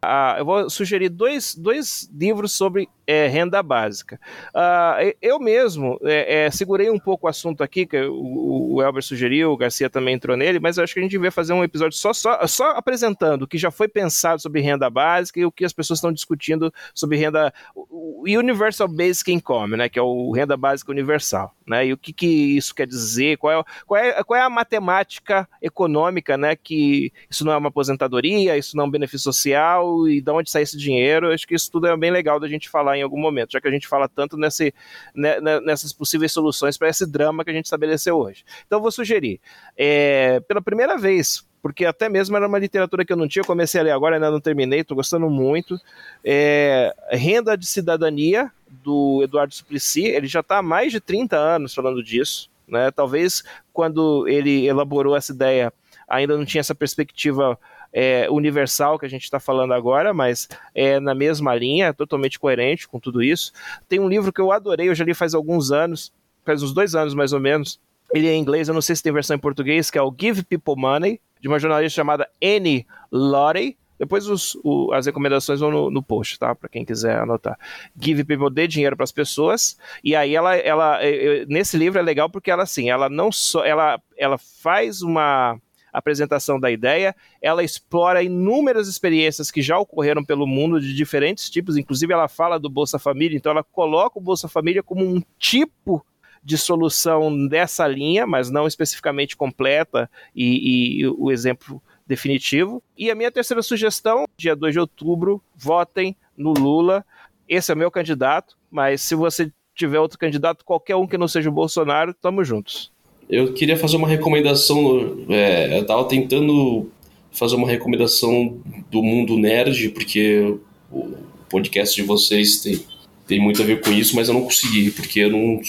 Ah, 0.03 0.37
eu 0.39 0.45
vou 0.47 0.71
sugerir 0.71 1.11
dois, 1.11 1.55
dois 1.55 2.09
livros 2.13 2.53
sobre 2.53 2.89
é, 3.11 3.27
renda 3.27 3.61
básica. 3.61 4.21
Uh, 4.55 5.13
eu 5.21 5.41
mesmo 5.41 5.99
é, 6.05 6.45
é, 6.45 6.51
segurei 6.53 6.89
um 6.89 6.99
pouco 6.99 7.27
o 7.27 7.29
assunto 7.29 7.61
aqui, 7.61 7.85
que 7.85 8.01
o, 8.01 8.75
o 8.75 8.83
Elber 8.83 9.03
sugeriu, 9.03 9.51
o 9.51 9.57
Garcia 9.57 9.91
também 9.91 10.15
entrou 10.15 10.37
nele, 10.37 10.61
mas 10.61 10.79
acho 10.79 10.95
que 10.95 11.01
a 11.01 11.03
gente 11.03 11.11
devia 11.11 11.33
fazer 11.33 11.53
um 11.53 11.65
episódio 11.65 11.99
só, 11.99 12.13
só, 12.13 12.47
só 12.47 12.71
apresentando 12.77 13.43
o 13.43 13.49
que 13.49 13.59
já 13.59 13.73
foi 13.73 13.89
pensado 13.89 14.41
sobre 14.41 14.61
renda 14.61 14.89
básica 14.89 15.41
e 15.41 15.45
o 15.45 15.51
que 15.51 15.65
as 15.65 15.73
pessoas 15.73 15.99
estão 15.99 16.13
discutindo 16.13 16.73
sobre 16.95 17.17
renda 17.17 17.53
Universal 17.75 18.87
Basic 18.87 19.33
Income, 19.33 19.77
né, 19.77 19.89
que 19.89 19.99
é 19.99 20.03
o 20.03 20.31
renda 20.31 20.57
básica 20.57 20.93
universal, 20.93 21.53
né, 21.67 21.87
e 21.87 21.93
o 21.93 21.99
que, 21.99 22.13
que 22.13 22.27
isso 22.27 22.73
quer 22.73 22.87
dizer, 22.87 23.39
qual 23.39 23.61
é, 23.61 23.65
qual, 23.85 24.01
é, 24.01 24.23
qual 24.23 24.39
é 24.39 24.43
a 24.43 24.51
matemática 24.51 25.49
econômica, 25.61 26.37
né, 26.37 26.55
que 26.55 27.13
isso 27.29 27.45
não 27.45 27.53
é 27.53 27.57
uma 27.57 27.71
aposentadoria, 27.71 28.57
isso 28.57 28.77
não 28.77 28.85
é 28.85 28.87
um 28.87 28.91
benefício 28.91 29.25
social 29.25 30.09
e 30.09 30.21
de 30.21 30.31
onde 30.31 30.49
sai 30.49 30.63
esse 30.63 30.79
dinheiro, 30.79 31.33
acho 31.33 31.45
que 31.45 31.57
isso 31.57 31.69
tudo 31.73 31.89
é 31.89 31.97
bem 31.97 32.13
legal 32.13 32.39
da 32.39 32.47
gente 32.47 32.69
falar 32.69 33.00
em 33.01 33.03
algum 33.03 33.19
momento, 33.19 33.53
já 33.53 33.61
que 33.61 33.69
a 33.69 33.71
gente 33.71 33.89
fala 33.89 34.09
tanto 34.09 34.37
nesse, 34.37 34.75
né, 35.15 35.41
né 35.41 35.61
nessas 35.61 35.93
possíveis 35.93 36.33
soluções 36.33 36.77
para 36.77 36.89
esse 36.89 37.07
drama 37.07 37.45
que 37.45 37.51
a 37.51 37.55
gente 37.55 37.65
estabeleceu 37.65 38.17
hoje. 38.17 38.45
Então, 38.67 38.79
eu 38.79 38.83
vou 38.83 38.91
sugerir, 38.91 39.41
é, 39.77 40.41
pela 40.41 40.63
primeira 40.63 40.97
vez, 40.97 41.47
porque 41.63 41.85
até 41.85 42.09
mesmo 42.09 42.37
era 42.37 42.47
uma 42.47 42.59
literatura 42.59 43.05
que 43.05 43.13
eu 43.13 43.17
não 43.17 43.29
tinha, 43.29 43.45
comecei 43.45 43.81
a 43.81 43.85
ler 43.85 43.91
agora, 43.91 44.17
ainda 44.17 44.31
não 44.31 44.41
terminei, 44.41 44.81
estou 44.81 44.97
gostando 44.97 45.29
muito. 45.29 45.79
É, 46.25 46.95
Renda 47.11 47.57
de 47.57 47.67
Cidadania, 47.67 48.51
do 48.69 49.21
Eduardo 49.23 49.55
Suplicy, 49.55 50.05
ele 50.05 50.27
já 50.27 50.41
está 50.41 50.59
há 50.59 50.63
mais 50.63 50.93
de 50.93 51.01
30 51.01 51.37
anos 51.37 51.75
falando 51.75 52.03
disso. 52.03 52.49
Né? 52.67 52.91
Talvez 52.91 53.43
quando 53.73 54.29
ele 54.29 54.67
elaborou 54.67 55.17
essa 55.17 55.33
ideia 55.33 55.73
ainda 56.11 56.37
não 56.37 56.45
tinha 56.45 56.61
essa 56.61 56.75
perspectiva 56.75 57.57
é, 57.93 58.29
universal 58.31 58.99
que 58.99 59.07
a 59.07 59.09
gente 59.09 59.25
está 59.25 59.41
falando 59.41 59.73
agora, 59.73 60.15
mas 60.15 60.49
é 60.75 61.01
na 61.01 61.15
mesma 61.15 61.55
linha, 61.55 61.93
totalmente 61.93 62.39
coerente 62.39 62.89
com 62.89 63.01
tudo 63.01 63.23
isso. 63.23 63.53
Tem 63.89 63.99
um 63.99 64.09
livro 64.09 64.33
que 64.33 64.41
eu 64.41 64.53
adorei, 64.53 64.89
eu 64.89 64.95
já 64.95 65.05
li 65.05 65.15
faz 65.15 65.35
alguns 65.35 65.73
anos, 65.73 66.13
faz 66.45 66.63
uns 66.63 66.73
dois 66.73 66.95
anos 66.95 67.15
mais 67.15 67.33
ou 67.33 67.41
menos. 67.41 67.81
Ele 68.13 68.29
é 68.29 68.33
em 68.33 68.41
inglês, 68.41 68.69
eu 68.69 68.75
não 68.75 68.83
sei 68.83 68.97
se 68.97 69.03
tem 69.03 69.13
versão 69.13 69.37
em 69.37 69.41
português, 69.41 69.91
que 69.91 69.99
é 69.99 70.03
o 70.03 70.15
Give 70.19 70.43
People 70.43 70.75
Money, 70.77 71.21
de 71.41 71.49
uma 71.49 71.59
jornalista 71.59 71.97
chamada 71.97 72.29
Annie 72.43 72.87
Lottie. 73.11 73.77
Depois 73.99 74.27
os, 74.27 74.57
o, 74.65 74.93
as 74.95 75.05
recomendações 75.05 75.61
vão 75.61 75.71
no, 75.71 75.91
no 75.91 76.03
post, 76.03 76.39
tá? 76.39 76.55
Para 76.55 76.71
quem 76.71 76.87
quiser 76.87 77.19
anotar. 77.19 77.59
Give 78.01 78.25
People 78.25 78.51
dê 78.51 78.67
dinheiro 78.67 78.97
para 78.97 79.05
as 79.05 79.13
pessoas. 79.13 79.79
E 80.03 80.17
aí 80.17 80.35
ela, 80.35 80.57
ela 80.57 80.99
nesse 81.47 81.77
livro 81.77 81.99
é 81.99 82.03
legal 82.03 82.29
porque 82.31 82.51
ela 82.51 82.63
assim, 82.63 82.89
ela 82.89 83.11
não 83.11 83.31
só 83.31 83.65
ela, 83.65 84.01
ela 84.17 84.39
faz 84.39 85.03
uma 85.03 85.61
apresentação 85.93 86.59
da 86.59 86.71
ideia, 86.71 87.15
ela 87.41 87.63
explora 87.63 88.23
inúmeras 88.23 88.89
experiências 88.89 89.51
que 89.51 89.63
já 89.63 89.79
ocorreram 89.79 90.25
pelo 90.25 90.47
mundo 90.47 90.81
de 90.81 90.95
diferentes 90.95 91.51
tipos, 91.51 91.77
inclusive 91.77 92.13
ela 92.13 92.29
fala 92.29 92.59
do 92.59 92.71
Bolsa 92.71 92.99
Família, 92.99 93.37
então 93.37 93.53
ela 93.53 93.65
coloca 93.65 94.19
o 94.19 94.23
Bolsa 94.23 94.49
Família 94.49 94.83
como 94.83 95.05
um 95.05 95.23
tipo 95.39 96.05
de 96.43 96.57
solução 96.57 97.47
dessa 97.47 97.87
linha, 97.87 98.27
mas 98.27 98.51
não 98.51 98.67
especificamente 98.67 99.37
completa 99.37 100.11
e, 100.35 101.01
e 101.01 101.07
o 101.07 101.31
exemplo 101.31 101.83
definitivo. 102.07 102.83
E 102.97 103.11
a 103.11 103.15
minha 103.15 103.31
terceira 103.31 103.63
sugestão, 103.63 104.25
dia 104.37 104.57
2 104.57 104.73
de 104.73 104.81
outubro, 104.81 105.43
votem 105.55 106.17
no 106.37 106.53
Lula. 106.53 107.05
Esse 107.49 107.71
é 107.71 107.75
o 107.75 107.79
meu 107.79 107.91
candidato, 107.91 108.57
mas 108.71 109.03
se 109.03 109.15
você 109.15 109.53
tiver 109.75 109.99
outro 109.99 110.19
candidato, 110.19 110.65
qualquer 110.65 110.97
um 110.97 111.07
que 111.07 111.19
não 111.19 111.29
seja 111.29 111.49
o 111.49 111.53
Bolsonaro, 111.53 112.15
tamo 112.15 112.45
juntos. 112.45 112.93
Eu 113.31 113.53
queria 113.53 113.77
fazer 113.77 113.97
uma 113.97 114.09
recomendação. 114.09 115.25
É, 115.29 115.79
eu 115.79 115.87
tava 115.87 116.05
tentando 116.05 116.91
fazer 117.31 117.55
uma 117.55 117.69
recomendação 117.69 118.59
do 118.91 119.03
mundo 119.03 119.39
nerd, 119.39 119.91
porque 119.91 120.57
o 120.91 121.15
podcast 121.49 121.95
de 121.95 122.03
vocês 122.03 122.61
tem, 122.61 122.81
tem 123.29 123.41
muito 123.41 123.63
a 123.63 123.65
ver 123.65 123.81
com 123.81 123.93
isso, 123.93 124.17
mas 124.17 124.27
eu 124.27 124.35
não 124.35 124.43
consegui, 124.43 124.91
porque 124.91 125.21
eu 125.21 125.31
não, 125.31 125.61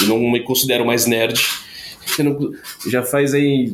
eu 0.00 0.08
não 0.08 0.18
me 0.18 0.40
considero 0.40 0.84
mais 0.84 1.06
nerd. 1.06 1.40
Não, 2.22 2.52
já 2.86 3.02
faz 3.02 3.32
aí. 3.32 3.72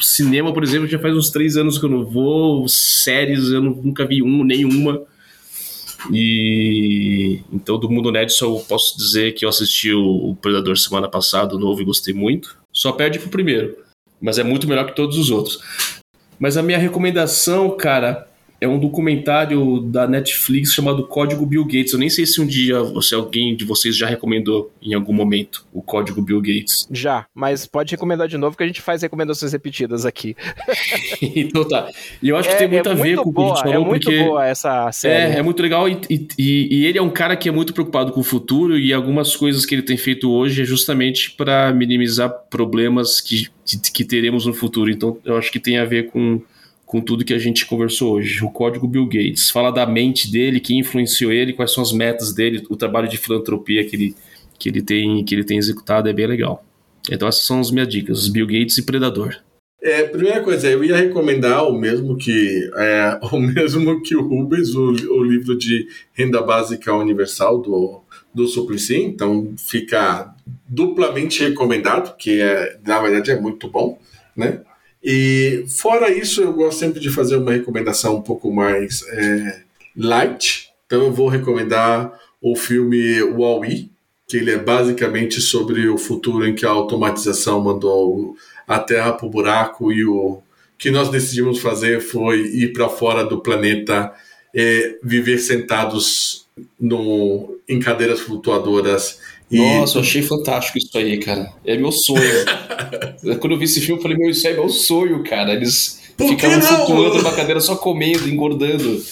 Cinema, 0.00 0.52
por 0.52 0.64
exemplo, 0.64 0.88
já 0.88 0.98
faz 0.98 1.14
uns 1.14 1.28
três 1.28 1.58
anos 1.58 1.78
que 1.78 1.84
eu 1.84 1.90
não 1.90 2.06
vou. 2.06 2.66
Séries, 2.66 3.50
eu 3.50 3.60
nunca 3.60 4.06
vi 4.06 4.22
um, 4.22 4.42
nenhuma. 4.42 5.02
E 6.10 7.40
então 7.52 7.78
do 7.78 7.90
mundo 7.90 8.10
nerd 8.10 8.32
só 8.32 8.52
posso 8.60 8.96
dizer 8.96 9.32
que 9.32 9.44
eu 9.44 9.48
assisti 9.48 9.92
o 9.92 10.36
Predador 10.40 10.76
semana 10.78 11.08
passada, 11.08 11.54
o 11.54 11.58
novo, 11.58 11.80
e 11.82 11.84
gostei 11.84 12.14
muito. 12.14 12.56
Só 12.72 12.92
perde 12.92 13.18
pro 13.18 13.28
primeiro, 13.28 13.76
mas 14.20 14.38
é 14.38 14.42
muito 14.42 14.66
melhor 14.66 14.86
que 14.86 14.96
todos 14.96 15.18
os 15.18 15.30
outros. 15.30 15.60
Mas 16.38 16.56
a 16.56 16.62
minha 16.62 16.78
recomendação, 16.78 17.70
cara, 17.76 18.26
é 18.62 18.68
um 18.68 18.78
documentário 18.78 19.80
da 19.80 20.06
Netflix 20.06 20.72
chamado 20.72 21.04
Código 21.08 21.44
Bill 21.44 21.64
Gates. 21.64 21.94
Eu 21.94 21.98
nem 21.98 22.08
sei 22.08 22.24
se 22.24 22.40
um 22.40 22.46
dia 22.46 22.76
se 23.02 23.12
alguém 23.12 23.56
de 23.56 23.64
vocês 23.64 23.96
já 23.96 24.06
recomendou 24.06 24.72
em 24.80 24.94
algum 24.94 25.12
momento 25.12 25.66
o 25.72 25.82
Código 25.82 26.22
Bill 26.22 26.40
Gates. 26.40 26.86
Já, 26.88 27.26
mas 27.34 27.66
pode 27.66 27.90
recomendar 27.90 28.28
de 28.28 28.38
novo 28.38 28.56
que 28.56 28.62
a 28.62 28.66
gente 28.66 28.80
faz 28.80 29.02
recomendações 29.02 29.52
repetidas 29.52 30.06
aqui. 30.06 30.36
então 31.20 31.66
tá. 31.66 31.90
E 32.22 32.28
eu 32.28 32.36
acho 32.36 32.50
que 32.50 32.54
é, 32.54 32.58
tem 32.58 32.68
muito 32.68 32.88
é 32.88 32.92
a 32.92 32.94
ver 32.94 33.16
com 33.16 33.32
boa, 33.32 33.48
o 33.48 33.54
que 33.54 33.62
a 33.62 33.64
gente 33.64 33.72
falou, 33.72 33.86
É 33.86 33.90
muito 33.90 34.04
porque 34.04 34.22
boa 34.22 34.46
essa 34.46 34.92
série. 34.92 35.34
É, 35.34 35.38
é 35.38 35.42
muito 35.42 35.60
legal 35.60 35.88
e, 35.88 35.98
e, 36.08 36.28
e, 36.38 36.86
ele 36.86 36.98
é 36.98 37.02
um 37.02 37.10
cara 37.10 37.34
que 37.34 37.48
é 37.48 37.52
muito 37.52 37.74
preocupado 37.74 38.12
com 38.12 38.20
o 38.20 38.24
futuro 38.24 38.78
e 38.78 38.92
algumas 38.92 39.34
coisas 39.34 39.66
que 39.66 39.74
ele 39.74 39.82
tem 39.82 39.96
feito 39.96 40.30
hoje 40.30 40.62
é 40.62 40.64
justamente 40.64 41.32
para 41.32 41.72
minimizar 41.72 42.32
problemas 42.48 43.20
que, 43.20 43.48
que, 43.64 43.90
que 43.90 44.04
teremos 44.04 44.46
no 44.46 44.54
futuro. 44.54 44.88
Então 44.88 45.18
eu 45.24 45.36
acho 45.36 45.50
que 45.50 45.58
tem 45.58 45.78
a 45.78 45.84
ver 45.84 46.12
com 46.12 46.40
com 46.92 47.00
tudo 47.00 47.24
que 47.24 47.32
a 47.32 47.38
gente 47.38 47.64
conversou 47.64 48.16
hoje. 48.16 48.44
O 48.44 48.50
código 48.50 48.86
Bill 48.86 49.06
Gates 49.06 49.48
fala 49.48 49.70
da 49.70 49.86
mente 49.86 50.30
dele, 50.30 50.60
que 50.60 50.76
influenciou 50.76 51.32
ele, 51.32 51.54
quais 51.54 51.72
são 51.72 51.82
as 51.82 51.90
metas 51.90 52.34
dele, 52.34 52.62
o 52.68 52.76
trabalho 52.76 53.08
de 53.08 53.16
filantropia 53.16 53.82
que 53.82 53.96
ele, 53.96 54.14
que 54.58 54.68
ele, 54.68 54.82
tem, 54.82 55.24
que 55.24 55.34
ele 55.34 55.42
tem 55.42 55.56
executado 55.56 56.06
é 56.06 56.12
bem 56.12 56.26
legal. 56.26 56.62
Então 57.10 57.26
essas 57.26 57.46
são 57.46 57.60
as 57.60 57.70
minhas 57.70 57.88
dicas, 57.88 58.28
Bill 58.28 58.46
Gates 58.46 58.76
e 58.76 58.82
Predador. 58.82 59.34
É, 59.82 60.02
primeira 60.02 60.42
coisa, 60.42 60.68
eu 60.68 60.84
ia 60.84 60.94
recomendar 60.94 61.66
o 61.66 61.72
mesmo 61.72 62.14
que 62.14 62.70
é, 62.76 63.18
o 63.32 63.40
mesmo 63.40 64.02
que 64.02 64.14
o 64.14 64.28
Rubens, 64.28 64.74
o, 64.74 64.90
o 64.90 65.24
livro 65.24 65.56
de 65.56 65.88
renda 66.12 66.42
básica 66.42 66.94
universal 66.94 67.62
do, 67.62 68.02
do 68.34 68.46
Suplicy, 68.46 68.96
então 68.96 69.54
fica 69.56 70.34
duplamente 70.68 71.42
recomendado, 71.42 72.14
que 72.18 72.38
é, 72.38 72.78
na 72.84 73.00
verdade 73.00 73.30
é 73.30 73.40
muito 73.40 73.66
bom, 73.66 73.98
né? 74.36 74.60
E 75.02 75.64
fora 75.68 76.12
isso, 76.12 76.42
eu 76.42 76.52
gosto 76.52 76.78
sempre 76.78 77.00
de 77.00 77.10
fazer 77.10 77.36
uma 77.36 77.52
recomendação 77.52 78.16
um 78.16 78.22
pouco 78.22 78.52
mais 78.52 79.02
é, 79.08 79.62
light. 79.96 80.70
Então 80.86 81.04
eu 81.04 81.12
vou 81.12 81.28
recomendar 81.28 82.12
o 82.40 82.54
filme 82.54 83.22
Wall-E, 83.22 83.90
que 84.28 84.36
ele 84.36 84.52
é 84.52 84.58
basicamente 84.58 85.40
sobre 85.40 85.88
o 85.88 85.98
futuro 85.98 86.46
em 86.46 86.54
que 86.54 86.64
a 86.64 86.70
automatização 86.70 87.60
mandou 87.60 88.36
a 88.66 88.78
Terra 88.78 89.12
para 89.12 89.26
o 89.26 89.30
buraco 89.30 89.92
e 89.92 90.04
o 90.04 90.40
que 90.78 90.90
nós 90.90 91.08
decidimos 91.08 91.60
fazer 91.60 92.00
foi 92.00 92.40
ir 92.40 92.72
para 92.72 92.88
fora 92.88 93.24
do 93.24 93.40
planeta 93.40 94.12
e 94.54 94.98
viver 95.02 95.38
sentados 95.38 96.46
no, 96.78 97.56
em 97.68 97.78
cadeiras 97.78 98.20
flutuadoras. 98.20 99.20
Nossa, 99.52 99.98
eu 99.98 100.02
achei 100.02 100.22
fantástico 100.22 100.78
isso 100.78 100.96
aí, 100.96 101.18
cara. 101.18 101.52
É 101.64 101.76
meu 101.76 101.92
sonho. 101.92 102.44
Quando 103.38 103.52
eu 103.52 103.58
vi 103.58 103.64
esse 103.64 103.80
filme, 103.80 103.98
eu 103.98 104.02
falei, 104.02 104.16
meu, 104.16 104.30
isso 104.30 104.46
é 104.46 104.54
meu 104.54 104.68
sonho, 104.68 105.22
cara. 105.22 105.52
Eles 105.52 106.00
ficavam 106.16 106.60
flutuando 106.60 107.18
numa 107.18 107.34
cadeira 107.34 107.60
só 107.60 107.76
comendo, 107.76 108.28
engordando. 108.28 109.02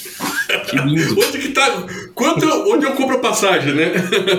Que 0.69 0.77
lindo. 0.77 1.21
Onde 1.21 1.39
que 1.39 1.49
tá? 1.49 1.85
Quanto, 2.15 2.47
onde 2.71 2.87
eu 2.87 2.95
compro 2.95 3.17
a 3.17 3.21
passagem, 3.21 3.75
né? 3.75 3.93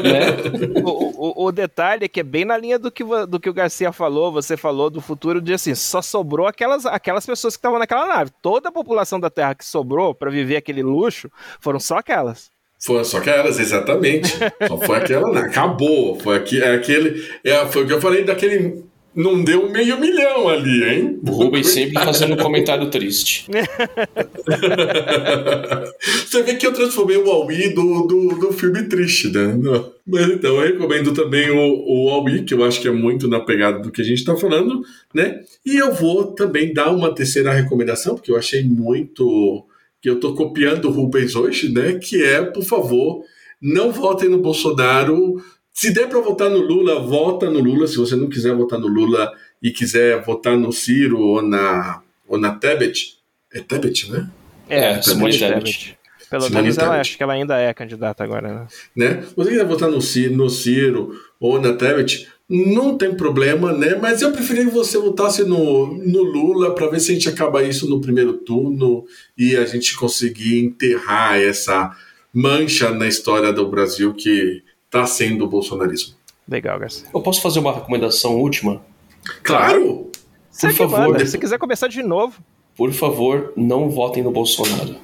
É. 0.06 0.82
O, 0.84 1.44
o, 1.44 1.46
o, 1.46 1.52
detalhe 1.52 2.06
é 2.06 2.08
que 2.08 2.20
é 2.20 2.24
bem 2.24 2.44
na 2.44 2.58
linha 2.58 2.80
do 2.80 2.92
que, 2.92 3.04
do 3.28 3.40
que 3.40 3.50
o 3.50 3.54
Garcia 3.54 3.92
falou, 3.92 4.32
você 4.32 4.58
falou 4.58 4.90
do 4.90 5.00
futuro 5.00 5.40
de 5.40 5.54
assim, 5.54 5.76
só 5.76 6.02
sobrou 6.02 6.48
aquelas, 6.48 6.86
aquelas 6.86 7.26
pessoas 7.26 7.56
que 7.56 7.60
estavam 7.60 7.78
naquela 7.78 8.08
nave. 8.08 8.32
Toda 8.42 8.70
a 8.70 8.72
população 8.72 9.20
da 9.20 9.30
Terra 9.30 9.54
que 9.54 9.66
sobrou 9.66 10.16
para 10.16 10.32
viver 10.32 10.56
aquele 10.56 10.82
luxo 10.82 11.30
foram 11.60 11.80
só 11.80 11.98
aquelas. 11.98 12.52
Foi 12.84 13.04
só 13.04 13.20
aquelas, 13.20 13.60
exatamente. 13.60 14.36
Só 14.68 14.78
foi 14.80 14.98
aquela, 14.98 15.32
né? 15.32 15.42
acabou. 15.42 16.20
Foi 16.20 16.36
aqui, 16.36 16.60
é 16.62 16.74
aquele. 16.74 17.24
É, 17.44 17.64
foi 17.68 17.84
o 17.84 17.88
que 17.88 17.94
eu 17.94 18.02
falei 18.02 18.24
daquele. 18.24 18.90
Não 19.14 19.44
deu 19.44 19.70
meio 19.70 20.00
milhão 20.00 20.48
ali, 20.48 20.84
hein? 20.86 21.20
O 21.28 21.32
Rubens 21.32 21.68
sempre 21.68 22.02
fazendo 22.02 22.34
um 22.34 22.38
comentário 22.38 22.90
triste. 22.90 23.46
Você 26.26 26.42
vê 26.44 26.56
que 26.56 26.66
eu 26.66 26.72
transformei 26.72 27.18
o 27.18 27.26
Huawei 27.26 27.74
do, 27.74 28.08
do, 28.08 28.30
do 28.40 28.54
filme 28.54 28.84
triste, 28.84 29.28
né? 29.28 29.54
Mas 30.08 30.30
então, 30.30 30.56
eu 30.56 30.62
recomendo 30.74 31.14
também 31.14 31.52
o, 31.52 31.60
o 31.60 32.08
Huawei, 32.08 32.44
que 32.44 32.54
eu 32.54 32.64
acho 32.64 32.82
que 32.82 32.88
é 32.88 32.92
muito 32.92 33.28
na 33.28 33.42
pegada 33.42 33.80
do 33.80 33.92
que 33.92 34.02
a 34.02 34.06
gente 34.06 34.20
está 34.20 34.36
falando, 34.38 34.82
né? 35.14 35.42
E 35.66 35.76
eu 35.76 35.94
vou 35.94 36.28
também 36.28 36.74
dar 36.74 36.90
uma 36.92 37.14
terceira 37.14 37.52
recomendação, 37.52 38.16
porque 38.16 38.32
eu 38.32 38.38
achei 38.38 38.64
muito 38.64 39.68
que 40.02 40.10
eu 40.10 40.16
estou 40.16 40.34
copiando 40.36 40.86
o 40.86 40.92
Rubens 40.92 41.36
hoje, 41.36 41.72
né? 41.72 41.94
Que 41.94 42.24
é, 42.24 42.42
por 42.42 42.64
favor, 42.64 43.24
não 43.62 43.92
votem 43.92 44.28
no 44.28 44.40
Bolsonaro. 44.40 45.42
Se 45.72 45.94
der 45.94 46.10
para 46.10 46.20
votar 46.20 46.50
no 46.50 46.58
Lula, 46.58 47.00
vota 47.00 47.50
no 47.50 47.60
Lula. 47.60 47.88
Se 47.88 47.98
você 47.98 48.16
não 48.16 48.28
quiser 48.28 48.56
votar 48.56 48.80
no 48.80 48.88
Lula 48.88 49.32
e 49.62 49.72
quiser 49.72 50.24
votar 50.24 50.58
no 50.58 50.72
Ciro 50.72 51.20
ou 51.20 51.42
na, 51.42 52.02
ou 52.28 52.38
na 52.38 52.56
Tebet, 52.56 53.18
é 53.54 53.60
Tebet, 53.60 54.12
né? 54.12 54.30
É, 54.68 54.94
é 54.94 55.02
Simone 55.02 55.38
Tebet. 55.38 55.98
Pelo 56.30 56.44
Simone 56.44 56.62
menos 56.64 56.78
ela 56.78 57.00
acho 57.00 57.18
que 57.18 57.24
ela 57.24 57.34
ainda 57.34 57.58
é 57.58 57.74
candidata 57.74 58.24
agora, 58.24 58.48
né? 58.48 58.68
né? 58.96 59.22
Se 59.22 59.36
você 59.36 59.50
quiser 59.50 59.66
votar 59.66 59.92
no 59.92 60.02
Ciro, 60.02 60.36
no 60.36 60.50
Ciro 60.50 61.12
ou 61.40 61.62
na 61.62 61.74
Tebet, 61.74 62.28
não 62.52 62.98
tem 62.98 63.16
problema, 63.16 63.72
né? 63.72 63.96
Mas 63.96 64.22
eu 64.22 64.34
preferia 64.34 64.66
que 64.66 64.72
você 64.72 64.98
votasse 64.98 65.46
no, 65.46 65.88
no 65.88 66.22
Lula 66.22 66.76
para 66.76 66.88
ver 66.88 67.00
se 67.00 67.12
a 67.12 67.14
gente 67.14 67.30
acaba 67.30 67.64
isso 67.64 67.90
no 67.90 68.02
primeiro 68.02 68.34
turno 68.34 69.06
e 69.38 69.56
a 69.56 69.66
gente 69.66 69.96
conseguir 69.96 70.60
enterrar 70.60 71.40
essa 71.40 71.96
mancha 72.34 72.92
na 72.92 73.08
história 73.08 73.54
do 73.54 73.70
Brasil 73.70 74.14
que 74.14 74.62
está 74.86 75.06
sendo 75.06 75.46
o 75.46 75.48
bolsonarismo. 75.48 76.16
Legal, 76.46 76.78
Garcia. 76.78 77.08
Eu 77.14 77.22
posso 77.22 77.42
fazer 77.42 77.60
uma 77.60 77.74
recomendação 77.74 78.36
última? 78.36 78.84
Claro! 79.44 80.12
Por 80.60 80.74
favor, 80.74 81.26
se 81.26 81.38
quiser 81.38 81.58
começar 81.58 81.88
de 81.88 82.04
novo. 82.04 82.44
Por 82.76 82.92
favor, 82.92 83.54
não 83.56 83.90
votem 83.90 84.22
no 84.22 84.32
Bolsonaro. 84.32 84.98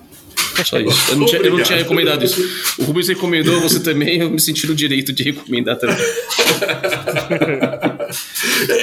Só 0.66 0.80
isso. 0.80 1.12
Eu 1.12 1.18
não, 1.18 1.26
tinha, 1.26 1.42
eu 1.42 1.52
não, 1.52 1.64
tinha, 1.64 1.78
recomendado 1.78 2.24
isso. 2.24 2.42
O 2.80 2.84
Rubens 2.84 3.08
recomendou, 3.08 3.60
você 3.62 3.80
também, 3.80 4.20
eu 4.20 4.30
me 4.30 4.40
senti 4.40 4.68
no 4.68 4.76
direito 4.76 5.14
de 5.14 5.24
recomendar 5.24 5.78
também. 5.78 5.98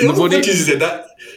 eu 0.01 0.05
não, 0.07 0.15
vou 0.15 0.29
nem... 0.29 0.41
dizer, 0.41 0.79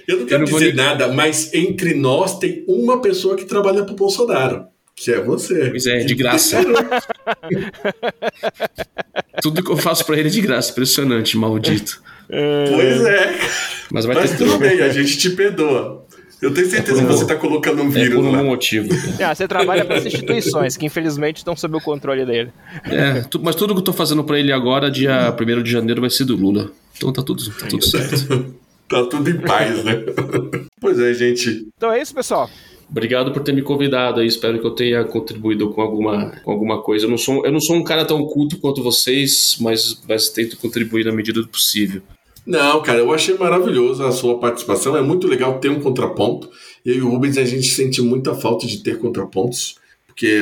eu 0.07 0.17
não 0.17 0.25
quero 0.25 0.43
eu 0.43 0.47
não 0.47 0.57
dizer 0.59 0.75
nem... 0.75 0.85
nada, 0.85 1.07
mas 1.09 1.53
entre 1.53 1.93
nós 1.93 2.37
tem 2.39 2.63
uma 2.67 3.01
pessoa 3.01 3.35
que 3.35 3.45
trabalha 3.45 3.83
pro 3.83 3.95
Bolsonaro. 3.95 4.65
Que 4.95 5.11
é 5.11 5.21
você. 5.21 5.69
Pois 5.69 5.85
é, 5.85 5.99
de 5.99 6.15
graça. 6.15 6.57
Tudo 9.43 9.63
que 9.63 9.71
eu 9.71 9.77
faço 9.77 10.03
para 10.03 10.17
ele 10.17 10.27
é 10.27 10.31
de 10.31 10.41
graça. 10.41 10.71
Impressionante, 10.71 11.37
maldito. 11.37 12.01
Pois 12.27 13.05
é. 13.05 13.39
Mas 13.91 14.05
vai 14.05 14.15
Mas 14.15 14.31
ter 14.31 14.37
tudo 14.37 14.57
bem, 14.57 14.81
a 14.81 14.89
gente 14.89 15.17
te 15.17 15.29
perdoa. 15.29 16.06
Eu 16.41 16.53
tenho 16.53 16.69
certeza 16.69 17.01
É 17.01 17.03
por 17.05 17.11
que 17.11 17.17
você 17.17 17.25
tá 17.25 17.35
colocando 17.35 17.81
um 17.81 17.87
É 17.87 17.89
vírus 17.89 18.15
por 18.15 18.25
um 18.25 18.31
lá. 18.31 18.43
motivo. 18.43 18.89
Ah, 19.23 19.33
você 19.33 19.47
trabalha 19.47 19.83
para 19.85 19.97
as 19.97 20.05
instituições, 20.05 20.77
que 20.77 20.85
infelizmente 20.85 21.37
estão 21.37 21.55
sob 21.55 21.77
o 21.77 21.81
controle 21.81 22.25
dele. 22.25 22.51
É, 22.85 23.21
tu- 23.21 23.39
mas 23.43 23.55
tudo 23.55 23.73
que 23.73 23.79
eu 23.79 23.83
tô 23.83 23.93
fazendo 23.93 24.23
pra 24.23 24.37
ele 24.39 24.51
agora, 24.51 24.91
dia 24.91 25.31
1 25.35 25.63
de 25.63 25.71
janeiro, 25.71 25.99
vai 26.01 26.09
ser 26.11 26.25
do 26.25 26.35
Lula. 26.35 26.71
Então 26.95 27.11
tá 27.11 27.23
tudo, 27.23 27.43
tá 27.51 27.67
tudo 27.67 27.83
certo. 27.85 28.55
Tá 28.87 29.03
tudo 29.03 29.29
em 29.29 29.37
paz, 29.41 29.83
né? 29.83 30.01
pois 30.79 30.97
é, 30.97 31.13
gente. 31.13 31.67
Então 31.75 31.91
é 31.91 32.01
isso, 32.01 32.15
pessoal. 32.15 32.49
Obrigado 32.89 33.33
por 33.33 33.43
ter 33.43 33.51
me 33.51 33.61
convidado 33.61 34.21
aí. 34.21 34.27
Espero 34.27 34.59
que 34.61 34.65
eu 34.65 34.71
tenha 34.71 35.03
contribuído 35.03 35.69
com 35.71 35.81
alguma, 35.81 36.31
com 36.41 36.51
alguma 36.51 36.81
coisa. 36.81 37.05
Eu 37.05 37.09
não, 37.09 37.17
sou, 37.17 37.45
eu 37.45 37.51
não 37.51 37.59
sou 37.59 37.75
um 37.75 37.83
cara 37.83 38.05
tão 38.05 38.23
culto 38.23 38.57
quanto 38.59 38.81
vocês, 38.81 39.57
mas, 39.59 40.01
mas 40.07 40.29
tento 40.29 40.55
contribuir 40.55 41.03
na 41.03 41.11
medida 41.11 41.41
do 41.41 41.49
possível. 41.49 42.01
Não, 42.47 42.81
cara, 42.81 42.99
eu 42.99 43.13
achei 43.13 43.37
maravilhoso 43.37 44.01
a 44.05 44.11
sua 44.11 44.39
participação. 44.39 44.95
É 44.95 45.01
muito 45.01 45.27
legal 45.27 45.59
ter 45.59 45.67
um 45.69 45.81
contraponto. 45.81 46.49
Eu 46.85 46.95
e 46.95 47.01
o 47.01 47.09
Rubens, 47.09 47.37
a 47.37 47.43
gente 47.43 47.67
sente 47.67 48.01
muita 48.01 48.33
falta 48.33 48.65
de 48.65 48.81
ter 48.81 48.97
contrapontos, 48.99 49.75
porque, 50.07 50.39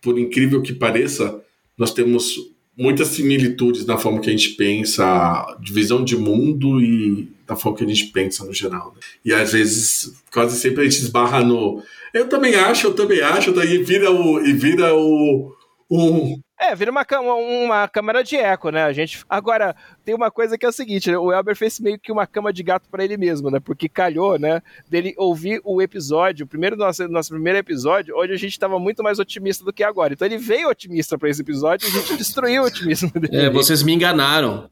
por 0.00 0.16
incrível 0.16 0.62
que 0.62 0.72
pareça, 0.72 1.42
nós 1.76 1.92
temos 1.92 2.36
muitas 2.78 3.08
similitudes 3.08 3.84
na 3.84 3.98
forma 3.98 4.20
que 4.20 4.30
a 4.30 4.32
gente 4.32 4.50
pensa, 4.50 5.58
de 5.60 5.72
visão 5.72 6.04
de 6.04 6.16
mundo 6.16 6.80
e 6.80 7.28
da 7.44 7.56
forma 7.56 7.76
que 7.76 7.84
a 7.84 7.88
gente 7.88 8.06
pensa 8.06 8.44
no 8.44 8.54
geral. 8.54 8.94
né? 8.94 9.00
E 9.24 9.34
às 9.34 9.52
vezes, 9.52 10.22
quase 10.32 10.56
sempre 10.56 10.82
a 10.82 10.84
gente 10.84 11.02
esbarra 11.02 11.42
no. 11.42 11.82
Eu 12.14 12.28
também 12.28 12.54
acho, 12.54 12.86
eu 12.86 12.94
também 12.94 13.20
acho, 13.22 13.50
daí 13.50 13.78
vira 13.82 14.08
o. 14.12 14.40
E 14.40 14.52
vira 14.52 14.94
o. 14.94 15.52
Um, 15.90 16.40
É, 16.62 16.74
vira 16.74 16.90
uma, 16.90 17.06
cam- 17.06 17.22
uma 17.22 17.88
câmara 17.88 18.22
de 18.22 18.36
eco, 18.36 18.68
né? 18.70 18.82
A 18.82 18.92
gente. 18.92 19.24
Agora, 19.28 19.74
tem 20.04 20.14
uma 20.14 20.30
coisa 20.30 20.58
que 20.58 20.66
é 20.66 20.68
o 20.68 20.72
seguinte: 20.72 21.10
né? 21.10 21.16
o 21.16 21.32
Elber 21.32 21.56
fez 21.56 21.80
meio 21.80 21.98
que 21.98 22.12
uma 22.12 22.26
cama 22.26 22.52
de 22.52 22.62
gato 22.62 22.86
pra 22.90 23.02
ele 23.02 23.16
mesmo, 23.16 23.50
né? 23.50 23.58
Porque 23.58 23.88
calhou, 23.88 24.38
né? 24.38 24.60
Dele 24.88 25.14
ouvir 25.16 25.62
o 25.64 25.80
episódio, 25.80 26.44
o 26.44 26.46
primeiro 26.48 26.76
nosso, 26.76 27.08
nosso 27.08 27.30
primeiro 27.30 27.58
episódio, 27.58 28.14
onde 28.18 28.32
a 28.32 28.36
gente 28.36 28.58
tava 28.58 28.78
muito 28.78 29.02
mais 29.02 29.18
otimista 29.18 29.64
do 29.64 29.72
que 29.72 29.82
agora. 29.82 30.12
Então 30.12 30.26
ele 30.26 30.36
veio 30.36 30.68
otimista 30.68 31.16
pra 31.16 31.30
esse 31.30 31.40
episódio 31.40 31.86
e 31.86 31.88
a 31.88 32.00
gente 32.00 32.16
destruiu 32.18 32.62
o 32.62 32.66
otimismo 32.66 33.10
dele. 33.18 33.36
É, 33.36 33.48
vocês 33.48 33.82
me 33.82 33.94
enganaram. 33.94 34.68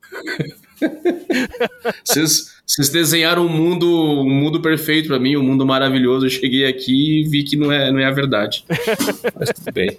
vocês, 2.04 2.54
vocês 2.66 2.88
desenharam 2.90 3.46
um 3.46 3.48
mundo, 3.48 3.88
um 3.90 4.28
mundo 4.28 4.60
perfeito 4.60 5.08
pra 5.08 5.18
mim, 5.18 5.36
um 5.36 5.42
mundo 5.42 5.64
maravilhoso. 5.66 6.26
Eu 6.26 6.30
cheguei 6.30 6.66
aqui 6.66 7.22
e 7.22 7.28
vi 7.28 7.44
que 7.44 7.56
não 7.56 7.72
é, 7.72 7.90
não 7.90 7.98
é 7.98 8.04
a 8.04 8.10
verdade. 8.10 8.64
Mas 9.38 9.50
tudo 9.50 9.72
bem. 9.72 9.98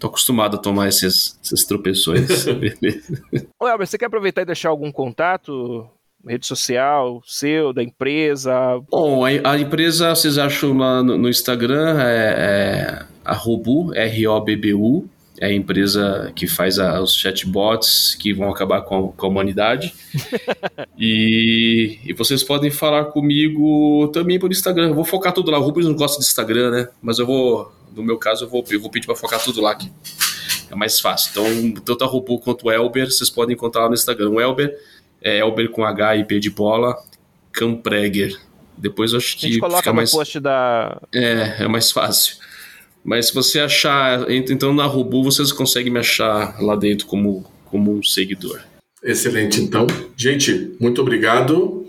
Tô 0.00 0.06
acostumado 0.06 0.56
a 0.56 0.58
tomar 0.58 0.88
esses, 0.88 1.38
esses 1.44 1.64
tropeções. 1.64 2.44
Beleza. 2.46 3.22
Ô, 3.60 3.68
Elber, 3.68 3.86
você 3.86 3.98
quer 3.98 4.06
aproveitar 4.06 4.42
e 4.42 4.46
deixar 4.46 4.70
algum 4.70 4.90
contato? 4.90 5.86
Rede 6.26 6.46
social, 6.46 7.22
seu, 7.26 7.72
da 7.72 7.82
empresa? 7.82 8.52
Bom, 8.90 9.24
a, 9.24 9.28
a 9.52 9.58
empresa 9.58 10.14
vocês 10.14 10.36
acham 10.38 10.76
lá 10.76 11.02
no, 11.02 11.16
no 11.16 11.28
Instagram 11.28 11.98
é, 12.00 12.34
é 12.36 13.06
a 13.24 13.34
Robu, 13.34 13.94
R-O-B-B-U. 13.94 15.08
É 15.38 15.46
a 15.46 15.52
empresa 15.54 16.30
que 16.36 16.46
faz 16.46 16.78
a- 16.78 17.00
os 17.00 17.14
chatbots 17.14 18.14
que 18.14 18.34
vão 18.34 18.50
acabar 18.50 18.82
com 18.82 19.08
a, 19.08 19.12
com 19.12 19.26
a 19.26 19.28
humanidade. 19.30 19.94
e, 20.98 21.98
e 22.04 22.12
vocês 22.12 22.42
podem 22.42 22.70
falar 22.70 23.06
comigo 23.06 24.08
também 24.08 24.38
por 24.38 24.50
Instagram. 24.50 24.88
Eu 24.88 24.94
vou 24.94 25.04
focar 25.04 25.32
tudo 25.32 25.50
lá. 25.50 25.58
O 25.58 25.62
Rubens 25.62 25.86
não 25.86 25.94
gosta 25.94 26.18
de 26.20 26.24
Instagram, 26.26 26.70
né? 26.70 26.88
Mas 27.00 27.18
eu 27.18 27.26
vou, 27.26 27.72
no 27.94 28.02
meu 28.02 28.16
caso, 28.18 28.44
eu 28.44 28.48
vou, 28.48 28.64
eu 28.70 28.80
vou 28.80 28.90
pedir 28.90 29.06
para 29.06 29.16
focar 29.16 29.42
tudo 29.42 29.60
lá. 29.60 29.74
Que 29.74 29.90
é 30.70 30.74
mais 30.74 31.00
fácil. 31.00 31.30
Então, 31.30 31.82
tanto 31.84 32.04
a 32.04 32.06
Robu 32.06 32.38
quanto 32.38 32.66
o 32.66 32.70
Elber, 32.70 33.10
vocês 33.10 33.28
podem 33.30 33.54
encontrar 33.54 33.82
lá 33.82 33.88
no 33.88 33.94
Instagram. 33.94 34.30
O 34.30 34.40
Elber 34.40 34.76
é 35.22 35.38
Elber 35.38 35.70
com 35.70 35.84
H 35.84 36.16
e 36.16 36.24
P 36.24 36.38
de 36.38 36.50
bola, 36.50 36.96
Campreger. 37.52 38.38
Depois 38.76 39.12
eu 39.12 39.18
acho 39.18 39.36
A 39.36 39.40
gente 39.40 39.54
que 39.54 39.58
coloca 39.60 39.78
fica 39.78 39.90
no 39.90 39.96
mais. 39.96 40.10
post 40.10 40.40
da. 40.40 41.00
É, 41.14 41.64
é 41.64 41.68
mais 41.68 41.90
fácil. 41.92 42.36
Mas 43.04 43.26
se 43.28 43.34
você 43.34 43.60
achar, 43.60 44.30
ent- 44.30 44.50
então 44.50 44.72
na 44.74 44.84
Robu 44.86 45.22
vocês 45.22 45.52
conseguem 45.52 45.92
me 45.92 45.98
achar 45.98 46.60
lá 46.62 46.76
dentro 46.76 47.06
como, 47.06 47.44
como 47.66 47.92
um 47.98 48.02
seguidor. 48.02 48.60
Excelente, 49.02 49.60
então. 49.60 49.86
Gente, 50.16 50.76
muito 50.80 51.00
obrigado. 51.00 51.86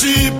she 0.00 0.30